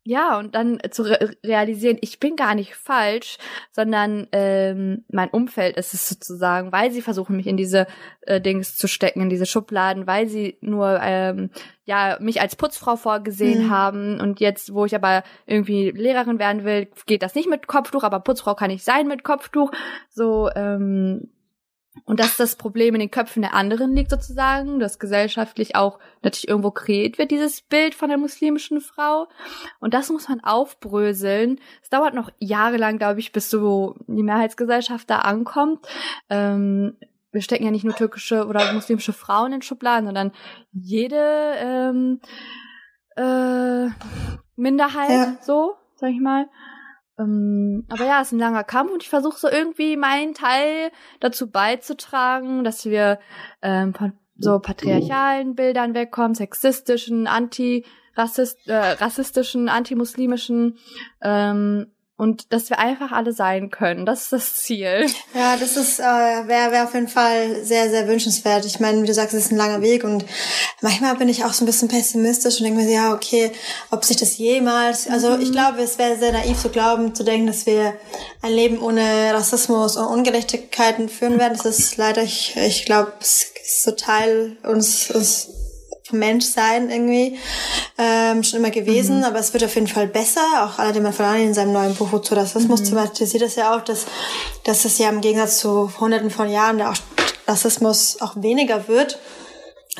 ja, 0.04 0.40
und 0.40 0.56
dann 0.56 0.80
zu 0.90 1.04
re 1.04 1.36
realisieren, 1.46 1.98
ich 2.02 2.20
bin 2.20 2.36
gar 2.36 2.56
nicht 2.56 2.76
falsch, 2.76 3.38
sondern 3.72 4.28
ähm, 4.32 5.06
mein 5.10 5.30
Umfeld 5.30 5.78
ist 5.78 5.94
es 5.94 6.10
sozusagen, 6.10 6.72
weil 6.72 6.92
sie 6.92 7.04
versuchen, 7.04 7.36
mich 7.36 7.46
in 7.46 7.58
diese 7.58 7.86
äh, 8.22 8.42
Dings 8.42 8.76
zu 8.78 8.88
stecken, 8.88 9.22
in 9.22 9.30
diese 9.30 9.46
Schubladen, 9.46 10.08
weil 10.08 10.28
sie 10.28 10.58
nur 10.62 11.00
ähm, 11.04 11.52
ja 11.86 12.18
mich 12.20 12.42
als 12.42 12.56
Putzfrau 12.56 12.96
vorgesehen 12.96 13.68
mhm. 13.68 13.70
haben 13.70 14.20
und 14.20 14.40
jetzt, 14.40 14.74
wo 14.74 14.86
ich 14.86 14.96
aber 14.96 15.24
irgendwie 15.46 15.92
Lehrerin 15.92 16.40
werden 16.40 16.66
will, 16.66 16.88
geht 17.06 17.22
das 17.22 17.36
nicht 17.36 17.50
mit 17.50 17.68
Kopftuch, 17.68 18.04
aber 18.04 18.22
Putzfrau 18.22 18.56
kann 18.56 18.72
ich 18.72 18.84
sein 18.84 19.08
mit 19.08 19.24
Kopftuch. 19.24 19.72
So 20.10 20.50
ähm, 20.56 21.30
und 22.06 22.20
dass 22.20 22.38
das 22.38 22.56
Problem 22.56 22.96
in 22.96 23.02
den 23.02 23.12
Köpfen 23.12 23.42
der 23.42 23.54
anderen 23.54 23.96
liegt 23.96 24.12
sozusagen, 24.12 24.80
dass 24.80 25.00
gesellschaftlich 25.00 25.76
auch 25.76 26.00
natürlich 26.22 26.48
irgendwo 26.48 26.72
kreiert 26.72 27.18
wird, 27.18 27.32
dieses 27.32 27.62
Bild 27.62 27.96
von 27.96 28.08
der 28.08 28.18
muslimischen 28.18 28.80
Frau. 28.80 29.28
Und 29.80 29.94
das 29.94 30.10
muss 30.10 30.30
man 30.30 30.40
aufbröseln. 30.42 31.60
Es 31.82 31.90
dauert 31.90 32.14
noch 32.14 32.32
jahrelang, 32.40 32.98
glaube 32.98 33.20
ich, 33.20 33.34
bis 33.34 33.50
so 33.50 33.96
die 34.08 34.24
Mehrheitsgesellschaft 34.24 35.10
da 35.10 35.20
ankommt. 35.20 35.86
Ähm, 36.30 36.96
wir 37.32 37.42
stecken 37.42 37.66
ja 37.66 37.72
nicht 37.72 37.86
nur 37.86 37.96
türkische 37.96 38.46
oder 38.46 38.72
muslimische 38.74 39.14
Frauen 39.14 39.54
in 39.54 39.62
Schubladen, 39.62 40.06
sondern 40.06 40.32
jede 40.72 41.54
ähm, 41.58 42.22
äh, 43.16 43.88
Minderheit, 44.56 45.10
ja. 45.10 45.38
so, 45.42 45.76
sag 45.96 46.12
ich 46.12 46.22
mal. 46.22 46.48
Ähm, 47.22 47.86
aber 47.90 48.06
ja, 48.06 48.22
es 48.22 48.28
ist 48.28 48.34
ein 48.34 48.40
langer 48.40 48.64
Kampf 48.64 48.92
und 48.92 49.04
ich 49.04 49.10
versuche 49.10 49.38
so 49.38 49.50
irgendwie 49.50 49.98
meinen 49.98 50.34
Teil 50.34 50.92
dazu 51.20 51.50
beizutragen, 51.50 52.64
dass 52.64 52.86
wir 52.86 53.20
ähm, 53.62 53.94
von 53.94 54.14
so 54.38 54.60
patriarchalen 54.60 55.56
Bildern 55.56 55.94
wegkommen, 55.94 56.36
sexistischen, 56.36 57.28
anti-rassistischen, 57.28 58.72
äh, 58.72 58.92
rassistischen, 58.94 59.70
antimuslimischen 59.70 60.78
ähm, 61.22 61.88
und 62.22 62.54
dass 62.54 62.70
wir 62.70 62.78
einfach 62.78 63.12
alle 63.12 63.34
sein 63.34 63.72
können. 63.72 64.06
Das 64.06 64.22
ist 64.22 64.32
das 64.32 64.54
Ziel. 64.54 65.08
Ja, 65.34 65.56
das 65.56 65.78
ist 65.78 66.00
äh, 66.00 66.04
wäre 66.04 66.72
wär 66.72 66.84
auf 66.84 66.94
jeden 66.94 67.08
Fall 67.08 67.64
sehr 67.64 67.90
sehr 67.90 68.08
wünschenswert. 68.08 68.66
Ich 68.66 68.80
meine, 68.80 69.02
wie 69.02 69.08
du 69.08 69.14
sagst, 69.14 69.34
es 69.34 69.46
ist 69.46 69.52
ein 69.52 69.58
langer 69.58 69.82
Weg 69.82 70.04
und 70.04 70.26
manchmal 70.82 71.16
bin 71.16 71.30
ich 71.30 71.46
auch 71.46 71.54
so 71.54 71.64
ein 71.64 71.66
bisschen 71.66 71.88
pessimistisch 71.88 72.60
und 72.60 72.66
denke 72.66 72.82
mir, 72.82 72.92
ja 72.92 73.14
okay, 73.14 73.52
ob 73.90 74.04
sich 74.04 74.18
das 74.18 74.38
jemals. 74.38 75.10
Also 75.10 75.32
mhm. 75.32 75.42
ich 75.42 75.52
glaube, 75.52 75.82
es 75.82 75.98
wäre 75.98 76.18
sehr 76.18 76.34
naiv 76.34 76.60
zu 76.60 76.70
glauben, 76.70 77.16
zu 77.16 77.24
denken, 77.24 77.48
dass 77.48 77.66
wir 77.66 77.94
ein 78.42 78.52
Leben 78.52 78.80
ohne 78.80 79.34
Rassismus 79.34 79.96
und 79.96 80.06
Ungerechtigkeiten 80.06 81.10
führen 81.10 81.40
werden. 81.40 81.58
Das 81.58 81.80
ist 81.80 81.98
leider, 81.98 82.22
ich, 82.22 82.56
ich 82.58 82.86
glaube, 82.86 83.14
es 83.20 83.52
ist 83.64 83.84
so 83.84 83.92
Teil 83.92 84.58
uns, 84.64 85.10
uns 85.12 85.61
Menschsein 86.12 86.90
irgendwie 86.90 87.38
ähm, 87.98 88.44
schon 88.44 88.60
immer 88.60 88.72
gewesen, 88.72 89.20
mhm. 89.20 89.24
aber 89.24 89.40
es 89.40 89.54
wird 89.54 89.64
auf 89.64 89.76
jeden 89.76 89.88
Fall 89.88 90.08
besser. 90.08 90.42
Auch 90.64 90.80
Aladdin 90.80 91.04
Mafalani 91.04 91.44
in 91.44 91.54
seinem 91.54 91.74
neuen 91.74 91.96
Buch 91.96 92.12
Wozu 92.12 92.36
Rassismus 92.36 92.82
mhm. 92.82 92.86
thematisiert 92.86 93.44
das 93.44 93.56
ja 93.56 93.76
auch, 93.76 93.82
dass, 93.82 94.06
dass 94.64 94.86
es 94.86 94.98
ja 94.98 95.10
im 95.10 95.22
Gegensatz 95.22 95.60
zu 95.60 95.92
hunderten 96.00 96.30
von 96.30 96.50
Jahren 96.50 96.78
der 96.78 96.92
auch 96.92 96.98
Rassismus 97.48 98.18
auch 98.22 98.34
weniger 98.36 98.88
wird. 98.88 99.20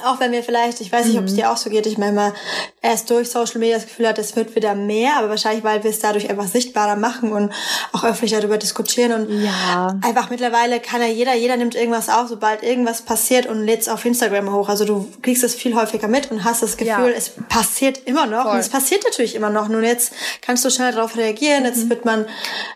Auch 0.06 0.20
wenn 0.20 0.32
wir 0.32 0.44
vielleicht, 0.44 0.82
ich 0.82 0.92
weiß 0.92 1.06
nicht, 1.06 1.18
ob 1.18 1.26
es 1.26 1.32
mhm. 1.32 1.38
dir 1.38 1.52
auch 1.52 1.58
so 1.58 1.70
geht, 1.70 1.86
ich 1.86 1.98
meine 1.98 2.14
mal, 2.14 2.34
erst 2.82 3.10
durch 3.10 3.30
Social 3.30 3.60
Media 3.60 3.76
das 3.76 3.86
Gefühl 3.88 4.08
hat, 4.08 4.18
es 4.18 4.36
wird 4.36 4.56
wieder 4.56 4.76
mehr, 4.76 5.18
aber 5.18 5.30
wahrscheinlich, 5.30 5.64
weil 5.64 5.84
wir 5.84 5.92
es 5.92 6.00
dadurch 6.00 6.30
einfach 6.30 6.48
sichtbarer 6.48 6.96
machen 6.96 7.32
und 7.32 7.52
auch 7.92 8.04
öffentlich 8.04 8.32
darüber 8.32 8.58
diskutieren 8.58 9.12
und 9.14 9.44
ja. 9.44 9.96
einfach 10.02 10.30
mittlerweile 10.30 10.80
kann 10.80 11.02
ja 11.02 11.08
jeder, 11.08 11.36
jeder 11.36 11.58
nimmt 11.58 11.76
irgendwas 11.76 12.10
auf, 12.10 12.28
sobald 12.28 12.64
irgendwas 12.64 13.04
passiert 13.04 13.46
und 13.46 13.66
lädt 13.66 13.82
es 13.82 13.90
auf 13.90 14.04
Instagram 14.06 14.52
hoch. 14.52 14.70
Also 14.70 14.86
du 14.86 15.08
kriegst 15.22 15.44
es 15.44 15.56
viel 15.56 15.76
häufiger 15.76 16.08
mit 16.08 16.32
und 16.32 16.44
hast 16.44 16.64
das 16.64 16.78
Gefühl, 16.78 17.12
ja. 17.12 17.18
es 17.18 17.32
passiert 17.50 18.02
immer 18.06 18.26
noch 18.26 18.44
Voll. 18.44 18.54
und 18.54 18.60
es 18.60 18.70
passiert 18.70 19.04
natürlich 19.04 19.36
immer 19.36 19.50
noch. 19.50 19.68
Nun 19.68 19.84
jetzt 19.84 20.14
kannst 20.42 20.66
du 20.66 20.70
schnell 20.70 20.92
darauf 20.92 21.16
reagieren, 21.16 21.66
jetzt 21.66 21.86
mhm. 21.86 21.90
wird 21.90 22.06
man, 22.06 22.26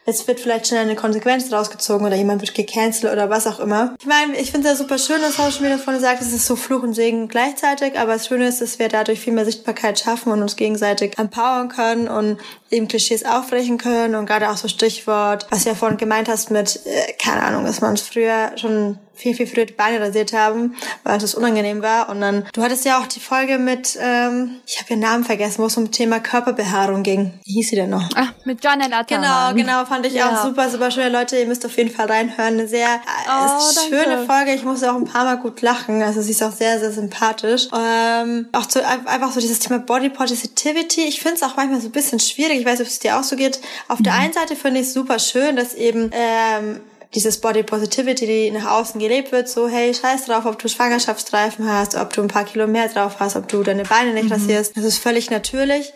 jetzt 0.05 0.27
wird 0.27 0.39
vielleicht 0.39 0.67
schnell 0.67 0.81
eine 0.81 0.95
Konsequenz 0.95 1.51
rausgezogen 1.51 2.05
oder 2.05 2.15
jemand 2.15 2.41
wird 2.41 2.53
gecancelt 2.53 3.11
oder 3.11 3.29
was 3.29 3.47
auch 3.47 3.59
immer. 3.59 3.95
Ich 3.99 4.05
meine, 4.05 4.37
ich 4.37 4.51
finde 4.51 4.67
es 4.67 4.77
ja 4.77 4.83
super 4.83 4.97
schön, 4.97 5.21
dass 5.21 5.37
Social 5.37 5.61
Media 5.61 5.77
vorne 5.77 5.99
sagt, 5.99 6.21
es 6.21 6.33
ist 6.33 6.45
so 6.45 6.55
Fluch 6.55 6.83
und 6.83 6.93
Segen 6.93 7.14
Segen 7.15 7.27
gleichzeitig, 7.27 7.97
aber 7.97 8.13
das 8.13 8.27
Schöne 8.27 8.47
ist, 8.47 8.61
dass 8.61 8.79
wir 8.79 8.89
dadurch 8.89 9.19
viel 9.19 9.33
mehr 9.33 9.45
Sichtbarkeit 9.45 9.99
schaffen 9.99 10.31
und 10.31 10.41
uns 10.41 10.55
gegenseitig 10.55 11.17
empowern 11.17 11.69
können 11.69 12.07
und 12.07 12.37
eben 12.69 12.87
Klischees 12.87 13.25
aufbrechen 13.25 13.77
können 13.77 14.15
und 14.15 14.25
gerade 14.25 14.49
auch 14.49 14.57
so 14.57 14.67
Stichwort, 14.67 15.47
was 15.49 15.63
du 15.63 15.69
ja 15.69 15.75
vorhin 15.75 15.97
gemeint 15.97 16.27
hast 16.27 16.51
mit, 16.51 16.81
äh, 16.85 17.13
keine 17.13 17.43
Ahnung, 17.43 17.65
dass 17.65 17.81
man 17.81 17.97
früher 17.97 18.51
schon 18.57 18.97
viel, 19.15 19.35
viel 19.35 19.47
früher 19.47 19.65
die 19.65 19.73
Beine 19.73 19.99
rasiert 19.99 20.33
haben, 20.33 20.75
weil 21.03 21.17
es 21.17 21.35
unangenehm 21.35 21.81
war. 21.81 22.09
Und 22.09 22.21
dann, 22.21 22.45
du 22.53 22.61
hattest 22.61 22.85
ja 22.85 22.99
auch 22.99 23.07
die 23.07 23.19
Folge 23.19 23.57
mit, 23.57 23.97
ähm, 24.01 24.57
ich 24.67 24.79
habe 24.79 24.91
ihren 24.91 24.99
Namen 24.99 25.23
vergessen, 25.23 25.59
wo 25.59 25.67
es 25.67 25.77
um 25.77 25.91
Thema 25.91 26.19
Körperbehaarung 26.19 27.03
ging. 27.03 27.33
Wie 27.45 27.53
hieß 27.53 27.69
sie 27.69 27.75
denn 27.75 27.89
noch? 27.89 28.09
Ach, 28.15 28.33
mit 28.43 28.63
Janet 28.63 28.93
Ataman. 28.93 29.55
Genau, 29.55 29.67
genau, 29.67 29.85
fand 29.85 30.05
ich 30.05 30.13
ja. 30.13 30.29
auch 30.29 30.43
super, 30.43 30.69
super 30.69 30.91
schön. 30.91 31.11
Leute, 31.11 31.37
ihr 31.37 31.45
müsst 31.45 31.65
auf 31.65 31.75
jeden 31.77 31.89
Fall 31.89 32.07
reinhören. 32.07 32.55
Eine 32.55 32.67
sehr 32.67 32.87
oh, 33.27 33.89
schöne 33.89 34.25
Folge. 34.25 34.53
Ich 34.53 34.63
musste 34.63 34.91
auch 34.91 34.95
ein 34.95 35.05
paar 35.05 35.23
Mal 35.23 35.37
gut 35.37 35.61
lachen. 35.61 36.01
Also 36.03 36.21
sie 36.21 36.31
ist 36.31 36.43
auch 36.43 36.51
sehr, 36.51 36.79
sehr 36.79 36.91
sympathisch. 36.91 37.67
Ähm, 37.75 38.47
auch 38.51 38.65
zu, 38.65 38.85
einfach 38.85 39.31
so 39.31 39.39
dieses 39.39 39.59
Thema 39.59 39.79
Body 39.79 40.09
Positivity. 40.09 41.01
Ich 41.01 41.21
finde 41.21 41.37
es 41.37 41.43
auch 41.43 41.55
manchmal 41.55 41.81
so 41.81 41.87
ein 41.87 41.91
bisschen 41.91 42.19
schwierig. 42.19 42.59
Ich 42.59 42.65
weiß, 42.65 42.81
ob 42.81 42.87
es 42.87 42.99
dir 42.99 43.17
auch 43.17 43.23
so 43.23 43.35
geht. 43.35 43.59
Auf 43.87 43.99
mhm. 43.99 44.03
der 44.03 44.13
einen 44.13 44.33
Seite 44.33 44.55
finde 44.55 44.81
ich 44.81 44.87
es 44.87 44.93
super 44.93 45.19
schön, 45.19 45.55
dass 45.55 45.73
eben 45.73 46.09
ähm, 46.13 46.81
dieses 47.13 47.39
Body 47.39 47.63
Positivity, 47.63 48.25
die 48.25 48.51
nach 48.51 48.71
außen 48.71 48.99
gelebt 48.99 49.31
wird, 49.31 49.47
so 49.47 49.67
hey, 49.67 49.93
scheiß 49.93 50.25
drauf, 50.25 50.45
ob 50.45 50.59
du 50.59 50.67
Schwangerschaftsstreifen 50.67 51.69
hast, 51.69 51.95
ob 51.95 52.13
du 52.13 52.21
ein 52.21 52.27
paar 52.27 52.45
Kilo 52.45 52.67
mehr 52.67 52.87
drauf 52.87 53.17
hast, 53.19 53.35
ob 53.35 53.47
du 53.47 53.63
deine 53.63 53.83
Beine 53.83 54.13
nicht 54.13 54.25
mhm. 54.25 54.33
rasierst. 54.33 54.75
Das 54.75 54.83
ist 54.83 54.97
völlig 54.97 55.29
natürlich. 55.29 55.93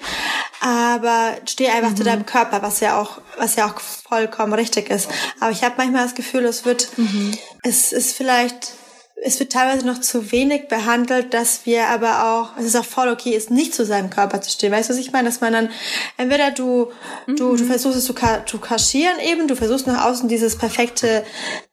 Aber 0.61 1.33
steh 1.47 1.67
einfach 1.67 1.91
mhm. 1.91 1.97
zu 1.97 2.03
deinem 2.03 2.25
Körper, 2.25 2.61
was 2.61 2.79
ja 2.79 2.99
auch, 2.99 3.21
was 3.37 3.55
ja 3.55 3.67
auch 3.67 3.79
vollkommen 3.79 4.53
richtig 4.53 4.89
ist. 4.89 5.09
Aber 5.39 5.51
ich 5.51 5.63
habe 5.63 5.75
manchmal 5.77 6.03
das 6.03 6.15
Gefühl, 6.15 6.45
es 6.45 6.65
wird, 6.65 6.97
mhm. 6.97 7.37
es 7.63 7.91
ist 7.91 8.15
vielleicht 8.15 8.73
es 9.21 9.39
wird 9.39 9.51
teilweise 9.51 9.85
noch 9.85 9.99
zu 9.99 10.31
wenig 10.31 10.67
behandelt, 10.67 11.33
dass 11.33 11.65
wir 11.65 11.87
aber 11.87 12.25
auch, 12.25 12.57
es 12.57 12.65
ist 12.65 12.75
auch 12.75 12.85
voll 12.85 13.09
okay, 13.09 13.31
ist 13.31 13.51
nicht 13.51 13.73
zu 13.73 13.85
seinem 13.85 14.09
Körper 14.09 14.41
zu 14.41 14.49
stehen. 14.49 14.71
Weißt 14.71 14.89
du, 14.89 14.93
was 14.93 14.99
ich 14.99 15.11
meine? 15.11 15.27
Dass 15.27 15.41
man 15.41 15.53
dann, 15.53 15.69
entweder 16.17 16.51
du, 16.51 16.91
mhm. 17.27 17.35
du, 17.35 17.55
du 17.55 17.63
mhm. 17.63 17.67
versuchst 17.67 17.97
es 17.97 18.05
zu, 18.05 18.13
zu 18.45 18.59
kaschieren 18.59 19.19
eben, 19.19 19.47
du 19.47 19.55
versuchst 19.55 19.87
nach 19.87 20.05
außen 20.05 20.29
dieses 20.29 20.57
perfekte 20.57 21.23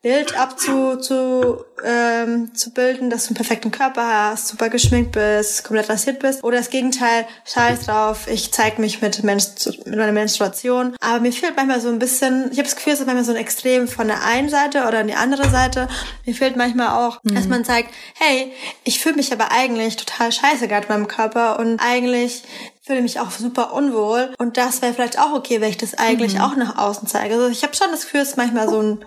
Bild 0.06 0.38
abzu, 0.38 0.94
zu, 0.98 1.64
ähm, 1.84 2.54
zu 2.54 2.70
bilden, 2.72 3.10
dass 3.10 3.24
du 3.24 3.30
einen 3.30 3.34
perfekten 3.34 3.72
Körper 3.72 4.06
hast, 4.06 4.46
super 4.46 4.68
geschminkt 4.68 5.10
bist, 5.10 5.64
komplett 5.64 5.88
rasiert 5.88 6.20
bist. 6.20 6.44
Oder 6.44 6.58
das 6.58 6.70
Gegenteil, 6.70 7.26
scheiß 7.44 7.86
drauf, 7.86 8.28
ich 8.28 8.52
zeig 8.52 8.78
mich 8.78 9.02
mit, 9.02 9.24
Menstru 9.24 9.72
mit 9.84 9.96
meiner 9.96 10.12
Menstruation. 10.12 10.94
Aber 11.00 11.18
mir 11.18 11.32
fehlt 11.32 11.56
manchmal 11.56 11.80
so 11.80 11.88
ein 11.88 11.98
bisschen, 11.98 12.52
ich 12.52 12.58
habe 12.58 12.68
das 12.68 12.76
Gefühl, 12.76 12.92
es 12.92 13.00
ist 13.00 13.06
manchmal 13.06 13.24
so 13.24 13.32
ein 13.32 13.36
Extrem 13.36 13.88
von 13.88 14.06
der 14.06 14.22
einen 14.24 14.48
Seite 14.48 14.86
oder 14.86 15.00
an 15.00 15.08
die 15.08 15.14
andere 15.14 15.50
Seite. 15.50 15.88
Mir 16.24 16.36
fehlt 16.36 16.56
manchmal 16.56 16.90
auch, 16.90 17.18
mhm. 17.24 17.34
dass 17.34 17.48
man 17.48 17.64
zeigt, 17.64 17.92
hey, 18.14 18.52
ich 18.84 19.00
fühle 19.00 19.16
mich 19.16 19.32
aber 19.32 19.50
eigentlich 19.50 19.96
total 19.96 20.30
scheiße 20.30 20.68
gerade 20.68 20.86
in 20.86 20.92
meinem 20.92 21.08
Körper 21.08 21.58
und 21.58 21.80
eigentlich 21.80 22.44
fühle 22.80 23.02
mich 23.02 23.18
auch 23.18 23.32
super 23.32 23.72
unwohl. 23.72 24.32
Und 24.38 24.56
das 24.56 24.82
wäre 24.82 24.94
vielleicht 24.94 25.18
auch 25.18 25.32
okay, 25.32 25.60
wenn 25.60 25.70
ich 25.70 25.78
das 25.78 25.94
eigentlich 25.94 26.34
mhm. 26.34 26.42
auch 26.42 26.54
nach 26.54 26.78
außen 26.78 27.08
zeige. 27.08 27.34
Also 27.34 27.48
ich 27.48 27.64
habe 27.64 27.74
schon 27.74 27.90
das 27.90 28.02
Gefühl, 28.02 28.20
es 28.20 28.28
ist 28.28 28.36
manchmal 28.36 28.68
so 28.68 28.80
ein 28.80 29.04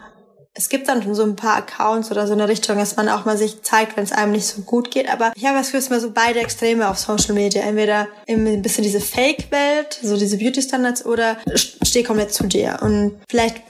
es 0.60 0.68
gibt 0.68 0.90
dann 0.90 1.16
so 1.16 1.24
ein 1.24 1.38
paar 1.38 1.56
Accounts 1.56 2.12
oder 2.12 2.28
so 2.28 2.34
eine 2.34 2.50
Richtung, 2.50 2.78
dass 2.78 2.98
man 2.98 3.08
auch 3.08 3.24
mal 3.24 3.38
sich 3.38 3.62
zeigt, 3.62 3.96
wenn 3.96 4.04
es 4.04 4.12
einem 4.12 4.34
nicht 4.34 4.46
so 4.46 4.62
gut 4.64 4.92
geht. 4.92 5.10
Aber 5.10 5.32
ich 5.34 5.46
habe 5.46 5.58
das 5.58 5.68
Gefühl, 5.68 5.80
es 5.80 5.86
sind 5.86 6.02
so 6.02 6.12
beide 6.12 6.42
Extreme 6.42 6.90
auf 6.90 6.98
Social 7.00 7.34
Media. 7.34 7.62
Entweder 7.62 8.10
ein 8.28 8.62
bisschen 8.62 8.84
diese 8.84 9.00
Fake-Welt, 9.00 9.98
so 10.04 10.18
diese 10.18 10.38
Beauty-Standards, 10.38 11.06
oder 11.06 11.38
steh 11.56 12.04
komplett 12.04 12.34
zu 12.34 12.46
dir. 12.46 12.80
Und 12.82 13.14
vielleicht 13.30 13.62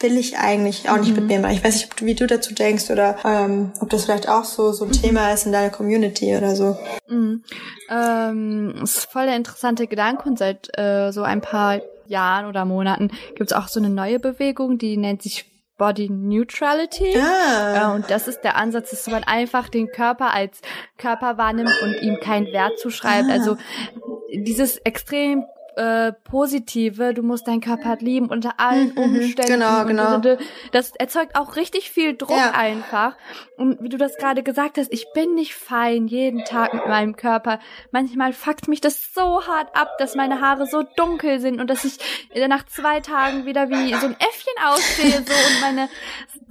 will 0.00 0.18
ich 0.18 0.36
eigentlich 0.36 0.90
auch 0.90 0.98
nicht 0.98 1.10
mhm. 1.10 1.14
mit 1.14 1.26
mir 1.26 1.38
machen. 1.38 1.54
Ich 1.54 1.62
weiß 1.62 1.76
nicht, 1.76 2.04
wie 2.04 2.14
du 2.16 2.26
dazu 2.26 2.52
denkst 2.52 2.90
oder 2.90 3.18
ähm, 3.24 3.70
ob 3.78 3.90
das 3.90 4.06
vielleicht 4.06 4.28
auch 4.28 4.42
so 4.42 4.72
so 4.72 4.84
ein 4.84 4.88
mhm. 4.88 5.00
Thema 5.00 5.32
ist 5.32 5.46
in 5.46 5.52
deiner 5.52 5.70
Community 5.70 6.36
oder 6.36 6.56
so. 6.56 6.76
Mhm. 7.08 7.44
Ähm, 7.88 8.74
das 8.80 8.96
ist 8.96 9.12
voll 9.12 9.26
der 9.26 9.36
interessante 9.36 9.86
Gedanke 9.86 10.28
und 10.28 10.40
seit 10.40 10.76
äh, 10.76 11.12
so 11.12 11.22
ein 11.22 11.40
paar 11.40 11.80
Jahren 12.08 12.46
oder 12.46 12.64
Monaten 12.64 13.12
gibt 13.36 13.52
es 13.52 13.56
auch 13.56 13.68
so 13.68 13.78
eine 13.78 13.90
neue 13.90 14.18
Bewegung, 14.18 14.76
die 14.76 14.96
nennt 14.96 15.22
sich 15.22 15.51
Body 15.76 16.08
Neutrality. 16.10 17.16
Ah. 17.18 17.92
Äh, 17.92 17.94
und 17.94 18.10
das 18.10 18.28
ist 18.28 18.42
der 18.42 18.56
Ansatz, 18.56 18.90
dass 18.90 19.06
man 19.08 19.24
einfach 19.24 19.68
den 19.68 19.88
Körper 19.88 20.32
als 20.32 20.60
Körper 20.98 21.38
wahrnimmt 21.38 21.72
und 21.82 22.02
ihm 22.02 22.18
keinen 22.20 22.46
Wert 22.46 22.78
zuschreibt. 22.78 23.28
Ah. 23.28 23.32
Also 23.32 23.56
dieses 24.32 24.78
extrem 24.78 25.44
äh, 25.76 26.12
Positive, 26.24 27.14
du 27.14 27.22
musst 27.22 27.48
deinen 27.48 27.60
Körper 27.60 27.96
lieben 28.00 28.28
unter 28.28 28.58
allen 28.58 28.88
mhm, 28.88 28.94
mhm. 28.94 29.16
Umständen. 29.16 29.52
Genau, 29.52 29.84
genau. 29.84 30.38
Das 30.72 30.92
erzeugt 30.96 31.36
auch 31.36 31.56
richtig 31.56 31.90
viel 31.90 32.16
Druck 32.16 32.36
ja. 32.36 32.52
einfach. 32.52 33.16
Und 33.56 33.82
wie 33.82 33.88
du 33.88 33.96
das 33.96 34.16
gerade 34.16 34.42
gesagt 34.42 34.78
hast, 34.78 34.92
ich 34.92 35.06
bin 35.14 35.34
nicht 35.34 35.54
fein 35.54 36.06
jeden 36.06 36.44
Tag 36.44 36.74
mit 36.74 36.86
meinem 36.86 37.16
Körper. 37.16 37.58
Manchmal 37.90 38.32
fuckt 38.32 38.68
mich 38.68 38.80
das 38.80 39.12
so 39.14 39.46
hart 39.46 39.74
ab, 39.74 39.96
dass 39.98 40.14
meine 40.14 40.40
Haare 40.40 40.66
so 40.66 40.82
dunkel 40.96 41.40
sind 41.40 41.60
und 41.60 41.68
dass 41.68 41.84
ich 41.84 41.98
nach 42.48 42.66
zwei 42.66 43.00
Tagen 43.00 43.46
wieder 43.46 43.70
wie 43.70 43.94
so 43.94 44.06
ein 44.06 44.16
Äffchen 44.18 44.54
aussehe 44.64 45.10
so 45.10 45.32
und 45.32 45.60
meine 45.60 45.88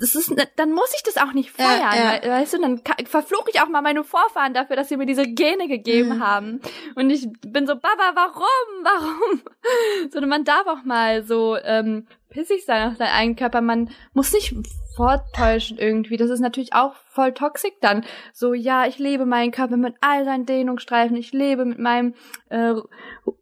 das 0.02 0.16
ist, 0.16 0.34
dann 0.56 0.72
muss 0.72 0.92
ich 0.96 1.04
das 1.04 1.18
auch 1.18 1.34
nicht 1.34 1.52
feiern, 1.52 1.94
ja, 1.96 2.16
ja. 2.24 2.42
weißt 2.42 2.54
du, 2.54 2.62
dann 2.62 2.82
verfluche 3.06 3.52
ich 3.54 3.62
auch 3.62 3.68
mal 3.68 3.82
meine 3.82 4.04
Vorfahren 4.04 4.54
dafür, 4.54 4.76
dass 4.76 4.90
sie 4.90 4.98
mir 4.98 5.06
diese 5.06 5.28
Gene 5.28 5.68
gegeben 5.68 6.18
mhm. 6.18 6.26
haben. 6.26 6.62
Und 6.96 7.12
ich 7.12 7.28
bin 7.46 7.68
so, 7.68 7.76
Baba, 7.76 8.12
warum, 8.16 8.84
warum? 8.84 9.11
Sondern 10.12 10.30
man 10.30 10.43
darf 10.43 10.67
auch 10.67 10.84
mal 10.84 11.24
so 11.24 11.58
ähm, 11.58 12.08
pissig 12.30 12.65
sein 12.65 12.89
auf 12.89 12.97
seinen 12.97 13.13
eigenen 13.13 13.36
Körper. 13.36 13.62
Man 13.62 13.89
muss 14.13 14.34
nicht 14.34 14.56
vortäuschen 14.95 15.78
irgendwie. 15.78 16.17
Das 16.17 16.30
ist 16.30 16.39
natürlich 16.39 16.74
auch 16.74 16.95
voll 17.08 17.34
toxisch 17.34 17.71
dann. 17.82 18.04
So, 18.34 18.54
ja, 18.54 18.86
ich 18.86 19.00
lebe 19.00 19.26
meinen 19.26 19.52
Körper 19.52 19.78
mit 19.78 19.95
all 20.02 20.26
seinen 20.26 20.45
Dehnungsstreifen, 20.45 21.15
ich 21.15 21.32
lebe 21.32 21.65
mit 21.65 21.80
meinem 21.80 22.13
äh, 22.50 22.74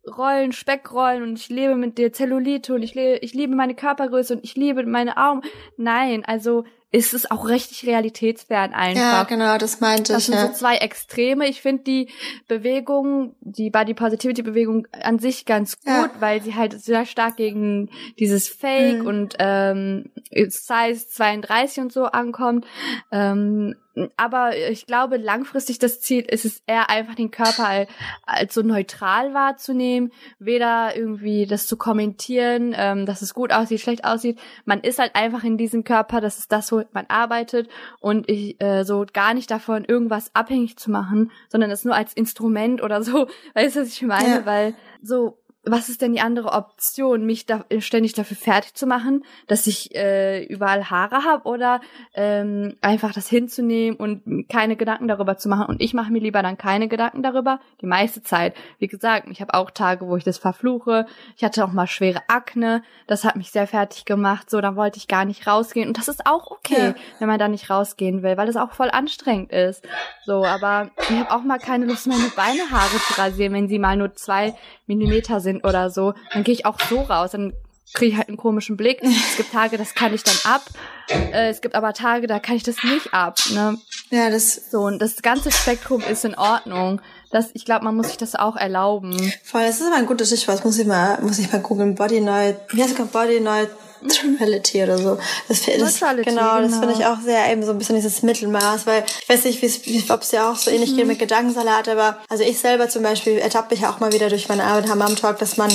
Rollen, 0.08 0.52
Speckrollen 0.52 1.24
und 1.24 1.40
ich 1.40 1.50
lebe 1.50 1.76
mit 1.76 1.98
der 1.98 2.14
Zellulite 2.14 2.74
und 2.74 2.84
ich, 2.84 2.96
lebe, 2.96 3.18
ich 3.20 3.34
liebe 3.34 3.56
meine 3.56 3.76
Körpergröße 3.76 4.36
und 4.36 4.44
ich 4.44 4.56
liebe 4.56 4.86
meine 4.86 5.18
Augen. 5.18 5.42
Nein, 5.78 6.24
also 6.26 6.66
ist 6.92 7.14
es 7.14 7.30
auch 7.30 7.48
richtig 7.48 7.86
realitätsfern 7.86 8.74
einfach. 8.74 9.02
Ja, 9.02 9.24
genau, 9.24 9.58
das 9.58 9.80
meinte 9.80 10.14
das 10.14 10.28
ich. 10.28 10.34
Das 10.34 10.36
sind 10.36 10.36
ja. 10.36 10.48
so 10.48 10.54
zwei 10.54 10.78
Extreme. 10.78 11.48
Ich 11.48 11.62
finde 11.62 11.84
die 11.84 12.10
Bewegung, 12.48 13.36
die 13.42 13.70
Body 13.70 13.94
Positivity 13.94 14.42
Bewegung 14.42 14.88
an 14.92 15.20
sich 15.20 15.46
ganz 15.46 15.78
gut, 15.78 15.88
ja. 15.88 16.12
weil 16.20 16.42
sie 16.42 16.56
halt 16.56 16.82
sehr 16.82 17.06
stark 17.06 17.38
gegen 17.38 17.90
dieses 18.18 18.48
Fake 18.48 19.02
mhm. 19.02 19.08
und 19.08 19.36
ähm, 19.38 20.12
Size 20.32 21.08
32 21.08 21.84
und 21.84 21.94
so 21.94 22.06
ankommt. 22.06 22.66
Ähm, 23.12 23.76
aber 24.18 24.56
ich 24.56 24.86
glaube, 24.86 25.18
langfristig 25.18 25.80
das 25.80 26.00
Ziel 26.02 26.22
ist 26.22 26.46
es 26.46 26.62
eher 26.68 26.90
einfach 26.90 27.16
den 27.16 27.32
Körper 27.32 27.88
als 28.26 28.54
so 28.54 28.62
neutral 28.62 29.34
wahrzunehmen, 29.34 30.12
weder 30.40 30.96
irgendwie 30.96 31.46
das 31.46 31.68
zu 31.68 31.78
kommentieren, 31.78 32.74
ähm, 32.76 33.06
dass 33.06 33.22
es 33.22 33.34
gut 33.34 33.52
aussieht, 33.52 33.82
schlecht 33.82 34.06
aussieht. 34.06 34.40
Man 34.66 34.82
ist 34.82 35.00
halt 35.00 35.16
einfach 35.16 35.44
in 35.44 35.58
diesem 35.58 35.84
Körper, 35.84 36.22
das 36.22 36.40
ist 36.40 36.52
das, 36.52 36.72
wo 36.72 36.84
man 36.92 37.06
arbeitet 37.08 37.70
und 38.00 38.30
ich 38.30 38.62
äh, 38.62 38.84
so 38.84 39.06
gar 39.12 39.34
nicht 39.34 39.52
davon 39.52 39.86
irgendwas 39.86 40.34
abhängig 40.36 40.78
zu 40.78 40.92
machen, 40.92 41.32
sondern 41.50 41.72
es 41.72 41.86
nur 41.86 41.96
als 41.96 42.14
Instrument 42.14 42.82
oder 42.82 43.04
so, 43.04 43.28
weißt 43.54 43.76
du, 43.76 43.82
was 43.82 43.90
ich 43.90 44.02
meine? 44.02 44.30
Ja. 44.30 44.46
Weil 44.46 44.76
so 45.02 45.38
was 45.64 45.90
ist 45.90 46.02
denn 46.02 46.14
die 46.14 46.22
andere 46.22 46.54
Option, 46.54 47.26
mich 47.26 47.46
da 47.46 47.66
ständig 47.80 48.14
dafür 48.14 48.38
fertig 48.38 48.76
zu 48.76 48.88
machen, 48.88 49.26
dass 49.48 49.68
ich 49.68 49.94
äh, 49.94 50.44
überall 50.46 50.90
Haare 50.90 51.26
habe 51.26 51.48
oder 51.48 51.82
ähm, 52.14 52.78
einfach 52.82 53.14
das 53.14 53.28
hinzunehmen 53.28 53.98
und 53.98 54.48
keine 54.48 54.78
Gedanken 54.78 55.10
darüber 55.10 55.38
zu 55.38 55.50
machen. 55.50 55.66
Und 55.66 55.82
ich 55.82 55.94
mache 55.94 56.12
mir 56.12 56.22
lieber 56.22 56.42
dann 56.42 56.58
keine 56.58 56.88
Gedanken 56.88 57.24
darüber, 57.24 57.60
die 57.82 57.88
meiste 57.88 58.24
Zeit. 58.24 58.56
Wie 58.80 58.88
gesagt, 58.88 59.28
ich 59.30 59.42
habe 59.42 59.54
auch 59.54 59.70
Tage, 59.70 60.08
wo 60.08 60.16
ich 60.16 60.24
das 60.24 60.38
verfluche. 60.38 61.06
Ich 61.36 61.44
hatte 61.44 61.66
auch 61.66 61.74
mal 61.74 61.88
schwere 61.88 62.22
Akne, 62.30 62.82
das 63.08 63.26
hat 63.26 63.36
mich 63.36 63.52
sehr 63.52 63.68
fertig 63.68 64.06
gemacht. 64.06 64.50
So, 64.50 64.62
dann 64.62 64.78
wollte 64.78 64.98
ich 64.98 65.10
gar 65.10 65.26
nicht 65.26 65.46
rausgehen. 65.46 65.90
Und 65.90 65.98
das 65.98 66.08
ist 66.08 66.26
auch 66.26 66.52
okay, 66.52 66.88
ja. 66.90 66.96
wenn 67.20 67.28
man 67.28 67.40
da 67.40 67.50
nicht 67.50 67.70
rausgehen 67.70 68.24
will, 68.24 68.38
weil 68.38 68.48
es 68.48 68.56
auch 68.56 68.72
voll 68.72 68.90
anstrengend 68.90 69.52
ist. 69.52 69.86
So, 70.26 70.46
aber 70.46 70.92
ich 71.02 71.12
habe 71.12 71.32
auch 71.32 71.44
mal 71.44 71.60
keine 71.60 71.86
Lust, 71.86 72.08
meine 72.08 72.32
Beine 72.36 72.72
Haare 72.72 72.98
zu 72.98 73.20
rasieren, 73.20 73.54
wenn 73.54 73.68
sie 73.68 73.80
mal 73.80 73.98
nur 73.98 74.14
zwei 74.16 74.56
Millimeter 74.88 75.40
sind 75.40 75.59
oder 75.64 75.90
so, 75.90 76.14
dann 76.34 76.44
gehe 76.44 76.54
ich 76.54 76.66
auch 76.66 76.80
so 76.80 77.02
raus. 77.02 77.32
Dann 77.32 77.54
kriege 77.94 78.12
ich 78.12 78.18
halt 78.18 78.28
einen 78.28 78.38
komischen 78.38 78.78
Blick. 78.78 79.02
Es 79.04 79.38
gibt 79.38 79.52
Tage, 79.52 79.78
das 79.78 79.96
kann 79.96 80.14
ich 80.14 80.24
dann 80.24 80.36
ab. 80.44 80.64
Äh, 81.10 81.50
es 81.50 81.62
gibt 81.62 81.76
aber 81.76 81.94
Tage, 81.94 82.28
da 82.28 82.40
kann 82.40 82.56
ich 82.56 82.64
das 82.64 82.84
nicht 82.84 83.14
ab. 83.14 83.38
Ne? 83.52 83.78
Ja, 84.12 84.30
das 84.30 84.70
so 84.72 84.82
und 84.82 85.00
das 85.00 85.22
ganze 85.22 85.52
Spektrum 85.52 86.02
ist 86.02 86.24
in 86.26 86.36
Ordnung. 86.36 87.02
Das, 87.32 87.50
ich 87.54 87.66
glaube, 87.66 87.86
man 87.86 87.96
muss 87.96 88.08
sich 88.08 88.18
das 88.18 88.36
auch 88.36 88.56
erlauben. 88.56 89.14
Voll, 89.44 89.62
das 89.62 89.80
ist 89.80 89.88
aber 89.88 89.98
ein 89.98 90.06
gutes 90.06 90.28
Stichwort. 90.30 90.64
Muss 90.66 90.80
ich 90.80 90.88
mal, 90.88 91.20
muss 91.22 91.40
ich 91.40 91.52
mal 91.52 91.62
googeln. 91.62 91.96
Body 91.96 92.22
Night. 92.22 92.58
Wie 92.70 92.82
heißt 92.82 92.98
es? 92.98 93.08
Body 93.08 93.40
Night 93.40 93.70
Neutrality 94.02 94.84
oder 94.84 94.98
so. 94.98 95.18
Das, 95.48 95.66
das, 95.66 96.00
genau, 96.00 96.62
das 96.62 96.74
finde 96.74 96.92
ich 96.92 97.00
genau. 97.00 97.14
auch 97.14 97.20
sehr 97.22 97.52
eben 97.52 97.64
so 97.64 97.72
ein 97.72 97.78
bisschen 97.78 97.96
dieses 97.96 98.22
Mittelmaß, 98.22 98.86
weil 98.86 99.04
ich 99.22 99.30
weiß 99.30 99.46
nicht, 99.46 99.62
wie 99.62 100.04
ob 100.12 100.22
es 100.22 100.32
ja 100.32 100.52
auch 100.52 100.56
so 100.56 100.72
ähnlich 100.72 100.92
mhm. 100.92 100.98
geht 100.98 101.08
mit 101.08 101.20
Gedankensalat, 101.20 101.90
aber 101.90 102.18
also 102.30 102.44
ich 102.44 102.60
selber 102.60 102.90
zum 102.90 103.04
Beispiel 103.04 103.38
ertappe 103.38 103.76
mich 103.76 103.86
auch 103.86 104.00
mal 104.00 104.14
wieder 104.14 104.30
durch 104.30 104.48
meine 104.48 104.64
Arbeit 104.64 104.90
am 104.90 105.16
Talk, 105.16 105.40
dass 105.40 105.58
man 105.58 105.72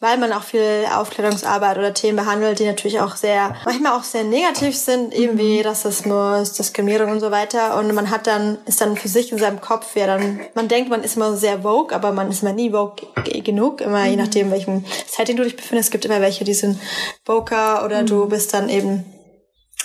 weil 0.00 0.18
man 0.18 0.32
auch 0.32 0.42
viel 0.42 0.86
Aufklärungsarbeit 0.94 1.78
oder 1.78 1.94
Themen 1.94 2.16
behandelt, 2.16 2.58
die 2.58 2.66
natürlich 2.66 3.00
auch 3.00 3.16
sehr, 3.16 3.56
manchmal 3.64 3.92
auch 3.92 4.04
sehr 4.04 4.24
negativ 4.24 4.76
sind, 4.76 5.14
eben 5.14 5.34
mhm. 5.34 5.38
wie 5.38 5.60
Rassismus, 5.60 6.52
Diskriminierung 6.52 7.10
und 7.10 7.20
so 7.20 7.30
weiter. 7.30 7.78
Und 7.78 7.92
man 7.94 8.10
hat 8.10 8.26
dann, 8.26 8.58
ist 8.66 8.80
dann 8.80 8.96
für 8.96 9.08
sich 9.08 9.32
in 9.32 9.38
seinem 9.38 9.60
Kopf 9.60 9.96
ja 9.96 10.06
dann, 10.06 10.40
man 10.54 10.68
denkt, 10.68 10.90
man 10.90 11.02
ist 11.02 11.16
immer 11.16 11.36
sehr 11.36 11.62
vogue, 11.62 11.94
aber 11.94 12.12
man 12.12 12.30
ist 12.30 12.42
immer 12.42 12.52
nie 12.52 12.70
vogue 12.70 13.06
genug, 13.42 13.80
immer 13.80 14.00
mhm. 14.00 14.10
je 14.10 14.16
nachdem, 14.16 14.50
welchem 14.50 14.84
Setting 15.06 15.36
du 15.36 15.44
dich 15.44 15.56
befindest. 15.56 15.88
Es 15.88 15.92
gibt 15.92 16.04
immer 16.04 16.20
welche, 16.20 16.44
die 16.44 16.54
sind 16.54 16.78
voker 17.24 17.84
oder 17.84 18.02
mhm. 18.02 18.06
du 18.06 18.28
bist 18.28 18.52
dann 18.54 18.68
eben 18.68 19.04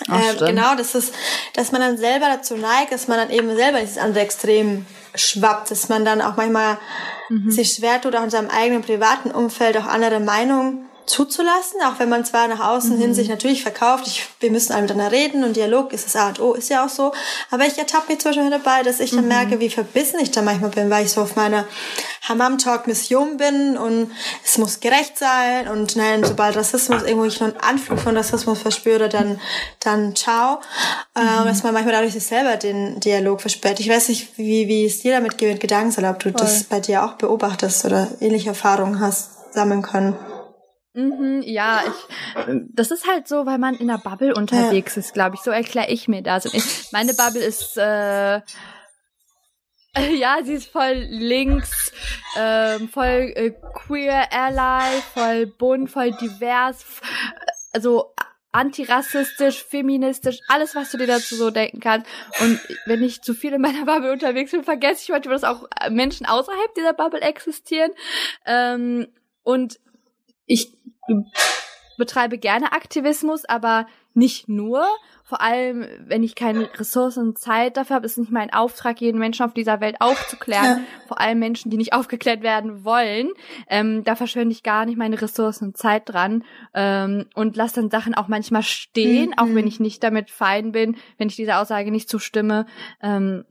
Ach, 0.08 0.34
äh, 0.34 0.46
genau, 0.46 0.74
das 0.74 0.94
ist, 0.94 1.14
dass 1.54 1.70
man 1.72 1.80
dann 1.80 1.98
selber 1.98 2.26
dazu 2.26 2.56
neigt, 2.56 2.92
dass 2.92 3.08
man 3.08 3.18
dann 3.18 3.30
eben 3.30 3.54
selber 3.54 3.80
dieses 3.80 3.98
andere 3.98 4.24
Extrem 4.24 4.86
schwappt, 5.14 5.70
dass 5.70 5.88
man 5.88 6.04
dann 6.04 6.20
auch 6.20 6.36
manchmal 6.36 6.78
mhm. 7.32 7.50
sich 7.50 7.72
schwer 7.72 8.00
tut, 8.00 8.14
auch 8.14 8.24
in 8.24 8.30
seinem 8.30 8.50
eigenen 8.50 8.82
privaten 8.82 9.30
Umfeld 9.30 9.76
auch 9.76 9.86
andere 9.86 10.20
Meinungen 10.20 10.86
zuzulassen, 11.06 11.80
auch 11.82 11.98
wenn 11.98 12.08
man 12.08 12.24
zwar 12.24 12.48
nach 12.48 12.60
außen 12.60 12.96
mhm. 12.96 13.00
hin 13.00 13.14
sich 13.14 13.28
natürlich 13.28 13.62
verkauft, 13.62 14.06
ich, 14.06 14.26
wir 14.40 14.50
müssen 14.50 14.72
alle 14.72 14.82
miteinander 14.82 15.12
reden 15.12 15.44
und 15.44 15.56
Dialog 15.56 15.92
ist 15.92 16.06
das 16.06 16.16
A 16.16 16.28
und 16.28 16.40
O, 16.40 16.54
ist 16.54 16.70
ja 16.70 16.84
auch 16.84 16.88
so, 16.88 17.12
aber 17.50 17.66
ich 17.66 17.78
ertappe 17.78 18.12
mich 18.12 18.20
zum 18.20 18.30
Beispiel 18.30 18.50
dabei, 18.50 18.82
dass 18.82 19.00
ich 19.00 19.10
dann 19.10 19.22
mhm. 19.22 19.28
merke, 19.28 19.60
wie 19.60 19.70
verbissen 19.70 20.20
ich 20.20 20.30
da 20.30 20.42
manchmal 20.42 20.70
bin, 20.70 20.90
weil 20.90 21.04
ich 21.04 21.12
so 21.12 21.22
auf 21.22 21.36
meiner 21.36 21.66
Hammam-Talk-Mission 22.28 23.36
bin 23.36 23.76
und 23.76 24.12
es 24.44 24.58
muss 24.58 24.80
gerecht 24.80 25.18
sein 25.18 25.68
und 25.68 25.96
nein, 25.96 26.24
sobald 26.24 26.56
Rassismus 26.56 27.02
irgendwo 27.02 27.24
ich 27.24 27.40
nur 27.40 27.50
einen 27.50 27.58
Anflug 27.58 27.98
von 27.98 28.16
Rassismus 28.16 28.60
verspüre, 28.60 29.08
dann, 29.08 29.40
dann 29.80 30.14
ciao, 30.14 30.60
ähm, 31.16 31.24
mhm. 31.24 31.42
äh, 31.42 31.48
dass 31.48 31.62
man 31.62 31.74
manchmal 31.74 31.94
dadurch 31.94 32.12
sich 32.12 32.26
selber 32.26 32.56
den 32.56 33.00
Dialog 33.00 33.40
versperrt. 33.40 33.80
Ich 33.80 33.88
weiß 33.88 34.08
nicht, 34.08 34.38
wie, 34.38 34.68
wie 34.68 34.86
es 34.86 35.00
dir 35.00 35.12
damit 35.12 35.36
geht 35.36 35.52
mit 35.52 35.60
Gedanken, 35.60 36.04
ob 36.04 36.20
du 36.20 36.30
Voll. 36.30 36.40
das 36.40 36.64
bei 36.64 36.80
dir 36.80 37.04
auch 37.04 37.14
beobachtest 37.14 37.84
oder 37.84 38.08
ähnliche 38.20 38.50
Erfahrungen 38.50 39.00
hast 39.00 39.52
sammeln 39.52 39.82
können. 39.82 40.16
Mhm, 40.94 41.42
ja, 41.42 41.82
ich, 41.86 42.46
das 42.70 42.90
ist 42.90 43.06
halt 43.08 43.26
so, 43.26 43.46
weil 43.46 43.58
man 43.58 43.74
in 43.74 43.88
der 43.88 43.98
Bubble 43.98 44.34
unterwegs 44.34 44.96
ist, 44.96 45.14
glaube 45.14 45.36
ich. 45.36 45.42
So 45.42 45.50
erkläre 45.50 45.90
ich 45.90 46.06
mir 46.06 46.22
das. 46.22 46.44
Und 46.44 46.54
ich, 46.54 46.92
meine 46.92 47.14
Bubble 47.14 47.42
ist, 47.42 47.78
äh, 47.78 48.40
ja, 50.16 50.38
sie 50.42 50.54
ist 50.54 50.70
voll 50.70 51.06
links, 51.08 51.92
ähm, 52.36 52.88
voll 52.88 53.32
äh, 53.34 53.52
queer 53.74 54.32
ally, 54.32 55.00
voll 55.14 55.46
bunt, 55.46 55.90
voll 55.90 56.12
divers. 56.12 56.84
Also 57.72 58.12
antirassistisch, 58.52 59.64
feministisch, 59.64 60.40
alles, 60.48 60.74
was 60.74 60.90
du 60.90 60.98
dir 60.98 61.06
dazu 61.06 61.36
so 61.36 61.50
denken 61.50 61.80
kannst. 61.80 62.06
Und 62.40 62.60
wenn 62.84 63.02
ich 63.02 63.22
zu 63.22 63.32
viel 63.32 63.54
in 63.54 63.62
meiner 63.62 63.86
Bubble 63.86 64.12
unterwegs 64.12 64.50
bin, 64.50 64.62
vergesse 64.62 65.02
ich 65.04 65.08
manchmal, 65.08 65.34
dass 65.34 65.44
auch 65.44 65.66
Menschen 65.90 66.26
außerhalb 66.26 66.74
dieser 66.74 66.92
Bubble 66.92 67.22
existieren. 67.22 67.92
Ähm, 68.44 69.08
und 69.42 69.80
ich 70.52 70.72
betreibe 71.96 72.38
gerne 72.38 72.72
Aktivismus, 72.72 73.44
aber 73.44 73.86
nicht 74.14 74.48
nur. 74.48 74.84
Vor 75.24 75.40
allem, 75.40 75.86
wenn 76.00 76.22
ich 76.22 76.34
keine 76.34 76.68
Ressourcen 76.78 77.28
und 77.28 77.38
Zeit 77.38 77.78
dafür 77.78 77.96
habe, 77.96 78.04
ist 78.06 78.18
nicht 78.18 78.30
mein 78.30 78.52
Auftrag, 78.52 79.00
jeden 79.00 79.18
Menschen 79.18 79.46
auf 79.46 79.54
dieser 79.54 79.80
Welt 79.80 79.96
aufzuklären. 80.00 80.80
Ja. 80.80 80.84
Vor 81.08 81.20
allem 81.20 81.38
Menschen, 81.38 81.70
die 81.70 81.78
nicht 81.78 81.92
aufgeklärt 81.94 82.42
werden 82.42 82.84
wollen. 82.84 83.30
Ähm, 83.68 84.04
da 84.04 84.14
verschwende 84.14 84.52
ich 84.52 84.62
gar 84.62 84.84
nicht 84.84 84.98
meine 84.98 85.22
Ressourcen 85.22 85.68
und 85.68 85.78
Zeit 85.78 86.02
dran. 86.06 86.44
Ähm, 86.74 87.26
und 87.34 87.56
lasse 87.56 87.80
dann 87.80 87.90
Sachen 87.90 88.14
auch 88.14 88.28
manchmal 88.28 88.62
stehen, 88.62 89.30
mhm. 89.30 89.38
auch 89.38 89.54
wenn 89.54 89.66
ich 89.66 89.80
nicht 89.80 90.02
damit 90.02 90.30
fein 90.30 90.72
bin, 90.72 90.96
wenn 91.16 91.28
ich 91.28 91.36
dieser 91.36 91.62
Aussage 91.62 91.90
nicht 91.90 92.10
zustimme. 92.10 92.66
Ähm, 93.00 93.44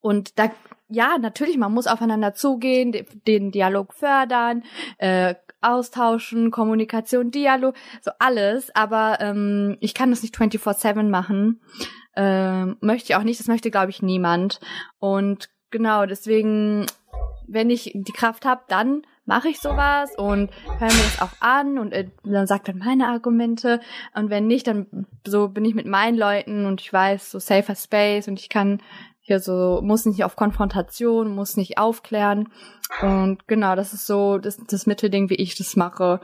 und 0.00 0.38
da 0.38 0.50
ja, 0.88 1.18
natürlich, 1.18 1.56
man 1.56 1.74
muss 1.74 1.88
aufeinander 1.88 2.32
zugehen, 2.32 2.94
den 3.26 3.50
Dialog 3.50 3.92
fördern, 3.92 4.62
äh, 4.98 5.34
austauschen, 5.60 6.50
Kommunikation, 6.50 7.30
Dialog, 7.30 7.74
so 8.00 8.10
alles. 8.18 8.74
Aber 8.74 9.18
ähm, 9.20 9.76
ich 9.80 9.94
kann 9.94 10.10
das 10.10 10.22
nicht 10.22 10.36
24-7 10.36 11.08
machen. 11.08 11.60
Ähm, 12.16 12.76
möchte 12.80 13.12
ich 13.12 13.16
auch 13.16 13.22
nicht, 13.22 13.40
das 13.40 13.48
möchte, 13.48 13.70
glaube 13.70 13.90
ich, 13.90 14.02
niemand. 14.02 14.60
Und 14.98 15.50
genau, 15.70 16.06
deswegen, 16.06 16.86
wenn 17.46 17.70
ich 17.70 17.92
die 17.94 18.12
Kraft 18.12 18.44
habe, 18.44 18.62
dann 18.68 19.02
mache 19.26 19.48
ich 19.48 19.60
sowas 19.60 20.14
und 20.16 20.50
höre 20.78 20.92
mir 20.92 21.02
das 21.02 21.20
auch 21.20 21.40
an 21.40 21.78
und 21.78 21.92
äh, 21.92 22.08
dann 22.24 22.46
sagt 22.46 22.68
dann 22.68 22.78
meine 22.78 23.08
Argumente 23.08 23.80
und 24.14 24.30
wenn 24.30 24.46
nicht, 24.46 24.68
dann 24.68 25.06
so 25.26 25.48
bin 25.48 25.64
ich 25.64 25.74
mit 25.74 25.86
meinen 25.86 26.16
Leuten 26.16 26.64
und 26.64 26.80
ich 26.80 26.92
weiß 26.92 27.32
so 27.32 27.40
safer 27.40 27.74
Space 27.74 28.28
und 28.28 28.38
ich 28.38 28.48
kann 28.48 28.80
hier 29.26 29.40
so, 29.40 29.80
muss 29.82 30.06
nicht 30.06 30.22
auf 30.22 30.36
Konfrontation, 30.36 31.34
muss 31.34 31.56
nicht 31.56 31.78
aufklären. 31.78 32.48
Und 33.02 33.48
genau, 33.48 33.74
das 33.74 33.92
ist 33.92 34.06
so 34.06 34.38
das, 34.38 34.56
das 34.68 34.86
Mittelding, 34.86 35.28
wie 35.30 35.34
ich 35.34 35.56
das 35.56 35.74
mache. 35.74 36.20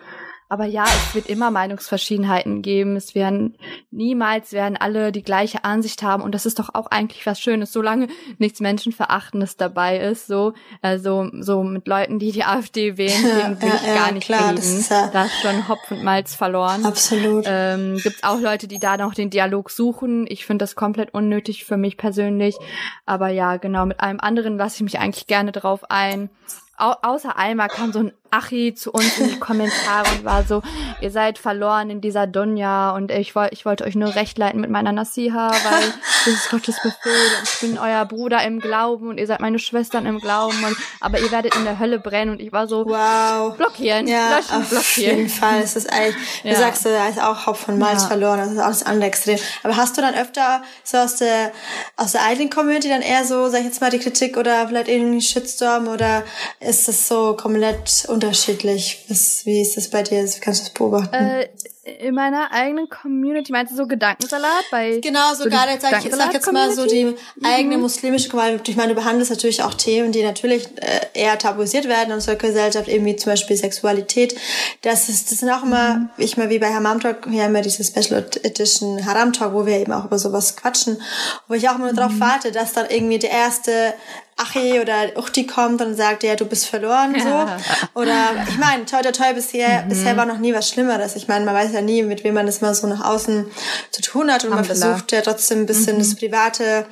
Aber 0.52 0.66
ja, 0.66 0.84
es 0.84 1.14
wird 1.14 1.30
immer 1.30 1.50
Meinungsverschiedenheiten 1.50 2.60
geben. 2.60 2.94
Es 2.94 3.14
werden 3.14 3.56
niemals 3.90 4.52
werden 4.52 4.76
alle 4.76 5.10
die 5.10 5.22
gleiche 5.22 5.64
Ansicht 5.64 6.02
haben. 6.02 6.22
Und 6.22 6.34
das 6.34 6.44
ist 6.44 6.58
doch 6.58 6.74
auch 6.74 6.88
eigentlich 6.88 7.24
was 7.24 7.40
Schönes, 7.40 7.72
solange 7.72 8.08
nichts 8.36 8.60
Menschenverachtendes 8.60 9.56
dabei 9.56 9.98
ist. 9.98 10.26
So, 10.26 10.52
also 10.82 11.30
so 11.40 11.62
mit 11.62 11.88
Leuten, 11.88 12.18
die 12.18 12.32
die 12.32 12.44
AfD 12.44 12.98
wählen, 12.98 13.24
ja, 13.24 13.62
will 13.62 13.68
ja, 13.70 13.74
ich 13.76 13.86
ja, 13.86 13.94
gar 13.94 14.12
nicht 14.12 14.26
klar, 14.26 14.50
reden. 14.50 14.56
Das 14.56 14.66
ist, 14.74 14.90
ja 14.90 15.08
da 15.10 15.24
ist 15.24 15.40
schon 15.40 15.68
Hopf 15.68 15.90
und 15.90 16.04
Malz 16.04 16.34
verloren. 16.34 16.84
Absolut. 16.84 17.46
Ähm, 17.48 17.96
Gibt 18.02 18.22
auch 18.22 18.38
Leute, 18.38 18.68
die 18.68 18.78
da 18.78 18.98
noch 18.98 19.14
den 19.14 19.30
Dialog 19.30 19.70
suchen. 19.70 20.26
Ich 20.28 20.44
finde 20.44 20.64
das 20.64 20.74
komplett 20.74 21.14
unnötig 21.14 21.64
für 21.64 21.78
mich 21.78 21.96
persönlich. 21.96 22.58
Aber 23.06 23.28
ja, 23.28 23.56
genau, 23.56 23.86
mit 23.86 24.00
allem 24.00 24.20
anderen 24.20 24.58
lasse 24.58 24.76
ich 24.76 24.82
mich 24.82 24.98
eigentlich 24.98 25.26
gerne 25.26 25.50
drauf 25.50 25.90
ein. 25.90 26.28
Au 26.76 26.92
außer 27.00 27.38
einmal 27.38 27.68
kam 27.68 27.92
so 27.92 28.00
ein 28.00 28.12
Achi 28.32 28.74
zu 28.74 28.92
uns 28.92 29.18
in 29.18 29.28
die 29.28 29.38
Kommentare 29.38 30.08
und 30.10 30.24
war 30.24 30.42
so, 30.44 30.62
ihr 31.02 31.10
seid 31.10 31.38
verloren 31.38 31.90
in 31.90 32.00
dieser 32.00 32.26
Dunja 32.26 32.92
und 32.92 33.10
ich, 33.10 33.34
wollte 33.34 33.54
ich 33.54 33.66
wollte 33.66 33.84
euch 33.84 33.94
nur 33.94 34.14
recht 34.14 34.38
leiten 34.38 34.60
mit 34.60 34.70
meiner 34.70 34.90
Nasiha, 34.90 35.50
weil 35.50 35.82
das 36.24 36.34
ist 36.34 36.50
Gottes 36.50 36.76
Befehl 36.82 37.12
und 37.12 37.48
ich 37.48 37.60
bin 37.60 37.78
euer 37.78 38.04
Bruder 38.06 38.42
im 38.42 38.58
Glauben 38.58 39.08
und 39.08 39.18
ihr 39.18 39.26
seid 39.26 39.40
meine 39.40 39.58
Schwestern 39.58 40.06
im 40.06 40.18
Glauben 40.18 40.64
und 40.64 40.76
aber 41.00 41.20
ihr 41.20 41.30
werdet 41.30 41.54
in 41.56 41.64
der 41.64 41.78
Hölle 41.78 41.98
brennen 41.98 42.32
und 42.32 42.40
ich 42.40 42.52
war 42.52 42.66
so, 42.66 42.86
wow. 42.86 43.54
blockieren, 43.56 44.06
ja, 44.06 44.36
löschen, 44.36 44.54
auf 44.54 44.70
blockieren. 44.70 45.16
jeden 45.18 45.28
Fall, 45.28 45.60
es 45.62 45.76
ist 45.76 45.92
eigentlich, 45.92 46.16
ja. 46.42 46.52
du 46.52 46.58
sagst, 46.58 46.86
da 46.86 47.08
ist 47.08 47.20
auch 47.20 47.46
Haupt 47.46 47.58
von 47.58 47.78
Malz 47.78 48.02
ja. 48.02 48.08
verloren, 48.08 48.38
das 48.38 48.52
ist 48.52 48.58
auch 48.58 48.68
das 48.68 48.82
andere 48.84 49.08
Extrem. 49.08 49.38
Aber 49.62 49.76
hast 49.76 49.98
du 49.98 50.00
dann 50.00 50.14
öfter 50.14 50.62
so 50.84 50.96
aus 50.96 51.16
der, 51.16 51.52
aus 51.98 52.12
der 52.12 52.24
eigenen 52.24 52.48
Community 52.48 52.88
dann 52.88 53.02
eher 53.02 53.26
so, 53.26 53.50
sag 53.50 53.58
ich 53.58 53.66
jetzt 53.66 53.82
mal, 53.82 53.90
die 53.90 53.98
Kritik 53.98 54.38
oder 54.38 54.66
vielleicht 54.68 54.88
irgendwie 54.88 55.20
Shitstorm 55.20 55.88
oder 55.88 56.22
ist 56.60 56.88
das 56.88 57.08
so 57.08 57.36
komplett 57.36 58.06
unterschiedlich. 58.22 59.04
Was, 59.08 59.44
wie 59.46 59.60
ist 59.60 59.76
das 59.76 59.88
bei 59.88 60.02
dir? 60.02 60.18
Kannst 60.40 60.60
du 60.60 60.64
das 60.64 60.70
beobachten? 60.70 61.14
Äh, 61.14 61.48
in 61.84 62.14
meiner 62.14 62.52
eigenen 62.52 62.88
Community, 62.88 63.50
meinst 63.50 63.72
du 63.72 63.76
so 63.76 63.88
Gedankensalat? 63.88 64.64
Bei 64.70 65.00
genau, 65.00 65.34
so, 65.34 65.44
so 65.44 65.50
gerade 65.50 65.72
jetzt 65.72 65.82
sag 65.82 66.04
ich, 66.04 66.14
sag 66.14 66.32
jetzt 66.32 66.52
mal 66.52 66.72
so 66.72 66.86
die 66.86 67.06
mhm. 67.06 67.16
eigene 67.42 67.76
muslimische 67.76 68.28
Community. 68.28 68.70
Ich 68.70 68.76
meine, 68.76 68.90
du 68.90 68.94
behandelst 68.94 69.32
natürlich 69.32 69.64
auch 69.64 69.74
Themen, 69.74 70.12
die 70.12 70.22
natürlich 70.22 70.68
äh, 70.76 71.00
eher 71.12 71.36
tabuisiert 71.38 71.88
werden 71.88 72.10
in 72.10 72.14
unserer 72.14 72.36
Gesellschaft, 72.36 72.86
eben 72.86 73.04
wie 73.04 73.16
zum 73.16 73.32
Beispiel 73.32 73.56
Sexualität. 73.56 74.36
Das 74.82 75.08
ist, 75.08 75.32
das 75.32 75.40
sind 75.40 75.50
auch 75.50 75.64
immer, 75.64 75.96
mhm. 75.96 76.10
ich 76.18 76.36
mal 76.36 76.50
wie 76.50 76.60
bei 76.60 76.72
Haram 76.72 77.00
Talk, 77.00 77.28
wir 77.28 77.42
haben 77.42 77.50
immer 77.50 77.62
diese 77.62 77.82
Special 77.82 78.24
Edition 78.44 79.04
Haram 79.04 79.32
Talk, 79.32 79.52
wo 79.52 79.66
wir 79.66 79.78
eben 79.78 79.92
auch 79.92 80.04
über 80.04 80.20
sowas 80.20 80.54
quatschen, 80.54 81.02
wo 81.48 81.54
ich 81.54 81.68
auch 81.68 81.76
immer 81.76 81.90
mhm. 81.90 81.96
darauf 81.96 82.20
warte, 82.20 82.52
dass 82.52 82.74
dann 82.74 82.86
irgendwie 82.90 83.18
der 83.18 83.30
erste 83.30 83.92
Achi 84.36 84.80
oder 84.80 85.16
Uchti 85.16 85.46
kommt 85.46 85.80
und 85.82 85.94
sagt, 85.94 86.22
ja, 86.22 86.34
du 86.36 86.46
bist 86.46 86.66
verloren, 86.66 87.14
so. 87.18 87.28
Ja. 87.28 87.56
Oder, 87.94 88.46
ich 88.48 88.58
meine, 88.58 88.84
toi, 88.86 89.02
toi, 89.02 89.12
toi, 89.12 89.32
bisher, 89.34 89.82
mhm. 89.82 89.88
bisher 89.88 90.16
war 90.16 90.26
noch 90.26 90.38
nie 90.38 90.54
was 90.54 90.68
Schlimmeres. 90.68 91.16
Ich 91.16 91.28
meine, 91.28 91.44
man 91.44 91.54
weiß 91.54 91.72
ja 91.72 91.80
nie, 91.80 92.02
mit 92.02 92.24
wem 92.24 92.34
man 92.34 92.46
das 92.46 92.60
mal 92.60 92.74
so 92.74 92.86
nach 92.86 93.04
außen 93.04 93.46
zu 93.90 94.02
tun 94.02 94.32
hat 94.32 94.44
und 94.44 94.50
man 94.50 94.64
versucht 94.64 95.12
ja 95.12 95.20
trotzdem 95.20 95.60
ein 95.60 95.66
bisschen 95.66 95.96
mhm. 95.96 96.00
das 96.00 96.14
Private 96.14 96.86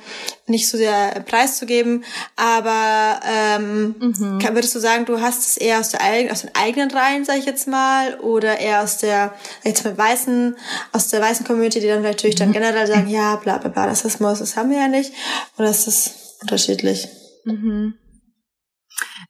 nicht 0.47 0.69
so 0.69 0.77
sehr 0.77 1.21
preiszugeben. 1.25 2.03
Aber, 2.35 3.19
ähm, 3.27 3.95
mhm. 3.99 4.41
würdest 4.51 4.75
du 4.75 4.79
sagen, 4.79 5.05
du 5.05 5.19
hast 5.21 5.47
es 5.47 5.57
eher 5.57 5.79
aus, 5.79 5.89
der, 5.89 5.99
aus 6.31 6.41
den 6.41 6.51
eigenen 6.53 6.91
Reihen, 6.91 7.25
sag 7.25 7.37
ich 7.37 7.45
jetzt 7.45 7.67
mal, 7.67 8.19
oder 8.19 8.59
eher 8.59 8.81
aus 8.83 8.97
der, 8.97 9.33
jetzt 9.63 9.83
mal 9.83 9.97
weißen, 9.97 10.55
aus 10.91 11.07
der 11.07 11.21
weißen 11.21 11.45
Community, 11.45 11.79
die 11.79 11.87
dann 11.87 12.03
natürlich 12.03 12.35
dann 12.35 12.49
mhm. 12.49 12.53
generell 12.53 12.87
sagen, 12.87 13.07
ja, 13.07 13.35
bla, 13.37 13.57
bla, 13.57 13.69
bla, 13.69 13.85
Rassismus, 13.85 14.39
das 14.39 14.55
haben 14.55 14.69
wir 14.69 14.77
ja 14.77 14.87
nicht. 14.87 15.13
Oder 15.57 15.69
ist 15.69 15.87
das 15.87 16.11
unterschiedlich? 16.41 17.07
Mhm. 17.45 17.95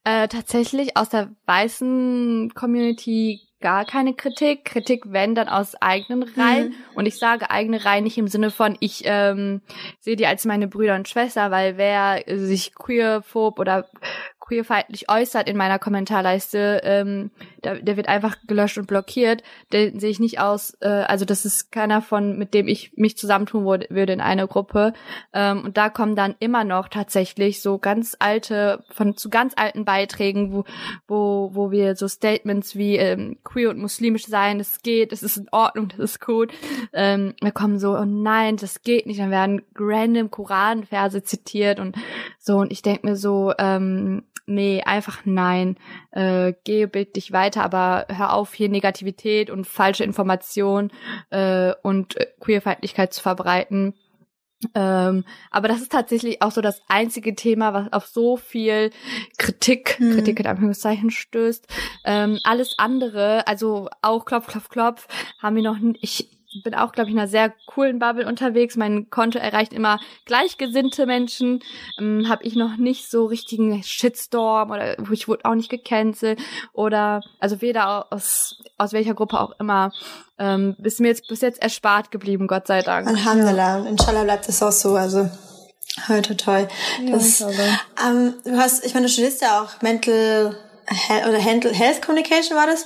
Äh, 0.03 0.27
tatsächlich 0.27 0.97
aus 0.97 1.09
der 1.09 1.29
weißen 1.45 2.51
Community 2.55 3.41
gar 3.61 3.85
keine 3.85 4.13
Kritik. 4.15 4.65
Kritik, 4.65 5.03
wenn, 5.07 5.35
dann 5.35 5.47
aus 5.47 5.75
eigenen 5.81 6.23
Reihen. 6.23 6.69
Mhm. 6.69 6.75
Und 6.95 7.05
ich 7.05 7.17
sage 7.17 7.49
eigene 7.49 7.85
Reihen 7.85 8.03
nicht 8.03 8.17
im 8.17 8.27
Sinne 8.27 8.51
von, 8.51 8.75
ich 8.79 9.03
ähm, 9.05 9.61
sehe 9.99 10.15
die 10.15 10.25
als 10.25 10.45
meine 10.45 10.67
Brüder 10.67 10.95
und 10.95 11.07
Schwester, 11.07 11.51
weil 11.51 11.77
wer 11.77 12.23
sich 12.27 12.73
queerphob 12.73 13.59
oder 13.59 13.87
queerfeindlich 14.39 15.09
äußert 15.09 15.47
in 15.47 15.55
meiner 15.55 15.79
Kommentarleiste, 15.79 16.81
ähm, 16.83 17.31
der, 17.63 17.81
der 17.81 17.97
wird 17.97 18.07
einfach 18.07 18.37
gelöscht 18.47 18.77
und 18.77 18.87
blockiert. 18.87 19.43
Den 19.73 19.99
sehe 19.99 20.09
ich 20.09 20.19
nicht 20.19 20.39
aus, 20.39 20.75
äh, 20.81 20.87
also 20.87 21.25
das 21.25 21.45
ist 21.45 21.71
keiner 21.71 22.01
von, 22.01 22.37
mit 22.37 22.53
dem 22.53 22.67
ich 22.67 22.93
mich 22.95 23.17
zusammentun 23.17 23.63
würde 23.63 24.13
in 24.13 24.21
eine 24.21 24.47
Gruppe. 24.47 24.93
Ähm, 25.33 25.63
und 25.65 25.77
da 25.77 25.89
kommen 25.89 26.15
dann 26.15 26.35
immer 26.39 26.63
noch 26.63 26.87
tatsächlich 26.87 27.61
so 27.61 27.77
ganz 27.77 28.15
alte, 28.19 28.83
von 28.91 29.17
zu 29.17 29.29
ganz 29.29 29.53
alten 29.55 29.85
Beiträgen, 29.85 30.53
wo, 30.53 30.65
wo, 31.07 31.51
wo 31.53 31.71
wir 31.71 31.95
so 31.95 32.07
Statements 32.07 32.75
wie 32.75 32.97
ähm, 32.97 33.37
queer 33.43 33.69
und 33.69 33.79
muslimisch 33.79 34.25
sein, 34.25 34.57
das 34.57 34.81
geht, 34.81 35.11
das 35.11 35.23
ist 35.23 35.37
in 35.37 35.47
Ordnung, 35.51 35.89
das 35.89 35.99
ist 35.99 36.27
cool. 36.27 36.47
Ähm, 36.93 37.33
da 37.39 37.51
kommen 37.51 37.79
so, 37.79 37.97
oh 37.97 38.05
nein, 38.05 38.57
das 38.57 38.81
geht 38.81 39.05
nicht. 39.05 39.19
Dann 39.19 39.31
werden 39.31 39.61
random 39.75 40.31
Koranverse 40.31 41.23
zitiert 41.23 41.79
und 41.79 41.95
so. 42.39 42.57
Und 42.57 42.71
ich 42.71 42.81
denke 42.81 43.07
mir 43.07 43.15
so, 43.15 43.53
ähm, 43.57 44.23
nee, 44.45 44.81
einfach 44.83 45.21
nein. 45.25 45.77
Äh, 46.11 46.53
geh 46.63 46.85
bitte 46.85 47.13
dich 47.13 47.31
weiter, 47.31 47.50
aber 47.59 48.05
hör 48.09 48.33
auf, 48.33 48.53
hier 48.53 48.69
Negativität 48.69 49.49
und 49.49 49.67
falsche 49.67 50.03
Informationen 50.03 50.91
äh, 51.29 51.73
und 51.83 52.17
äh, 52.17 52.27
Queerfeindlichkeit 52.39 53.13
zu 53.13 53.21
verbreiten. 53.21 53.93
Ähm, 54.75 55.25
aber 55.49 55.67
das 55.67 55.81
ist 55.81 55.91
tatsächlich 55.91 56.41
auch 56.41 56.51
so 56.51 56.61
das 56.61 56.81
einzige 56.87 57.35
Thema, 57.35 57.73
was 57.73 57.91
auf 57.93 58.05
so 58.05 58.37
viel 58.37 58.91
Kritik, 59.37 59.97
hm. 59.97 60.13
Kritik 60.13 60.39
in 60.39 60.47
Anführungszeichen 60.47 61.09
stößt. 61.09 61.67
Ähm, 62.05 62.39
alles 62.43 62.75
andere, 62.77 63.47
also 63.47 63.89
auch 64.01 64.25
Klopf, 64.25 64.47
Klopf, 64.47 64.69
Klopf, 64.69 65.07
haben 65.39 65.55
wir 65.55 65.63
noch 65.63 65.79
nicht, 65.79 66.29
bin 66.63 66.75
auch, 66.75 66.91
glaube 66.91 67.09
ich, 67.09 67.13
in 67.13 67.19
einer 67.19 67.27
sehr 67.27 67.53
coolen 67.65 67.99
Bubble 67.99 68.27
unterwegs. 68.27 68.75
Mein 68.75 69.09
Konto 69.09 69.39
erreicht 69.39 69.73
immer 69.73 69.99
gleichgesinnte 70.25 71.05
Menschen. 71.05 71.61
Ähm, 71.99 72.27
Habe 72.27 72.43
ich 72.43 72.55
noch 72.55 72.77
nicht 72.77 73.09
so 73.09 73.25
richtigen 73.25 73.81
Shitstorm 73.83 74.71
oder 74.71 74.99
ich 75.11 75.27
wurde 75.27 75.45
auch 75.45 75.55
nicht 75.55 75.69
gecancelt 75.69 76.39
oder 76.73 77.21
also 77.39 77.61
weder 77.61 78.11
aus 78.11 78.61
aus 78.77 78.93
welcher 78.93 79.13
Gruppe 79.13 79.39
auch 79.39 79.53
immer. 79.59 79.91
Ähm, 80.39 80.75
ist 80.83 80.99
mir 80.99 81.09
jetzt 81.09 81.27
bis 81.27 81.41
jetzt 81.41 81.61
erspart 81.61 82.11
geblieben, 82.11 82.47
Gott 82.47 82.67
sei 82.67 82.81
Dank. 82.81 83.07
Alhamdulillah. 83.07 83.85
Inshallah 83.87 84.23
bleibt 84.23 84.49
es 84.49 84.61
auch 84.63 84.71
so. 84.71 84.95
Also 84.95 85.29
heute 86.07 86.35
toll. 86.35 86.67
Das, 87.09 87.39
ja, 87.39 87.49
ähm, 88.07 88.35
du 88.43 88.57
hast, 88.57 88.85
ich 88.85 88.93
meine, 88.93 89.05
du 89.05 89.11
studierst 89.11 89.41
ja 89.41 89.61
auch 89.61 89.81
Mental 89.81 90.55
oder 91.27 91.37
Health 91.37 92.01
Communication 92.01 92.57
war 92.57 92.67
das. 92.67 92.85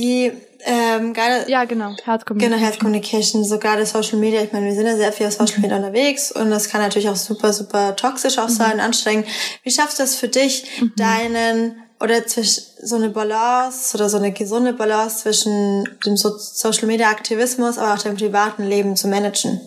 Wie 0.00 0.32
ähm, 0.60 1.14
gerade 1.14 1.50
ja 1.50 1.64
genau 1.64 1.94
Health 2.04 2.26
Communication. 2.26 2.38
Genau 2.38 2.56
Health 2.56 2.80
Communication, 2.80 3.44
so 3.44 3.58
gerade 3.58 3.86
Social 3.86 4.18
Media. 4.18 4.42
Ich 4.42 4.52
meine, 4.52 4.66
wir 4.66 4.74
sind 4.74 4.86
ja 4.86 4.96
sehr 4.96 5.12
viel 5.12 5.26
auf 5.26 5.32
Social 5.32 5.60
Media 5.60 5.78
mhm. 5.78 5.84
unterwegs 5.84 6.32
und 6.32 6.50
das 6.50 6.68
kann 6.68 6.82
natürlich 6.82 7.08
auch 7.08 7.16
super 7.16 7.52
super 7.52 7.96
toxisch 7.96 8.38
auch 8.38 8.48
mhm. 8.48 8.52
sein, 8.52 8.80
anstrengend. 8.80 9.26
Wie 9.62 9.70
schaffst 9.70 9.98
du 9.98 10.02
es 10.02 10.16
für 10.16 10.28
dich, 10.28 10.66
mhm. 10.80 10.92
deinen 10.96 11.82
oder 11.98 12.26
zwischen 12.26 12.62
so 12.82 12.96
eine 12.96 13.08
Balance 13.08 13.96
oder 13.96 14.10
so 14.10 14.18
eine 14.18 14.32
gesunde 14.32 14.74
Balance 14.74 15.22
zwischen 15.22 15.88
dem 16.04 16.16
so 16.16 16.36
Social 16.36 16.86
Media 16.86 17.08
Aktivismus, 17.08 17.78
aber 17.78 17.94
auch 17.94 18.02
dem 18.02 18.16
privaten 18.16 18.64
Leben 18.64 18.96
zu 18.96 19.08
managen? 19.08 19.60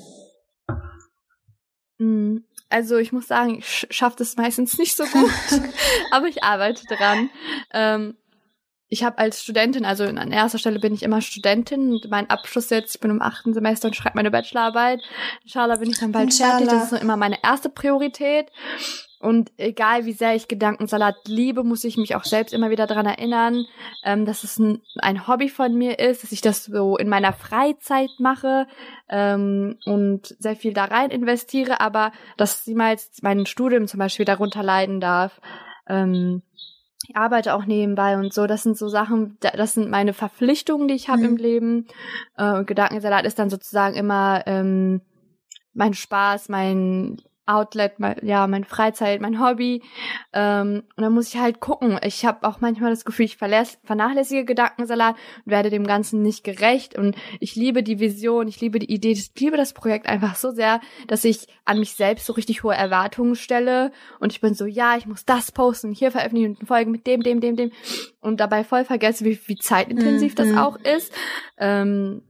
Mm, 1.97 2.37
also 2.69 2.97
ich 2.97 3.11
muss 3.11 3.27
sagen, 3.27 3.57
ich 3.57 3.87
schaffe 3.89 4.17
das 4.19 4.35
meistens 4.35 4.77
nicht 4.77 4.95
so 4.95 5.05
gut, 5.05 5.31
aber 6.11 6.27
ich 6.27 6.43
arbeite 6.43 6.83
dran. 6.85 7.31
Ähm, 7.73 8.15
ich 8.89 9.03
habe 9.03 9.19
als 9.19 9.43
Studentin, 9.43 9.85
also 9.85 10.03
an 10.03 10.31
erster 10.31 10.57
Stelle 10.57 10.79
bin 10.79 10.95
ich 10.95 11.03
immer 11.03 11.21
Studentin 11.21 11.93
und 11.93 12.09
mein 12.09 12.29
Abschluss 12.29 12.71
jetzt, 12.71 12.95
ich 12.95 13.01
bin 13.01 13.11
im 13.11 13.21
achten 13.21 13.53
Semester 13.53 13.87
und 13.87 13.95
schreibe 13.95 14.15
meine 14.15 14.31
Bachelorarbeit. 14.31 15.01
Inshallah 15.43 15.75
bin 15.75 15.91
ich 15.91 15.99
dann 15.99 16.11
bald 16.11 16.25
Inshallah. 16.25 16.57
fertig. 16.57 16.69
Das 16.69 16.91
ist 16.91 17.01
immer 17.01 17.15
meine 17.15 17.37
erste 17.43 17.69
Priorität. 17.69 18.47
Und 19.19 19.51
egal 19.57 20.05
wie 20.05 20.13
sehr 20.13 20.33
ich 20.33 20.47
Gedankensalat 20.47 21.15
liebe, 21.27 21.63
muss 21.63 21.83
ich 21.83 21.97
mich 21.97 22.15
auch 22.15 22.23
selbst 22.23 22.53
immer 22.53 22.69
wieder 22.69 22.87
dran 22.87 23.05
erinnern, 23.05 23.65
ähm, 24.03 24.25
dass 24.25 24.43
es 24.45 24.57
ein, 24.57 24.81
ein, 24.99 25.27
Hobby 25.27 25.49
von 25.49 25.77
mir 25.77 25.99
ist, 25.99 26.23
dass 26.23 26.31
ich 26.31 26.41
das 26.41 26.65
so 26.65 26.97
in 26.97 27.09
meiner 27.09 27.33
Freizeit 27.33 28.11
mache 28.17 28.65
ähm, 29.09 29.77
und 29.85 30.35
sehr 30.39 30.55
viel 30.55 30.73
da 30.73 30.85
rein 30.85 31.11
investiere, 31.11 31.81
aber 31.81 32.13
dass 32.37 32.65
niemals 32.65 33.11
mein 33.21 33.45
Studium 33.45 33.87
zum 33.87 33.99
Beispiel 33.99 34.25
darunter 34.25 34.63
leiden 34.63 35.01
darf. 35.01 35.41
Ähm, 35.87 36.41
ich 37.07 37.15
arbeite 37.15 37.53
auch 37.53 37.65
nebenbei 37.65 38.17
und 38.17 38.33
so. 38.33 38.45
Das 38.45 38.63
sind 38.63 38.77
so 38.77 38.87
Sachen, 38.87 39.37
das 39.39 39.73
sind 39.73 39.89
meine 39.89 40.13
Verpflichtungen, 40.13 40.87
die 40.87 40.95
ich 40.95 41.09
habe 41.09 41.21
mhm. 41.21 41.29
im 41.29 41.37
Leben. 41.37 41.87
Äh, 42.37 42.63
Gedankensalat 42.63 43.25
ist 43.25 43.39
dann 43.39 43.49
sozusagen 43.49 43.95
immer 43.95 44.43
ähm, 44.45 45.01
mein 45.73 45.93
Spaß, 45.93 46.49
mein 46.49 47.21
Outlet, 47.49 47.99
mein, 47.99 48.17
ja, 48.21 48.45
mein 48.47 48.63
Freizeit, 48.63 49.21
mein 49.21 49.41
Hobby. 49.41 49.81
Ähm, 50.33 50.83
und 50.95 51.03
dann 51.03 51.13
muss 51.13 51.33
ich 51.33 51.39
halt 51.39 51.59
gucken. 51.59 51.99
Ich 52.03 52.25
habe 52.25 52.47
auch 52.47 52.61
manchmal 52.61 52.91
das 52.91 53.05
Gefühl, 53.05 53.25
ich 53.25 53.37
vernachlässige 53.37 54.45
Gedankensalat 54.45 55.15
und 55.45 55.51
werde 55.51 55.69
dem 55.69 55.87
Ganzen 55.87 56.21
nicht 56.21 56.43
gerecht. 56.43 56.97
Und 56.97 57.15
ich 57.39 57.55
liebe 57.55 57.81
die 57.81 57.99
Vision, 57.99 58.47
ich 58.47 58.61
liebe 58.61 58.79
die 58.79 58.93
Idee, 58.93 59.11
ich 59.11 59.31
liebe 59.39 59.57
das 59.57 59.73
Projekt 59.73 60.07
einfach 60.07 60.35
so 60.35 60.51
sehr, 60.51 60.79
dass 61.07 61.23
ich 61.23 61.47
an 61.65 61.79
mich 61.79 61.93
selbst 61.93 62.25
so 62.25 62.33
richtig 62.33 62.63
hohe 62.63 62.75
Erwartungen 62.75 63.35
stelle. 63.35 63.91
Und 64.19 64.31
ich 64.31 64.41
bin 64.41 64.53
so, 64.53 64.65
ja, 64.65 64.95
ich 64.97 65.07
muss 65.07 65.25
das 65.25 65.51
posten, 65.51 65.91
hier 65.91 66.11
veröffentlichen 66.11 66.55
und 66.59 66.67
folgen 66.67 66.91
mit 66.91 67.07
dem, 67.07 67.23
dem, 67.23 67.41
dem, 67.41 67.55
dem. 67.55 67.71
Und 68.21 68.39
dabei 68.39 68.63
voll 68.63 68.85
vergesse, 68.85 69.25
wie, 69.25 69.39
wie 69.47 69.55
zeitintensiv 69.55 70.33
mhm. 70.33 70.35
das 70.35 70.57
auch 70.57 70.77
ist. 70.77 71.13
Ähm, 71.57 72.21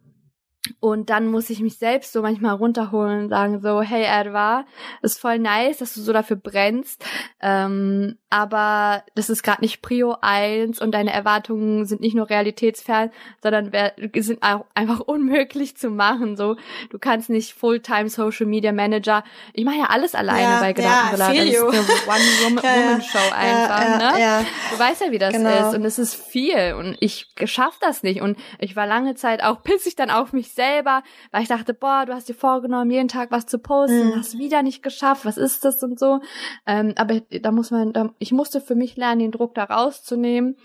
und 0.80 1.10
dann 1.10 1.28
muss 1.28 1.50
ich 1.50 1.62
mich 1.62 1.78
selbst 1.78 2.14
so 2.14 2.22
manchmal 2.22 2.56
runterholen 2.56 3.24
und 3.24 3.30
sagen 3.30 3.62
so, 3.62 3.82
hey 3.82 4.04
Erwa, 4.04 4.66
ist 5.02 5.20
voll 5.20 5.40
nice, 5.40 5.78
dass 5.78 5.94
du 5.94 6.02
so 6.02 6.14
dafür 6.14 6.38
brennst, 6.38 7.04
ähm, 7.42 8.18
aber 8.30 9.04
das 9.16 9.30
ist 9.30 9.42
gerade 9.42 9.62
nicht 9.62 9.82
Prio 9.82 10.16
1 10.22 10.80
und 10.80 10.92
deine 10.92 11.12
Erwartungen 11.12 11.86
sind 11.86 12.02
nicht 12.02 12.16
nur 12.16 12.30
realitätsfern, 12.30 13.10
sondern 13.42 13.72
sind 14.16 14.44
auch 14.44 14.66
einfach 14.76 15.00
unmöglich 15.00 15.78
zu 15.78 15.90
machen. 15.90 16.38
So, 16.38 16.56
du 16.92 17.00
kannst 17.00 17.32
nicht 17.32 17.54
Fulltime 17.54 18.08
Social 18.10 18.46
Media 18.46 18.72
Manager. 18.72 19.24
Ich 19.54 19.66
mache 19.66 19.78
ja 19.78 19.86
alles 19.86 20.14
alleine 20.14 20.42
ja, 20.42 20.60
bei 20.60 20.74
Gedankensalat. 20.74 21.34
Ja, 21.34 21.44
das 21.44 21.54
ist 21.54 22.08
eine 22.08 22.56
One-Woman-Show 22.56 23.18
ja, 23.30 23.36
einfach. 23.36 23.98
ne? 23.98 24.46
Du 24.72 24.80
weißt 24.80 25.02
ja, 25.02 25.12
wie 25.12 25.18
das 25.18 25.34
genau. 25.34 25.70
ist 25.70 25.76
und 25.76 25.84
es 25.86 25.98
ist 25.98 26.14
viel 26.14 26.76
und 26.78 26.98
ich 27.00 27.28
schaff 27.46 27.78
das 27.82 28.04
nicht 28.04 28.22
und 28.22 28.38
ich 28.60 28.76
war 28.76 28.86
lange 28.86 29.16
Zeit 29.16 29.44
auch 29.44 29.64
pissig 29.64 29.96
dann 29.96 30.12
auf 30.12 30.34
mich 30.34 30.54
selber, 30.60 31.04
weil 31.32 31.44
ich 31.44 31.48
dachte, 31.48 31.74
boah, 31.74 32.06
du 32.06 32.14
hast 32.14 32.28
dir 32.28 32.34
vorgenommen, 32.34 32.92
jeden 32.92 33.08
Tag 33.08 33.32
was 33.32 33.46
zu 33.46 33.60
posten, 33.60 34.10
mhm. 34.10 34.16
hast 34.18 34.38
wieder 34.38 34.62
nicht 34.62 34.84
geschafft, 34.84 35.26
was 35.26 35.38
ist 35.38 35.64
das 35.64 35.82
und 35.82 35.98
so. 35.98 36.20
Ähm, 36.66 36.94
aber 36.98 37.22
da 37.22 37.52
muss 37.52 37.72
man, 37.72 37.94
da, 37.94 38.14
ich 38.20 38.34
musste 38.34 38.60
für 38.60 38.76
mich 38.76 38.98
lernen, 38.98 39.20
den 39.20 39.32
Druck 39.32 39.56
da 39.56 39.64
rauszunehmen 39.64 40.58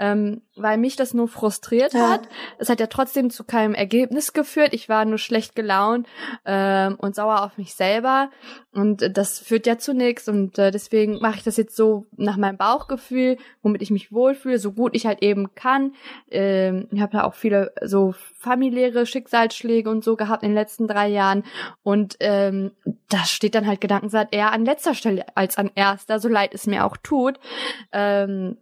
ähm, 0.00 0.40
weil 0.56 0.78
mich 0.78 0.96
das 0.96 1.14
nur 1.14 1.28
frustriert 1.28 1.92
ja. 1.92 2.08
hat. 2.08 2.22
Es 2.58 2.70
hat 2.70 2.80
ja 2.80 2.86
trotzdem 2.86 3.30
zu 3.30 3.44
keinem 3.44 3.74
Ergebnis 3.74 4.32
geführt. 4.32 4.72
Ich 4.72 4.88
war 4.88 5.04
nur 5.04 5.18
schlecht 5.18 5.54
gelaunt 5.54 6.08
ähm, 6.46 6.96
und 6.98 7.14
sauer 7.14 7.44
auf 7.44 7.58
mich 7.58 7.74
selber 7.74 8.30
und 8.72 9.02
äh, 9.02 9.10
das 9.10 9.38
führt 9.38 9.66
ja 9.66 9.78
zu 9.78 9.92
nichts 9.92 10.26
und 10.28 10.58
äh, 10.58 10.70
deswegen 10.70 11.20
mache 11.20 11.36
ich 11.36 11.42
das 11.42 11.58
jetzt 11.58 11.76
so 11.76 12.06
nach 12.16 12.38
meinem 12.38 12.56
Bauchgefühl, 12.56 13.36
womit 13.62 13.82
ich 13.82 13.90
mich 13.90 14.10
wohlfühle, 14.10 14.58
so 14.58 14.72
gut 14.72 14.96
ich 14.96 15.04
halt 15.04 15.22
eben 15.22 15.54
kann. 15.54 15.94
Ähm, 16.30 16.88
ich 16.90 17.00
habe 17.00 17.18
ja 17.18 17.24
auch 17.24 17.34
viele 17.34 17.72
so 17.82 18.14
familiäre 18.38 19.04
Schicksalsschläge 19.04 19.90
und 19.90 20.02
so 20.02 20.16
gehabt 20.16 20.42
in 20.42 20.50
den 20.50 20.56
letzten 20.56 20.88
drei 20.88 21.08
Jahren 21.08 21.44
und 21.82 22.16
ähm, 22.20 22.72
das 23.10 23.30
steht 23.30 23.54
dann 23.54 23.66
halt 23.66 23.82
Gedankensat 23.82 24.28
eher 24.32 24.52
an 24.52 24.64
letzter 24.64 24.94
Stelle 24.94 25.26
als 25.34 25.58
an 25.58 25.70
erster, 25.74 26.20
so 26.20 26.28
leid 26.28 26.54
es 26.54 26.66
mir 26.66 26.86
auch 26.86 26.96
tut. 26.96 27.38
Ähm, 27.92 28.56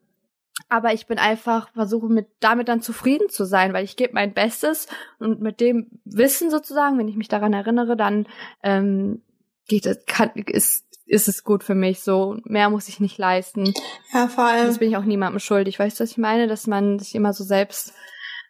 aber 0.69 0.93
ich 0.93 1.07
bin 1.07 1.19
einfach 1.19 1.71
versuche 1.73 2.09
mit 2.09 2.27
damit 2.41 2.69
dann 2.69 2.83
zufrieden 2.83 3.29
zu 3.29 3.45
sein, 3.45 3.73
weil 3.73 3.85
ich 3.85 3.97
gebe 3.97 4.15
mein 4.15 4.35
Bestes 4.35 4.89
und 5.19 5.41
mit 5.41 5.61
dem 5.61 5.89
Wissen 6.05 6.51
sozusagen, 6.51 6.99
wenn 6.99 7.09
ich 7.09 7.17
mich 7.17 7.29
daran 7.29 7.53
erinnere, 7.53 7.97
dann 7.97 8.27
ähm, 8.63 9.23
geht 9.67 9.87
es 9.87 10.05
kann 10.07 10.31
ist 10.35 10.85
ist 11.07 11.27
es 11.27 11.43
gut 11.43 11.65
für 11.65 11.75
mich 11.75 12.01
so 12.01 12.37
mehr 12.45 12.69
muss 12.69 12.89
ich 12.89 13.01
nicht 13.01 13.17
leisten. 13.19 13.73
Ja, 14.13 14.29
vor 14.29 14.45
allem. 14.45 14.67
Das 14.67 14.79
bin 14.79 14.91
ich 14.91 14.97
auch 14.97 15.05
niemandem 15.05 15.41
schuldig. 15.41 15.79
Weißt 15.79 15.99
du, 15.99 16.05
was 16.05 16.11
ich 16.11 16.19
meine, 16.19 16.49
dass 16.49 16.67
man 16.67 16.99
sich 16.99 17.15
immer 17.15 17.33
so 17.33 17.45
selbst 17.45 17.95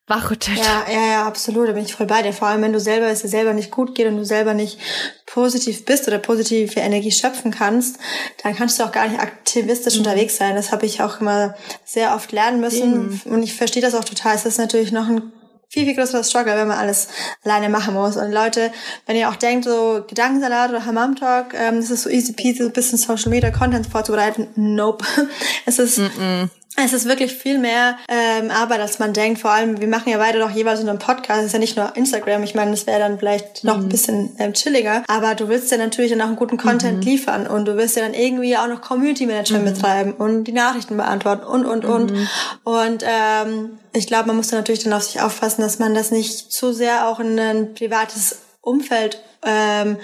wachrüttelt. 0.08 0.58
Ja, 0.58 0.84
ja, 0.90 1.06
ja, 1.12 1.26
absolut. 1.26 1.68
Da 1.68 1.72
bin 1.72 1.84
ich 1.84 1.94
voll 1.94 2.06
bei 2.06 2.22
dir. 2.22 2.32
Vor 2.32 2.48
allem, 2.48 2.62
wenn 2.62 2.72
du 2.72 2.80
selber 2.80 3.06
es 3.06 3.22
dir 3.22 3.28
selber 3.28 3.52
nicht 3.52 3.70
gut 3.70 3.94
geht 3.94 4.06
und 4.06 4.16
du 4.16 4.24
selber 4.24 4.54
nicht 4.54 4.78
positiv 5.26 5.84
bist 5.84 6.08
oder 6.08 6.18
positive 6.18 6.80
Energie 6.80 7.12
schöpfen 7.12 7.50
kannst, 7.50 7.98
dann 8.42 8.56
kannst 8.56 8.78
du 8.78 8.84
auch 8.84 8.92
gar 8.92 9.06
nicht 9.06 9.20
aktivistisch 9.20 9.94
mhm. 9.94 10.00
unterwegs 10.00 10.36
sein. 10.36 10.56
Das 10.56 10.72
habe 10.72 10.86
ich 10.86 11.02
auch 11.02 11.20
immer 11.20 11.54
sehr 11.84 12.14
oft 12.14 12.32
lernen 12.32 12.60
müssen. 12.60 13.20
Mhm. 13.24 13.32
Und 13.32 13.42
ich 13.42 13.54
verstehe 13.54 13.82
das 13.82 13.94
auch 13.94 14.04
total. 14.04 14.34
Es 14.34 14.46
ist 14.46 14.58
natürlich 14.58 14.92
noch 14.92 15.08
ein 15.08 15.32
viel, 15.68 15.84
viel 15.84 15.94
größerer 15.94 16.24
Struggle, 16.24 16.56
wenn 16.56 16.68
man 16.68 16.78
alles 16.78 17.08
alleine 17.44 17.68
machen 17.68 17.94
muss. 17.94 18.16
Und 18.16 18.32
Leute, 18.32 18.72
wenn 19.06 19.16
ihr 19.16 19.28
auch 19.28 19.36
denkt, 19.36 19.66
so 19.66 20.02
Gedankensalat 20.08 20.70
oder 20.70 20.86
Hammam 20.86 21.14
Talk, 21.16 21.52
ähm, 21.54 21.76
das 21.76 21.90
ist 21.90 22.04
so 22.04 22.10
easy 22.10 22.32
peasy, 22.32 22.62
so 22.62 22.66
ein 22.66 22.72
bisschen 22.72 22.98
Social 22.98 23.30
Media 23.30 23.50
Content 23.50 23.86
vorzubereiten. 23.86 24.48
Nope. 24.56 25.04
Es 25.66 25.78
ist 25.78 25.98
mm 25.98 26.06
-mm. 26.06 26.48
Es 26.84 26.92
ist 26.92 27.06
wirklich 27.06 27.34
viel 27.34 27.58
mehr 27.58 27.96
ähm, 28.08 28.52
Arbeit, 28.52 28.80
als 28.80 29.00
man 29.00 29.12
denkt. 29.12 29.40
Vor 29.40 29.50
allem, 29.50 29.80
wir 29.80 29.88
machen 29.88 30.10
ja 30.10 30.18
beide 30.18 30.38
doch 30.38 30.50
jeweils 30.50 30.80
einen 30.80 30.98
Podcast. 30.98 31.40
Es 31.40 31.46
ist 31.46 31.52
ja 31.52 31.58
nicht 31.58 31.76
nur 31.76 31.96
Instagram. 31.96 32.44
Ich 32.44 32.54
meine, 32.54 32.70
das 32.70 32.86
wäre 32.86 33.00
dann 33.00 33.18
vielleicht 33.18 33.64
noch 33.64 33.76
mhm. 33.76 33.84
ein 33.84 33.88
bisschen 33.88 34.36
ähm, 34.38 34.52
chilliger. 34.52 35.02
Aber 35.08 35.34
du 35.34 35.48
willst 35.48 35.72
ja 35.72 35.76
natürlich 35.76 36.12
dann 36.12 36.20
auch 36.20 36.26
einen 36.26 36.36
guten 36.36 36.56
Content 36.56 36.98
mhm. 36.98 37.02
liefern 37.02 37.46
und 37.48 37.64
du 37.64 37.76
willst 37.76 37.96
ja 37.96 38.02
dann 38.02 38.14
irgendwie 38.14 38.56
auch 38.56 38.68
noch 38.68 38.80
Community 38.80 39.26
Management 39.26 39.64
mhm. 39.64 39.72
betreiben 39.72 40.12
und 40.12 40.44
die 40.44 40.52
Nachrichten 40.52 40.96
beantworten 40.96 41.44
und, 41.44 41.66
und, 41.66 41.84
und. 41.84 42.12
Mhm. 42.12 42.28
Und 42.62 43.04
ähm, 43.04 43.78
ich 43.92 44.06
glaube, 44.06 44.28
man 44.28 44.36
muss 44.36 44.48
dann 44.48 44.60
natürlich 44.60 44.84
dann 44.84 44.92
auf 44.92 45.02
sich 45.02 45.20
aufpassen, 45.20 45.62
dass 45.62 45.80
man 45.80 45.94
das 45.94 46.12
nicht 46.12 46.52
zu 46.52 46.72
sehr 46.72 47.08
auch 47.08 47.18
in 47.18 47.38
ein 47.40 47.74
privates 47.74 48.38
Umfeld 48.60 49.20
ähm, 49.44 49.96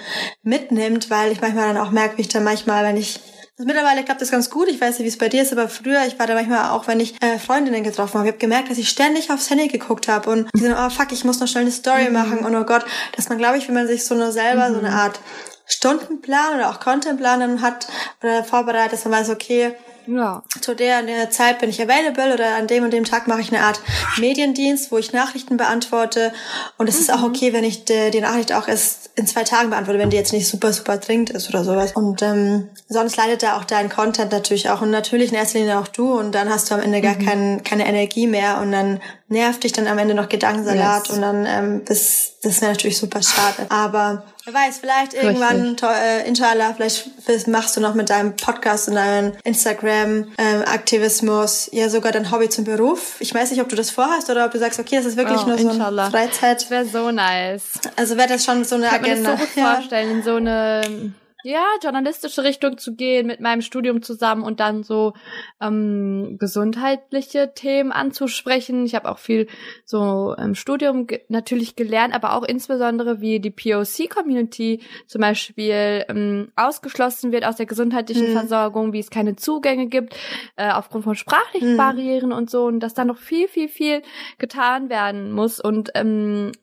mitnimmt, 0.43 1.09
weil 1.09 1.31
ich 1.31 1.39
manchmal 1.39 1.73
dann 1.73 1.77
auch 1.77 1.91
merke, 1.91 2.17
wie 2.17 2.21
ich 2.21 2.29
dann 2.29 2.43
manchmal, 2.43 2.83
wenn 2.83 2.97
ich 2.97 3.19
also 3.57 3.67
mittlerweile 3.67 4.03
klappt 4.03 4.21
das 4.21 4.31
ganz 4.31 4.49
gut. 4.49 4.67
Ich 4.67 4.81
weiß 4.81 4.99
nicht, 4.99 5.05
wie 5.05 5.09
es 5.09 5.17
bei 5.17 5.29
dir 5.29 5.41
ist, 5.41 5.53
aber 5.53 5.69
früher, 5.69 6.05
ich 6.05 6.19
war 6.19 6.27
da 6.27 6.33
manchmal 6.33 6.71
auch, 6.71 6.87
wenn 6.87 6.99
ich 6.99 7.21
äh, 7.21 7.39
Freundinnen 7.39 7.83
getroffen 7.83 8.15
habe, 8.15 8.27
ich 8.27 8.33
habe 8.33 8.39
gemerkt, 8.39 8.69
dass 8.69 8.77
ich 8.77 8.89
ständig 8.89 9.31
aufs 9.31 9.49
Handy 9.49 9.69
geguckt 9.69 10.09
habe 10.09 10.29
und 10.29 10.49
ich 10.53 10.61
so, 10.61 10.67
oh 10.67 10.89
fuck, 10.89 11.13
ich 11.13 11.23
muss 11.23 11.39
noch 11.39 11.47
schnell 11.47 11.63
eine 11.63 11.71
Story 11.71 12.07
mhm. 12.07 12.13
machen 12.13 12.39
und 12.39 12.53
oh 12.53 12.65
Gott, 12.65 12.83
dass 13.15 13.29
man, 13.29 13.37
glaube 13.37 13.57
ich, 13.57 13.67
wenn 13.67 13.75
man 13.75 13.87
sich 13.87 14.03
so 14.03 14.13
nur 14.15 14.33
selber 14.33 14.69
mhm. 14.69 14.73
so 14.73 14.79
eine. 14.79 14.95
Art 14.95 15.19
Stundenplan 15.65 16.55
oder 16.55 16.69
auch 16.69 16.79
Contentplan 16.79 17.39
dann 17.39 17.61
hat 17.61 17.87
oder 18.21 18.43
vorbereitet, 18.43 18.93
dass 18.93 19.05
man 19.05 19.19
weiß, 19.19 19.29
okay, 19.29 19.75
ja. 20.07 20.43
Zu 20.61 20.75
der 20.75 20.99
und 20.99 21.07
der 21.07 21.29
Zeit 21.29 21.59
bin 21.59 21.69
ich 21.69 21.81
available 21.81 22.33
oder 22.33 22.55
an 22.55 22.67
dem 22.67 22.83
und 22.83 22.91
dem 22.91 23.05
Tag 23.05 23.27
mache 23.27 23.41
ich 23.41 23.51
eine 23.51 23.63
Art 23.63 23.81
Mediendienst, 24.17 24.91
wo 24.91 24.97
ich 24.97 25.13
Nachrichten 25.13 25.57
beantworte. 25.57 26.31
Und 26.77 26.87
es 26.87 26.95
mhm. 26.95 27.01
ist 27.01 27.13
auch 27.13 27.19
mhm. 27.19 27.25
okay, 27.25 27.53
wenn 27.53 27.63
ich 27.63 27.85
die, 27.85 28.11
die, 28.11 28.21
Nachricht 28.21 28.53
auch 28.53 28.67
erst 28.67 29.11
in 29.15 29.27
zwei 29.27 29.43
Tagen 29.43 29.69
beantworte, 29.69 29.99
wenn 29.99 30.09
die 30.09 30.17
jetzt 30.17 30.33
nicht 30.33 30.47
super, 30.47 30.73
super 30.73 30.97
dringend 30.97 31.29
ist 31.31 31.49
oder 31.49 31.63
sowas. 31.63 31.93
Und 31.93 32.21
ähm, 32.21 32.69
sonst 32.87 33.17
leidet 33.17 33.43
da 33.43 33.57
auch 33.57 33.63
dein 33.63 33.89
Content 33.89 34.31
natürlich 34.31 34.69
auch. 34.69 34.81
Und 34.81 34.91
natürlich 34.91 35.31
in 35.31 35.37
erster 35.37 35.59
Linie 35.59 35.79
auch 35.79 35.87
du. 35.87 36.13
Und 36.13 36.33
dann 36.33 36.49
hast 36.49 36.69
du 36.69 36.75
am 36.75 36.81
Ende 36.81 37.01
gar 37.01 37.15
mhm. 37.15 37.25
kein, 37.25 37.63
keine 37.63 37.87
Energie 37.87 38.27
mehr. 38.27 38.59
Und 38.61 38.71
dann 38.71 38.99
nervt 39.27 39.63
dich 39.63 39.71
dann 39.71 39.87
am 39.87 39.97
Ende 39.97 40.13
noch 40.13 40.29
Gedankensalat. 40.29 41.07
Yes. 41.07 41.15
Und 41.15 41.21
dann 41.21 41.45
ähm, 41.47 41.83
bist, 41.83 42.43
das 42.43 42.61
wäre 42.61 42.71
natürlich 42.71 42.97
super 42.97 43.21
schade. 43.21 43.65
Aber 43.69 44.23
Wer 44.45 44.53
weiß, 44.53 44.77
vielleicht 44.77 45.13
irgendwann, 45.15 45.75
äh, 45.81 46.27
inshallah, 46.27 46.75
vielleicht 46.75 47.47
machst 47.47 47.75
du 47.75 47.81
noch 47.81 47.95
mit 47.95 48.11
deinem 48.11 48.35
Podcast 48.35 48.87
und 48.87 48.93
deinem 48.93 49.31
Instagram-Aktivismus 49.43 51.69
ähm, 51.71 51.79
ja 51.79 51.89
sogar 51.89 52.11
dein 52.11 52.31
Hobby 52.31 52.47
zum 52.47 52.63
Beruf. 52.63 53.15
Ich 53.21 53.33
weiß 53.33 53.49
nicht, 53.49 53.61
ob 53.61 53.69
du 53.69 53.75
das 53.75 53.89
vorhast 53.89 54.29
oder 54.29 54.45
ob 54.45 54.51
du 54.51 54.59
sagst, 54.59 54.79
okay, 54.79 54.97
das 54.97 55.05
ist 55.05 55.17
wirklich 55.17 55.41
oh, 55.41 55.47
nur 55.47 55.57
so 55.57 55.69
eine 55.69 56.11
Freizeit. 56.11 56.61
Das 56.61 56.69
wäre 56.69 56.85
so 56.85 57.09
nice. 57.09 57.71
Also 57.95 58.17
wäre 58.17 58.27
das 58.27 58.45
schon 58.45 58.63
so 58.65 58.75
eine 58.75 58.85
ich 58.85 58.91
Agenda. 58.91 59.31
Mir 59.31 59.37
das 59.37 59.39
so 59.39 59.45
gut 59.47 59.55
ja. 59.55 59.73
vorstellen, 59.73 60.21
so 60.21 60.35
eine 60.35 61.11
ja, 61.45 61.63
journalistische 61.83 62.43
Richtung 62.43 62.79
zu 62.79 62.95
gehen 62.95 63.27
mit 63.27 63.39
meinem 63.39 63.61
Studium 63.61 64.01
zusammen 64.01 64.41
und 64.41 64.59
dann 64.59 64.81
so 64.81 65.13
ähm, 65.61 66.37
gesundheitliche 66.39 67.53
Themen 67.53 67.91
anzusprechen. 67.91 68.83
Ich 68.83 68.95
habe 68.95 69.07
auch 69.07 69.19
viel 69.19 69.45
so 69.85 70.33
im 70.39 70.55
Studium 70.55 71.05
ge 71.05 71.21
natürlich 71.29 71.75
gelernt, 71.75 72.15
aber 72.15 72.33
auch 72.33 72.41
insbesondere 72.41 73.21
wie 73.21 73.39
die 73.39 73.51
POC-Community 73.51 74.81
zum 75.05 75.21
Beispiel 75.21 76.05
ähm, 76.09 76.51
ausgeschlossen 76.55 77.31
wird 77.31 77.45
aus 77.45 77.57
der 77.57 77.67
gesundheitlichen 77.67 78.29
mhm. 78.29 78.33
Versorgung, 78.33 78.91
wie 78.91 78.99
es 78.99 79.11
keine 79.11 79.35
Zugänge 79.35 79.85
gibt 79.85 80.15
äh, 80.55 80.71
aufgrund 80.71 81.03
von 81.03 81.13
sprachlichen 81.13 81.73
mhm. 81.73 81.77
Barrieren 81.77 82.33
und 82.33 82.49
so 82.49 82.65
und 82.65 82.79
dass 82.79 82.95
da 82.95 83.05
noch 83.05 83.19
viel, 83.19 83.47
viel, 83.47 83.67
viel 83.67 84.01
getan 84.39 84.89
werden 84.89 85.31
muss 85.31 85.59
und 85.59 85.91
ähm, 85.93 86.53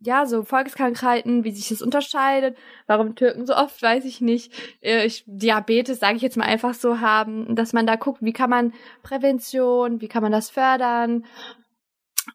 ja, 0.00 0.26
so 0.26 0.42
Volkskrankheiten, 0.42 1.44
wie 1.44 1.52
sich 1.52 1.68
das 1.68 1.82
unterscheidet, 1.82 2.56
warum 2.86 3.14
Türken 3.14 3.46
so 3.46 3.54
oft, 3.54 3.80
weiß 3.82 4.04
ich 4.04 4.20
nicht, 4.20 4.52
äh, 4.82 5.06
ich, 5.06 5.24
Diabetes, 5.26 6.00
sage 6.00 6.16
ich 6.16 6.22
jetzt 6.22 6.36
mal 6.36 6.46
einfach 6.46 6.74
so 6.74 7.00
haben, 7.00 7.54
dass 7.54 7.72
man 7.72 7.86
da 7.86 7.96
guckt, 7.96 8.22
wie 8.22 8.32
kann 8.32 8.50
man 8.50 8.72
Prävention, 9.02 10.00
wie 10.00 10.08
kann 10.08 10.22
man 10.22 10.32
das 10.32 10.50
fördern 10.50 11.24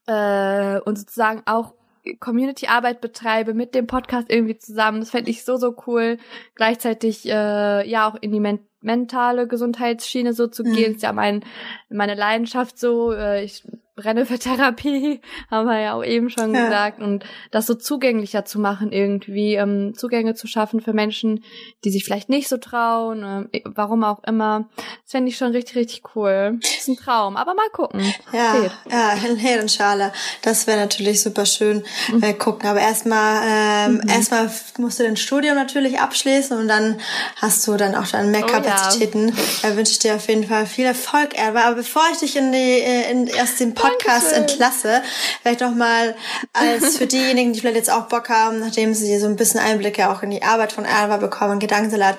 äh, 0.07 0.79
und 0.81 0.97
sozusagen 0.97 1.43
auch 1.45 1.73
Community-Arbeit 2.19 3.01
betreibe 3.01 3.53
mit 3.53 3.75
dem 3.75 3.87
Podcast 3.87 4.29
irgendwie 4.29 4.57
zusammen. 4.57 5.01
Das 5.01 5.09
fände 5.09 5.29
ich 5.29 5.43
so, 5.43 5.57
so 5.57 5.75
cool. 5.87 6.17
Gleichzeitig 6.55 7.25
äh, 7.25 7.89
ja 7.89 8.09
auch 8.09 8.15
in 8.15 8.31
die 8.31 8.39
Men 8.39 8.59
mentale 8.79 9.47
Gesundheitsschiene 9.47 10.33
so 10.33 10.47
zu 10.47 10.63
gehen, 10.63 10.91
mhm. 10.91 10.95
ist 10.95 11.01
ja 11.01 11.11
mein, 11.11 11.43
meine 11.89 12.13
Leidenschaft 12.13 12.79
so. 12.79 13.11
Äh, 13.11 13.43
ich 13.43 13.63
brenne 13.97 14.25
für 14.25 14.39
Therapie, 14.39 15.19
haben 15.51 15.67
wir 15.67 15.79
ja 15.79 15.93
auch 15.95 16.03
eben 16.03 16.29
schon 16.29 16.53
ja. 16.53 16.65
gesagt. 16.65 17.01
Und 17.01 17.25
das 17.51 17.65
so 17.65 17.73
zugänglicher 17.73 18.45
zu 18.45 18.59
machen, 18.59 18.93
irgendwie, 18.93 19.55
ähm, 19.55 19.93
Zugänge 19.95 20.35
zu 20.35 20.47
schaffen 20.47 20.79
für 20.79 20.93
Menschen, 20.93 21.43
die 21.83 21.89
sich 21.89 22.05
vielleicht 22.05 22.29
nicht 22.29 22.47
so 22.47 22.57
trauen, 22.57 23.49
äh, 23.51 23.61
warum 23.65 24.03
auch 24.05 24.23
immer. 24.23 24.69
Das 25.03 25.11
fände 25.11 25.29
ich 25.29 25.37
schon 25.37 25.51
richtig, 25.51 25.75
richtig 25.75 26.03
cool. 26.15 26.59
Das 26.61 26.71
ist 26.77 26.87
ein 26.87 26.95
Traum, 26.95 27.35
aber 27.35 27.55
mal 27.55 27.69
gucken. 27.73 28.01
Ja, 28.31 28.55
ja, 28.89 29.09
Herrenschale. 29.09 30.13
Das 30.43 30.67
wäre 30.67 30.79
natürlich 30.79 31.21
super 31.21 31.45
schön. 31.45 31.83
Mhm. 32.11 32.23
Äh, 32.23 32.33
gucken. 32.33 32.69
Aber 32.69 32.79
erstmal, 32.79 33.41
ähm, 33.45 33.93
mhm. 33.95 34.09
erstmal 34.09 34.51
musst 34.77 34.99
du 34.99 35.03
dein 35.03 35.17
Studium 35.17 35.55
natürlich 35.55 35.99
abschließen 35.99 36.55
und 36.55 36.67
dann 36.67 36.99
hast 37.37 37.67
du 37.67 37.75
dann 37.77 37.95
auch 37.95 38.07
deine 38.07 38.29
mehr 38.29 38.43
Kapazitäten. 38.43 39.31
Oh, 39.31 39.39
ja. 39.63 39.69
Da 39.69 39.75
wünsche 39.75 39.93
ich 39.93 39.99
dir 39.99 40.15
auf 40.15 40.27
jeden 40.27 40.43
Fall 40.45 40.67
viel 40.67 40.85
Erfolg, 40.85 41.35
Erwa. 41.35 41.61
Aber 41.61 41.77
bevor 41.77 42.03
ich 42.11 42.19
dich 42.19 42.35
in 42.35 42.51
die, 42.51 42.57
äh, 42.57 43.11
in 43.11 43.25
erst 43.25 43.59
den 43.59 43.73
Podcast 43.73 43.86
Podcast 43.89 44.33
entlasse, 44.33 45.01
vielleicht 45.41 45.61
noch 45.61 45.75
mal 45.75 46.15
als 46.53 46.97
für 46.97 47.07
diejenigen, 47.07 47.53
die 47.53 47.59
vielleicht 47.59 47.77
jetzt 47.77 47.91
auch 47.91 48.07
Bock 48.07 48.29
haben, 48.29 48.59
nachdem 48.59 48.93
sie 48.93 49.17
so 49.19 49.27
ein 49.27 49.35
bisschen 49.35 49.59
Einblicke 49.59 50.09
auch 50.09 50.23
in 50.23 50.29
die 50.29 50.43
Arbeit 50.43 50.71
von 50.71 50.85
Alva 50.85 51.17
bekommen, 51.17 51.59
Gedankensalat, 51.59 52.17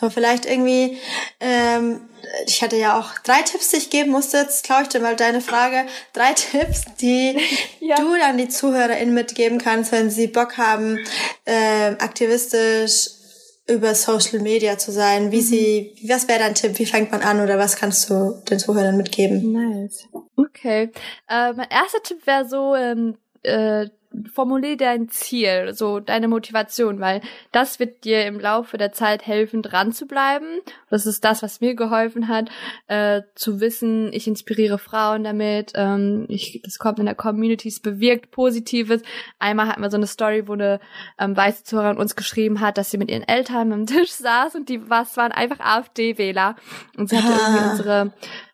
und 0.00 0.12
vielleicht 0.12 0.46
irgendwie 0.46 0.98
ähm, 1.40 2.00
ich 2.46 2.62
hatte 2.62 2.76
ja 2.76 2.98
auch 2.98 3.18
drei 3.24 3.42
Tipps, 3.42 3.70
die 3.70 3.76
ich 3.76 3.90
geben 3.90 4.10
musste. 4.10 4.38
Jetzt 4.38 4.64
klaue 4.64 4.82
ich 4.82 4.88
dir 4.88 5.00
mal 5.00 5.16
deine 5.16 5.40
Frage. 5.40 5.86
Drei 6.12 6.32
Tipps, 6.34 6.82
die 7.00 7.38
ja. 7.80 7.96
du 7.96 8.16
dann 8.16 8.38
die 8.38 8.48
ZuhörerInnen 8.48 9.14
mitgeben 9.14 9.58
kannst, 9.58 9.92
wenn 9.92 10.10
sie 10.10 10.26
Bock 10.26 10.58
haben, 10.58 10.98
äh, 11.44 11.90
aktivistisch 11.98 13.21
über 13.68 13.94
Social 13.94 14.40
Media 14.40 14.76
zu 14.78 14.92
sein. 14.92 15.30
Wie 15.32 15.36
mhm. 15.36 15.40
sie, 15.40 15.94
was 16.08 16.28
wäre 16.28 16.40
dein 16.40 16.54
Tipp? 16.54 16.78
Wie 16.78 16.86
fängt 16.86 17.12
man 17.12 17.22
an 17.22 17.40
oder 17.40 17.58
was 17.58 17.76
kannst 17.76 18.10
du 18.10 18.42
den 18.48 18.58
Zuhörern 18.58 18.96
mitgeben? 18.96 19.52
Nice. 19.52 20.08
Okay. 20.36 20.90
Äh, 21.28 21.52
mein 21.52 21.68
erster 21.70 22.02
Tipp 22.02 22.26
wäre 22.26 22.48
so, 22.48 22.74
ähm, 22.74 23.16
äh, 23.42 23.86
formulier 24.32 24.76
dein 24.76 25.08
Ziel, 25.08 25.72
so 25.74 26.00
deine 26.00 26.28
Motivation, 26.28 27.00
weil 27.00 27.20
das 27.50 27.78
wird 27.78 28.04
dir 28.04 28.26
im 28.26 28.38
Laufe 28.38 28.78
der 28.78 28.92
Zeit 28.92 29.26
helfen, 29.26 29.62
dran 29.62 29.92
zu 29.92 30.06
bleiben. 30.06 30.60
Das 30.90 31.06
ist 31.06 31.24
das, 31.24 31.42
was 31.42 31.60
mir 31.60 31.74
geholfen 31.74 32.28
hat, 32.28 32.50
äh, 32.86 33.22
zu 33.34 33.60
wissen, 33.60 34.12
ich 34.12 34.26
inspiriere 34.26 34.78
Frauen 34.78 35.24
damit, 35.24 35.72
ähm, 35.74 36.26
ich, 36.28 36.60
das 36.64 36.78
kommt 36.78 36.98
in 36.98 37.06
der 37.06 37.14
Community, 37.14 37.68
es 37.68 37.80
bewirkt 37.80 38.30
Positives. 38.30 39.02
Einmal 39.38 39.68
hatten 39.68 39.82
wir 39.82 39.90
so 39.90 39.96
eine 39.96 40.06
Story, 40.06 40.48
wo 40.48 40.52
eine 40.52 40.80
ähm, 41.18 41.36
weiße 41.36 41.64
Zuhörerin 41.64 41.98
uns 41.98 42.16
geschrieben 42.16 42.60
hat, 42.60 42.78
dass 42.78 42.90
sie 42.90 42.98
mit 42.98 43.10
ihren 43.10 43.26
Eltern 43.26 43.72
am 43.72 43.86
Tisch 43.86 44.12
saß 44.12 44.54
und 44.54 44.68
die 44.68 44.88
was 44.88 45.16
waren 45.16 45.32
einfach 45.32 45.60
AfD-Wähler 45.60 46.56
und 46.96 47.08
sie 47.08 47.16
hatte 47.16 47.32
ah. 47.32 47.46
irgendwie 47.46 47.70
unsere 47.70 48.12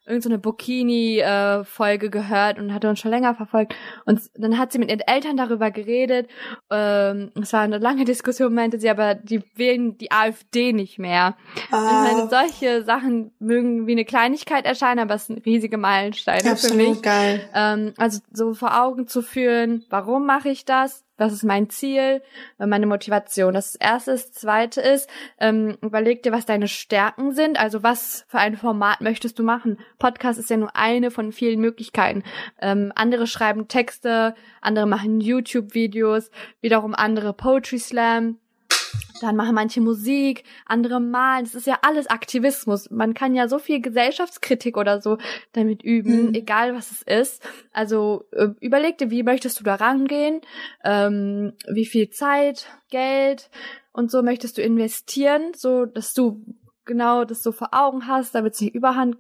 irgendeine 0.09 0.37
so 0.37 0.41
Bikini-Folge 0.41 2.07
äh, 2.07 2.11
gehört 2.11 2.59
und 2.59 2.73
hatte 2.73 2.89
uns 2.89 3.01
schon 3.01 3.11
länger 3.11 3.35
verfolgt. 3.35 3.75
Und 4.05 4.21
dann 4.35 4.59
hat 4.59 4.73
sie 4.73 4.79
mit 4.79 4.91
ihren 4.91 5.01
Eltern 5.01 5.37
darüber 5.37 5.71
geredet. 5.71 6.29
Ähm, 6.71 7.31
es 7.41 7.53
war 7.53 7.61
eine 7.61 7.79
lange 7.79 8.05
Diskussion, 8.05 8.55
meinte 8.55 8.79
sie, 8.79 8.91
aber 8.91 9.15
die 9.15 9.43
wählen 9.55 9.99
die 9.99 10.11
AfD 10.11 10.73
nicht 10.73 10.99
mehr. 10.99 11.37
Ah. 11.71 12.07
Ich 12.07 12.13
meine, 12.13 12.29
solche 12.29 12.85
Sachen 12.85 13.33
mögen 13.39 13.87
wie 13.87 13.93
eine 13.93 14.05
Kleinigkeit 14.05 14.65
erscheinen, 14.65 15.01
aber 15.01 15.15
es 15.15 15.27
sind 15.27 15.45
riesige 15.45 15.79
Meilensteine 15.79 16.51
Absolut 16.51 16.77
für 16.77 16.91
mich. 16.91 17.03
Geil. 17.03 17.49
Ähm, 17.55 17.95
also 17.97 18.21
so 18.33 18.55
vor 18.55 18.83
Augen 18.83 19.07
zu 19.07 19.23
führen, 19.23 19.85
warum 19.91 20.27
mache 20.27 20.49
ich 20.49 20.65
das? 20.65 21.05
Was 21.19 21.33
ist 21.33 21.45
mein 21.45 21.69
Ziel, 21.69 22.23
meine 22.59 22.87
Motivation. 22.87 23.53
Das 23.53 23.75
erste 23.75 24.13
ist. 24.13 24.35
Zweite 24.35 24.81
ist, 24.81 25.11
ähm, 25.39 25.77
überleg 25.83 26.23
dir, 26.23 26.33
was 26.33 26.47
deine 26.47 26.69
Stärken 26.69 27.33
sind. 27.33 27.59
Also 27.59 27.83
was 27.83 28.25
für 28.29 28.39
ein 28.39 28.57
Format 28.57 29.01
möchtest 29.01 29.39
du 29.39 29.43
machen? 29.43 29.79
Podcast 29.99 30.39
ist 30.39 30.49
ja 30.49 30.57
nur 30.57 30.75
eine 30.77 31.11
von 31.11 31.33
vielen 31.33 31.61
Möglichkeiten. 31.61 32.23
Ähm, 32.61 32.93
andere 32.95 33.27
schreiben 33.27 33.69
Texte, 33.69 34.35
andere 34.61 34.87
machen 34.87 35.21
YouTube-Videos, 35.21 36.31
wiederum 36.61 36.95
andere 36.95 37.33
Poetry 37.33 37.79
Slam 37.79 38.39
dann 39.21 39.37
machen 39.37 39.55
manche 39.55 39.81
Musik, 39.81 40.45
andere 40.67 41.01
malen. 41.01 41.45
Das 41.45 41.55
ist 41.55 41.67
ja 41.67 41.79
alles 41.83 42.07
Aktivismus. 42.07 42.91
Man 42.91 43.15
kann 43.15 43.35
ja 43.35 43.49
so 43.49 43.59
viel 43.59 43.81
Gesellschaftskritik 43.81 44.77
oder 44.77 45.01
so 45.01 45.19
damit 45.53 45.83
üben, 45.83 46.29
mhm. 46.29 46.35
egal 46.35 46.75
was 46.75 46.91
es 46.91 47.03
ist. 47.03 47.47
Also 47.73 48.25
äh, 48.33 48.49
überleg 48.61 48.99
dir, 48.99 49.11
wie 49.11 49.23
möchtest 49.23 49.61
du 49.61 49.65
da 49.65 49.77
rangehen? 49.77 50.41
Ähm, 50.85 51.53
wie 51.69 51.87
viel 51.87 52.11
Zeit, 52.11 52.67
Geld 52.91 53.51
und 53.93 54.11
so 54.11 54.23
möchtest 54.23 54.59
du 54.59 54.63
investieren, 54.63 55.53
so 55.55 55.85
dass 55.85 56.15
du 56.15 56.45
genau 56.85 57.25
das 57.25 57.43
so 57.43 57.53
vor 57.53 57.69
Augen 57.73 58.07
hast, 58.07 58.35
damit 58.35 58.55
es 58.55 58.61
nicht 58.61 58.75
überhand 58.75 59.17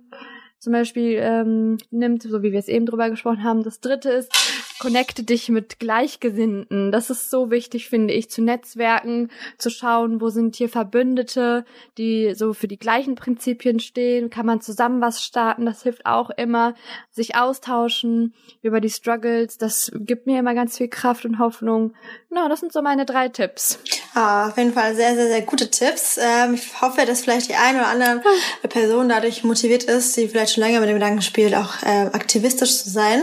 zum 0.58 0.72
Beispiel 0.72 1.18
ähm, 1.20 1.78
nimmt, 1.90 2.22
so 2.22 2.42
wie 2.42 2.52
wir 2.52 2.58
es 2.58 2.68
eben 2.68 2.86
drüber 2.86 3.10
gesprochen 3.10 3.44
haben. 3.44 3.62
Das 3.62 3.80
dritte 3.80 4.10
ist, 4.10 4.32
connecte 4.78 5.22
dich 5.22 5.48
mit 5.48 5.78
Gleichgesinnten. 5.78 6.92
Das 6.92 7.10
ist 7.10 7.30
so 7.30 7.50
wichtig, 7.50 7.88
finde 7.88 8.14
ich, 8.14 8.30
zu 8.30 8.42
netzwerken, 8.42 9.30
zu 9.58 9.70
schauen, 9.70 10.20
wo 10.20 10.28
sind 10.28 10.56
hier 10.56 10.68
Verbündete, 10.68 11.64
die 11.96 12.34
so 12.34 12.54
für 12.54 12.68
die 12.68 12.78
gleichen 12.78 13.14
Prinzipien 13.14 13.80
stehen. 13.80 14.30
Kann 14.30 14.46
man 14.46 14.60
zusammen 14.60 15.00
was 15.00 15.22
starten? 15.22 15.66
Das 15.66 15.82
hilft 15.82 16.06
auch 16.06 16.30
immer. 16.30 16.74
Sich 17.10 17.36
austauschen 17.36 18.34
über 18.62 18.80
die 18.80 18.90
Struggles. 18.90 19.58
Das 19.58 19.92
gibt 19.94 20.26
mir 20.26 20.38
immer 20.38 20.54
ganz 20.54 20.76
viel 20.76 20.88
Kraft 20.88 21.24
und 21.24 21.38
Hoffnung. 21.38 21.94
Na, 22.30 22.42
no, 22.42 22.48
das 22.48 22.60
sind 22.60 22.72
so 22.72 22.82
meine 22.82 23.04
drei 23.04 23.28
Tipps. 23.28 23.78
Ah, 24.14 24.48
auf 24.48 24.56
jeden 24.56 24.72
Fall 24.72 24.94
sehr, 24.94 25.14
sehr, 25.14 25.28
sehr 25.28 25.42
gute 25.42 25.70
Tipps. 25.70 26.18
Ähm, 26.20 26.54
ich 26.54 26.80
hoffe, 26.80 27.04
dass 27.06 27.22
vielleicht 27.22 27.48
die 27.48 27.54
eine 27.54 27.78
oder 27.78 27.88
andere 27.88 28.22
Person 28.68 29.08
dadurch 29.08 29.44
motiviert 29.44 29.84
ist, 29.84 30.16
die 30.16 30.28
vielleicht 30.28 30.47
schon 30.52 30.64
länger 30.64 30.80
mit 30.80 30.88
dem 30.88 30.96
Gedanken 30.96 31.22
spielt, 31.22 31.54
auch 31.54 31.82
äh, 31.82 32.06
aktivistisch 32.12 32.82
zu 32.82 32.90
sein. 32.90 33.22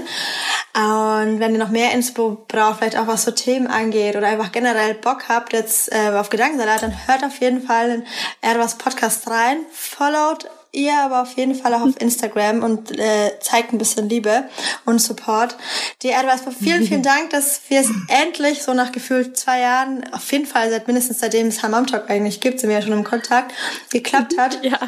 Und 0.73 1.39
wenn 1.39 1.53
ihr 1.53 1.59
noch 1.59 1.69
mehr 1.69 1.91
Inspo 1.93 2.45
braucht, 2.47 2.79
vielleicht 2.79 2.97
auch 2.97 3.07
was 3.07 3.23
so 3.23 3.31
Themen 3.31 3.67
angeht 3.67 4.15
oder 4.15 4.27
einfach 4.27 4.51
generell 4.51 4.93
Bock 4.95 5.29
habt 5.29 5.53
jetzt 5.53 5.91
äh, 5.91 6.09
auf 6.09 6.29
Gedankensalat, 6.29 6.83
dann 6.83 7.07
hört 7.07 7.23
auf 7.23 7.39
jeden 7.39 7.61
Fall 7.61 7.89
in 7.89 8.03
Erdwas 8.41 8.77
Podcast 8.77 9.27
rein, 9.29 9.59
followt 9.71 10.49
ihr 10.75 10.93
aber 10.99 11.21
auf 11.21 11.35
jeden 11.37 11.55
Fall 11.55 11.73
auch 11.73 11.81
auf 11.81 11.99
Instagram 11.99 12.63
und 12.63 12.97
äh, 12.99 13.31
zeigt 13.39 13.73
ein 13.73 13.77
bisschen 13.77 14.09
Liebe 14.09 14.49
und 14.85 14.99
Support. 14.99 15.55
Die 16.01 16.09
Erdwas, 16.09 16.41
vielen, 16.59 16.85
vielen 16.85 17.03
Dank, 17.03 17.29
dass 17.31 17.61
wir 17.69 17.81
es 17.81 17.89
endlich 18.07 18.61
so 18.61 18.73
nach 18.73 18.91
gefühlt 18.91 19.37
zwei 19.37 19.61
Jahren, 19.61 20.05
auf 20.13 20.31
jeden 20.31 20.45
Fall 20.45 20.69
seit 20.69 20.87
mindestens 20.87 21.19
seitdem 21.19 21.47
es 21.47 21.63
Hammam 21.63 21.87
Talk 21.87 22.09
eigentlich 22.09 22.41
gibt, 22.41 22.59
sind 22.59 22.69
wir 22.69 22.77
ja 22.77 22.81
schon 22.81 22.93
im 22.93 23.03
Kontakt, 23.03 23.53
geklappt 23.91 24.37
hat. 24.37 24.63
Ja. 24.63 24.79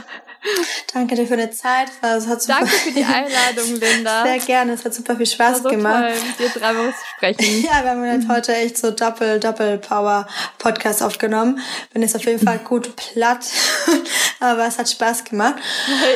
Danke 0.93 1.15
dir 1.15 1.27
für 1.27 1.37
deine 1.37 1.51
Zeit. 1.51 1.89
Es 2.01 2.27
hat 2.27 2.41
super 2.41 2.59
Danke 2.59 2.71
für 2.71 2.91
die 2.91 3.03
Einladung, 3.03 3.75
Linda. 3.79 4.23
Sehr 4.23 4.39
gerne. 4.39 4.73
Es 4.73 4.85
hat 4.85 4.93
super 4.93 5.15
viel 5.15 5.25
Spaß 5.25 5.63
so 5.63 5.69
gemacht. 5.69 6.05
Toll, 6.05 6.27
mit 6.27 6.39
dir 6.39 6.59
dreimal 6.59 6.89
zu 6.91 7.05
sprechen. 7.15 7.63
ja, 7.63 7.83
wir 7.83 7.91
haben 7.91 8.05
jetzt 8.05 8.29
heute 8.29 8.55
echt 8.55 8.77
so 8.77 8.91
Doppel, 8.91 9.39
Doppel 9.39 9.77
Power 9.77 10.27
Podcast 10.57 11.03
aufgenommen. 11.03 11.59
Bin 11.93 12.01
jetzt 12.01 12.15
auf 12.15 12.25
jeden 12.25 12.43
Fall 12.43 12.59
gut 12.59 12.95
platt. 12.95 13.45
Aber 14.39 14.67
es 14.67 14.77
hat 14.77 14.89
Spaß 14.89 15.23
gemacht. 15.23 15.55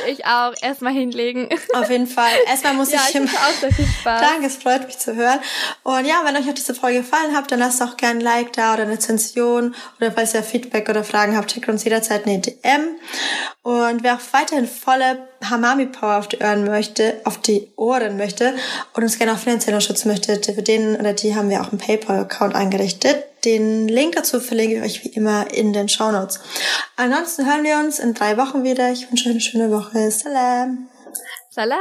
Ich 0.07 0.25
auch. 0.25 0.53
Erstmal 0.61 0.93
hinlegen. 0.93 1.49
Auf 1.73 1.89
jeden 1.89 2.07
Fall. 2.07 2.31
Erstmal 2.47 2.73
muss 2.73 2.91
ja, 2.91 2.99
ich, 3.09 3.15
ich 3.15 3.21
auch 3.21 3.59
sehr 3.59 3.73
viel 3.73 3.87
Spaß. 3.87 4.21
Danke, 4.21 4.47
es 4.47 4.57
freut 4.57 4.85
mich 4.85 4.97
zu 4.97 5.15
hören. 5.15 5.39
Und 5.83 6.05
ja, 6.05 6.21
wenn 6.23 6.35
euch 6.35 6.47
auch 6.49 6.53
diese 6.53 6.75
Folge 6.75 6.99
gefallen 6.99 7.35
hat, 7.35 7.51
dann 7.51 7.59
lasst 7.59 7.81
auch 7.81 7.97
gerne 7.97 8.19
ein 8.19 8.21
Like 8.21 8.53
da 8.53 8.73
oder 8.73 8.83
eine 8.83 8.99
Zension. 8.99 9.75
Oder 9.99 10.11
falls 10.11 10.33
ihr 10.33 10.43
Feedback 10.43 10.89
oder 10.89 11.03
Fragen 11.03 11.35
habt, 11.35 11.51
schickt 11.51 11.67
uns 11.69 11.83
jederzeit 11.83 12.25
eine 12.25 12.39
DM. 12.39 12.95
Und 13.63 14.03
wer 14.03 14.15
auch 14.15 14.20
weiterhin 14.31 14.67
volle 14.67 15.27
Hamami 15.43 15.87
Power 15.87 16.17
auf 16.17 16.27
die 16.27 16.37
Ohren 16.37 16.65
möchte, 16.65 17.21
auf 17.23 17.37
die 17.39 17.71
Ohren 17.75 18.17
möchte 18.17 18.53
und 18.93 19.03
uns 19.03 19.17
gerne 19.17 19.33
auch 19.33 19.37
finanziell 19.37 19.73
unterstützen 19.73 20.09
möchte, 20.09 20.39
für 20.53 20.61
den 20.61 20.95
oder 20.95 21.13
die 21.13 21.35
haben 21.35 21.49
wir 21.49 21.61
auch 21.61 21.69
einen 21.69 21.77
PayPal-Account 21.77 22.55
eingerichtet. 22.55 23.25
Den 23.45 23.87
Link 23.87 24.15
dazu 24.15 24.39
verlinke 24.39 24.77
ich 24.77 24.81
euch 24.83 25.03
wie 25.03 25.09
immer 25.09 25.51
in 25.51 25.73
den 25.73 25.89
Show 25.89 26.11
Notes. 26.11 26.39
Ansonsten 26.95 27.45
hören 27.45 27.63
wir 27.63 27.77
uns 27.77 27.99
in 27.99 28.13
drei 28.13 28.37
Wochen 28.37 28.63
wieder. 28.63 28.91
Ich 28.91 29.09
wünsche 29.09 29.25
euch 29.25 29.31
eine 29.31 29.41
schöne 29.41 29.71
Woche. 29.71 30.11
Salam. 30.11 30.89
Salam. 31.49 31.79